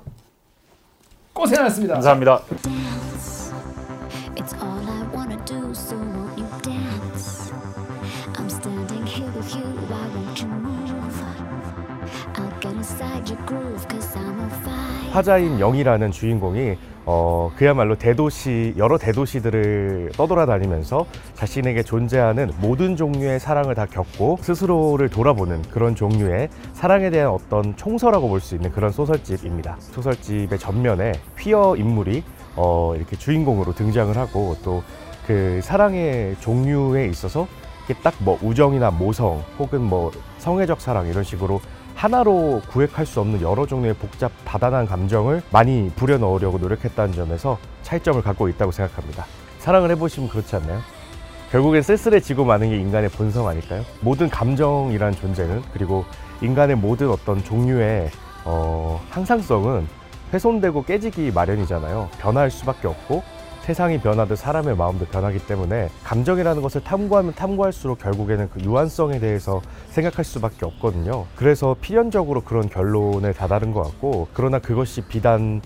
[1.32, 1.94] 고생하셨습니다.
[1.94, 2.40] 감사합니다.
[15.12, 16.76] 화자인 영이라는 주인공이
[17.06, 25.62] 어, 그야말로 대도시 여러 대도시들을 떠돌아다니면서 자신에게 존재하는 모든 종류의 사랑을 다 겪고 스스로를 돌아보는
[25.70, 29.76] 그런 종류의 사랑에 대한 어떤 총서라고 볼 수 있는 그런 소설집입니다.
[29.80, 32.22] 소설집의 전면에 퀴어 인물이
[32.56, 34.82] 어, 이렇게 주인공으로 등장을 하고 또
[35.26, 37.46] 그 사랑의 종류에 있어서
[37.84, 41.60] 이게 딱 뭐 우정이나 모성 혹은 뭐 성애적 사랑 이런 식으로
[41.94, 48.22] 하나로 구획할 수 없는 여러 종류의 복잡 다단한 감정을 많이 부려 넣으려고 노력했다는 점에서 차이점을
[48.22, 49.26] 갖고 있다고 생각합니다.
[49.58, 50.80] 사랑을 해보시면 그렇지 않나요?
[51.50, 53.84] 결국엔 쓸쓸해지고 마는 게 인간의 본성 아닐까요?
[54.00, 56.04] 모든 감정이란 존재는 그리고
[56.40, 58.10] 인간의 모든 어떤 종류의
[58.44, 59.86] 어, 항상성은
[60.32, 62.08] 훼손되고 깨지기 마련이잖아요.
[62.18, 63.22] 변할 수밖에 없고
[63.62, 69.60] 세상이 변하듯 사람의 마음도 변하기 때문에 감정이라는 것을 탐구하면 탐구할수록 결국에는 그 유한성에 대해서
[69.90, 71.26] 생각할 수밖에 없거든요.
[71.36, 75.60] 그래서 필연적으로 그런 결론에 다다른 것 같고 그러나 그것이 비단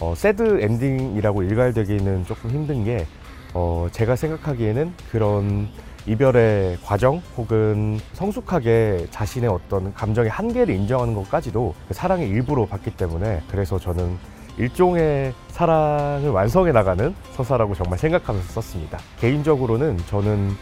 [0.00, 3.06] 어, 새드 엔딩이라고 일갈되기는 조금 힘든 게
[3.54, 5.68] 어, 제가 생각하기에는 그런
[6.06, 13.42] 이별의 과정 혹은 성숙하게 자신의 어떤 감정의 한계를 인정하는 것까지도 그 사랑의 일부로 봤기 때문에
[13.50, 14.16] 그래서 저는
[14.58, 18.98] 일종의 사랑을 완성해 나가는 서사라고 정말 생각하면서 썼습니다.
[19.20, 20.56] 개인적으로는 저는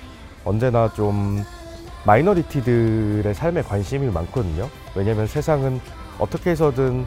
[0.44, 1.42] 언제나 좀
[2.04, 4.68] minority들의 삶에 관심이 많거든요.
[4.94, 5.80] 왜냐하면 세상은
[6.18, 7.06] 어떻게 해서든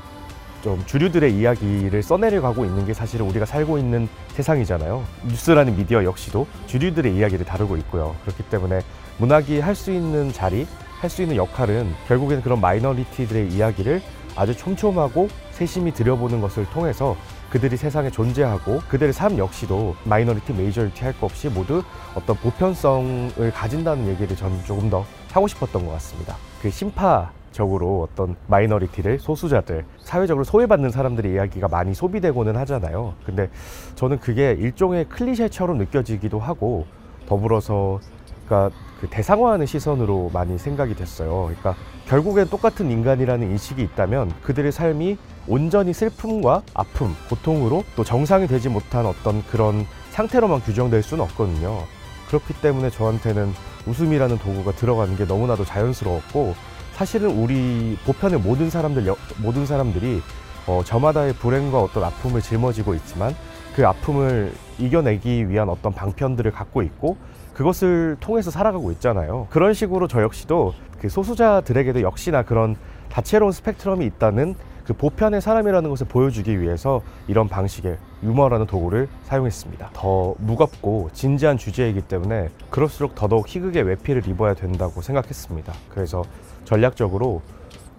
[0.64, 5.04] 좀 주류들의 이야기를 써내려 가고 있는 게 사실은 우리가 살고 있는 세상이잖아요.
[5.28, 8.16] 뉴스라는 미디어 역시도 주류들의 이야기를 다루고 있고요.
[8.24, 8.82] 그렇기 때문에
[9.20, 10.66] 문학이 할 수 있는 자리,
[11.00, 14.02] 할 수 있는 역할은 결국에는 그런 minority들의 이야기를
[14.36, 17.16] 아주 촘촘하고 세심히 들여보는 것을 통해서
[17.50, 21.82] 그들이 세상에 존재하고 그들의 삶 역시도 minority, majority 할 것 없이 모두
[22.14, 26.36] 어떤 보편성을 가진다는 얘기를 저는 조금 더 하고 싶었던 것 같습니다.
[26.62, 33.16] 그 심파 적으로 어떤 마이너리티들, 소수자들, 사회적으로 소외받는 사람들의 이야기가 많이 소비되고는 하잖아요.
[33.26, 33.50] 근데
[33.96, 36.86] 저는 그게 일종의 클리셰처럼 느껴지기도 하고
[37.28, 38.00] 더불어서
[38.46, 41.46] 그러니까 그 대상화하는 시선으로 많이 생각이 됐어요.
[41.46, 41.76] 그러니까
[42.08, 45.18] 결국엔 똑같은 인간이라는 인식이 있다면 그들의 삶이
[45.48, 51.84] 온전히 슬픔과 아픔, 고통으로 또 정상이 되지 못한 어떤 그런 상태로만 규정될 수는 없거든요.
[52.28, 53.54] 그렇기 때문에 저한테는
[53.88, 56.56] 웃음이라는 도구가 들어가는 게 너무나도 자연스러웠고
[56.94, 60.22] 사실은 우리 보편의 모든 사람들 여- 모든 사람들이
[60.66, 63.36] 어, 저마다의 불행과 어떤 아픔을 짊어지고 있지만
[63.76, 67.16] 그 아픔을 이겨내기 위한 어떤 방편들을 갖고 있고
[67.58, 69.48] 그것을 통해서 살아가고 있잖아요.
[69.50, 72.76] 그런 식으로 저 역시도 그 소수자들에게도 역시나 그런
[73.10, 74.54] 다채로운 스펙트럼이 있다는
[74.86, 79.90] 그 보편의 사람이라는 것을 보여주기 위해서 이런 방식의 유머라는 도구를 사용했습니다.
[79.94, 85.74] 더 무겁고 진지한 주제이기 때문에 그럴수록 더더욱 희극의 외피를 입어야 된다고 생각했습니다.
[85.90, 86.24] 그래서
[86.64, 87.42] 전략적으로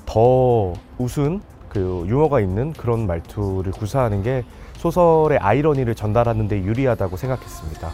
[0.06, 4.44] 더 웃은 그 유머가 있는 그런 말투를 구사하는 게
[4.76, 7.90] 소설의 아이러니를 전달하는 데 유리하다고 생각했습니다.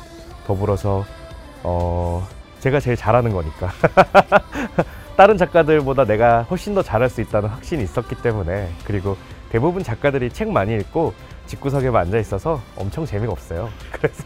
[0.47, 1.05] 더불어서
[1.65, 2.27] 어
[2.61, 3.71] 제가 제일 잘하는 거니까
[5.17, 9.17] 다른 작가들보다 내가 훨씬 더 잘할 수 있다는 확신이 있었기 때문에 그리고
[9.51, 11.15] 대부분 작가들이 책 많이 읽고
[11.47, 13.69] 집구석에만 앉아 있어서 엄청 재미가 없어요.
[13.93, 14.25] 그래서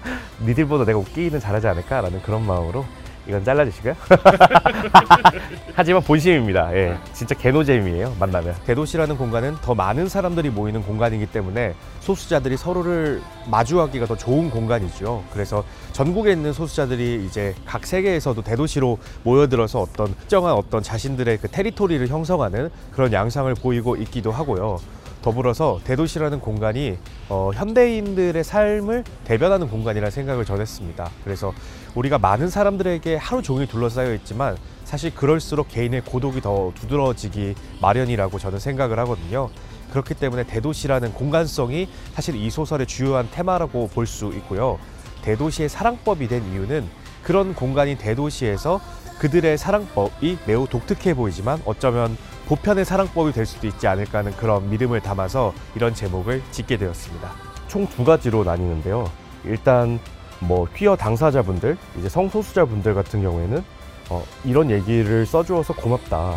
[0.42, 2.86] 니들보다 내가 웃기는 잘하지 않을까라는 그런 마음으로
[3.26, 3.94] 이건 잘라주시고요.
[5.74, 6.74] 하지만 본심입니다.
[6.76, 8.16] 예, 진짜 개노잼이에요.
[8.18, 15.24] 만나면 대도시라는 공간은 더 많은 사람들이 모이는 공간이기 때문에 소수자들이 서로를 마주하기가 더 좋은 공간이죠.
[15.32, 22.06] 그래서 전국에 있는 소수자들이 이제 각 세계에서도 대도시로 모여들어서 어떤 특정한 어떤 자신들의 그 테리토리를
[22.08, 24.78] 형성하는 그런 양상을 보이고 있기도 하고요.
[25.22, 26.96] 더불어서 대도시라는 공간이
[27.28, 31.10] 어, 현대인들의 삶을 대변하는 공간이라는 생각을 전했습니다.
[31.24, 31.52] 그래서
[31.94, 38.58] 우리가 많은 사람들에게 하루 종일 둘러싸여 있지만 사실 그럴수록 개인의 고독이 더 두드러지기 마련이라고 저는
[38.58, 39.50] 생각을 하거든요.
[39.90, 44.78] 그렇기 때문에 대도시라는 공간성이 사실 이 소설의 주요한 테마라고 볼 수 있고요.
[45.22, 46.88] 대도시의 사랑법이 된 이유는
[47.22, 48.80] 그런 공간인 대도시에서
[49.18, 55.00] 그들의 사랑법이 매우 독특해 보이지만 어쩌면 보편의 사랑법이 될 수도 있지 않을까 하는 그런 믿음을
[55.00, 57.30] 담아서 이런 제목을 짓게 되었습니다.
[57.68, 59.10] 총 두 가지로 나뉘는데요.
[59.44, 60.00] 일단
[60.40, 63.62] 뭐 퀴어 당사자분들, 이제 성소수자분들 같은 경우에는
[64.10, 66.36] 어, 이런 얘기를 써주어서 고맙다.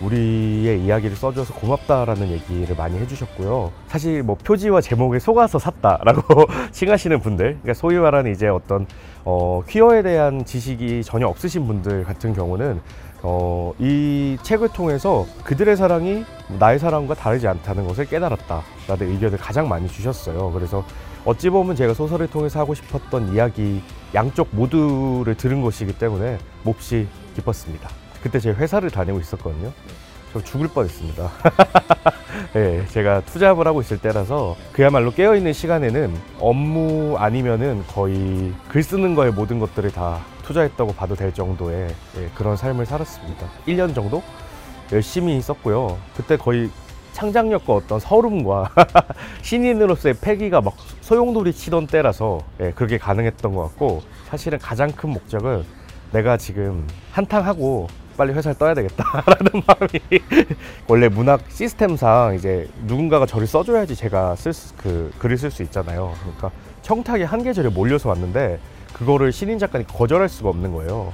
[0.00, 3.70] 우리의 이야기를 써줘서 고맙다라는 얘기를 많이 해주셨고요.
[3.86, 8.86] 사실 뭐 표지와 제목에 속아서 샀다라고 칭하시는 분들, 그러니까 소위 말하는 이제 어떤
[9.24, 12.80] 어, 퀴어에 대한 지식이 전혀 없으신 분들 같은 경우는
[13.22, 16.24] 어, 이 책을 통해서 그들의 사랑이
[16.58, 20.50] 나의 사랑과 다르지 않다는 것을 깨달았다라는 의견을 가장 많이 주셨어요.
[20.52, 20.82] 그래서
[21.24, 23.82] 어찌 보면 제가 소설을 통해서 하고 싶었던 이야기
[24.14, 27.06] 양쪽 모두를 들은 것이기 때문에 몹시
[27.36, 27.88] 기뻤습니다.
[28.22, 29.72] 그때 제가 회사를 다니고 있었거든요.
[30.32, 31.30] 저 죽을 뻔했습니다.
[32.54, 39.30] 네, 제가 투잡을 하고 있을 때라서 그야말로 깨어있는 시간에는 업무 아니면은 거의 글 쓰는 거에
[39.30, 43.48] 모든 것들을 다 투자했다고 봐도 될 정도의 예, 그런 삶을 살았습니다.
[43.66, 44.22] 1년 정도
[44.92, 45.98] 열심히 썼고요.
[46.16, 46.70] 그때 거의
[47.12, 48.70] 창작력과 어떤 서름과
[49.42, 55.64] 신인으로서의 패기가 막 소용돌이 치던 때라서 예, 그게 가능했던 것 같고 사실은 가장 큰 목적은
[56.12, 60.22] 내가 지금 한탕하고 빨리 회사를 떠야 되겠다라는 마음이
[60.86, 66.12] 원래 문학 시스템상 이제 누군가가 저를 써줘야지 제가 쓸 그 글을 쓸 수 있잖아요.
[66.20, 66.50] 그러니까
[66.82, 68.58] 청탁이 한 계절에 몰려서 왔는데
[68.92, 71.12] 그거를 신인 작가니 거절할 수가 없는 거예요.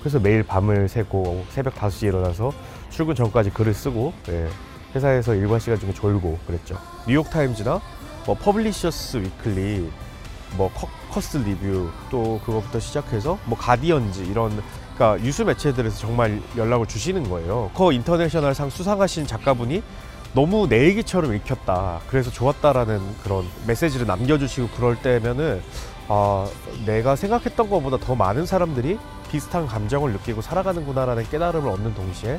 [0.00, 2.52] 그래서 매일 밤을 새고 새벽 5시에 일어나서
[2.88, 4.48] 출근 전까지 글을 쓰고 예,
[4.96, 6.76] 회사에서 일과 시간 중에 졸고 그랬죠.
[7.06, 7.80] 뉴욕타임즈나
[8.26, 9.90] 뭐 Publishers Weekly
[10.56, 14.62] 뭐 커, Kirkus Reviews 또 그거부터 시작해서 뭐 Guardian 이런
[14.94, 17.70] 그러니까 유수 매체들에서 정말 연락을 주시는 거예요.
[17.74, 19.82] 부커 International 상 수상하신 작가분이
[20.32, 22.00] 너무 내 얘기처럼 읽혔다.
[22.08, 25.62] 그래서 좋았다라는 그런 메시지를 남겨주시고 그럴 때면은
[26.08, 26.48] 아
[26.86, 28.98] 내가 생각했던 것보다 더 많은 사람들이
[29.30, 32.38] 비슷한 감정을 느끼고 살아가는구나라는 깨달음을 얻는 동시에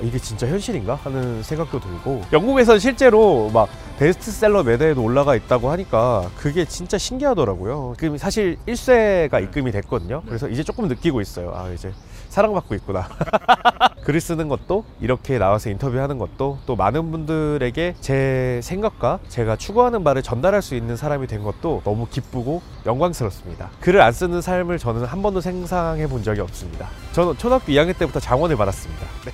[0.00, 3.68] 이게 진짜 현실인가 하는 생각도 들고 영국에서는 실제로 막
[3.98, 7.94] 베스트셀러 매대에도 올라가 있다고 하니까 그게 진짜 신기하더라고요.
[7.96, 10.22] 그 사실 1쇄가 입금이 됐거든요.
[10.26, 11.52] 그래서 이제 조금 느끼고 있어요.
[11.54, 11.92] 아 이제
[12.28, 13.08] 사랑받고 있구나.
[14.02, 20.22] 글을 쓰는 것도 이렇게 나와서 인터뷰하는 것도 또 많은 분들에게 제 생각과 제가 추구하는 바를
[20.22, 23.70] 전달할 수 있는 사람이 된 것도 너무 기쁘고 영광스럽습니다.
[23.80, 26.88] 글을 안 쓰는 삶을 저는 한 번도 상상해 본 적이 없습니다.
[27.14, 29.06] 저는 초등학교 2학년 때부터 장원을 받았습니다.
[29.24, 29.32] 네.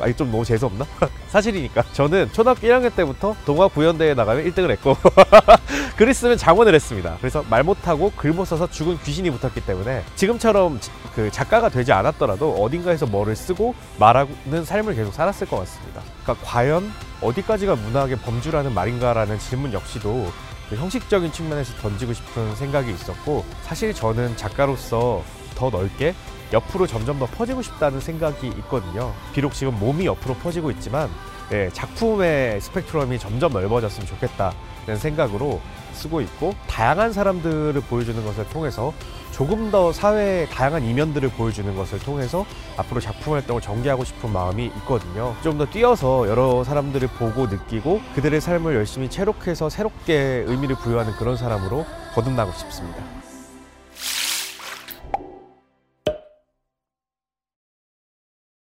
[0.00, 0.86] 아니 좀 너무 재수없나?
[1.28, 4.96] 사실이니까 저는 초등학교 1학년 때부터 동화 구연대에 나가면 1등을 했고
[5.98, 7.16] 글을 쓰면 장원을 했습니다.
[7.20, 11.92] 그래서 말 못하고 글 못 써서 죽은 귀신이 붙었기 때문에 지금처럼 지- 그 작가가 되지
[11.92, 16.00] 않았더라도 어딘가에서 뭐를 쓰고 말하는 삶을 계속 살았을 것 같습니다.
[16.22, 20.30] 그러니까 과연 어디까지가 문학의 범주라는 말인가라는 질문 역시도
[20.70, 25.22] 그 형식적인 측면에서 던지고 싶은 생각이 있었고 사실 저는 작가로서
[25.56, 26.14] 더 넓게
[26.52, 29.12] 옆으로 점점 더 퍼지고 싶다는 생각이 있거든요.
[29.34, 31.10] 비록 지금 몸이 옆으로 퍼지고 있지만
[31.52, 35.60] 예, 작품의 스펙트럼이 점점 넓어졌으면 좋겠다는 생각으로
[35.92, 38.92] 쓰고 있고 다양한 사람들을 보여주는 것을 통해서
[39.32, 42.44] 조금 더 사회의 다양한 이면들을 보여주는 것을 통해서
[42.76, 45.34] 앞으로 작품 활동을 전개하고 싶은 마음이 있거든요.
[45.42, 51.36] 좀 더 뛰어서 여러 사람들을 보고 느끼고 그들의 삶을 열심히 체록해서 새롭게 의미를 부여하는 그런
[51.36, 51.84] 사람으로
[52.14, 53.17] 거듭나고 싶습니다.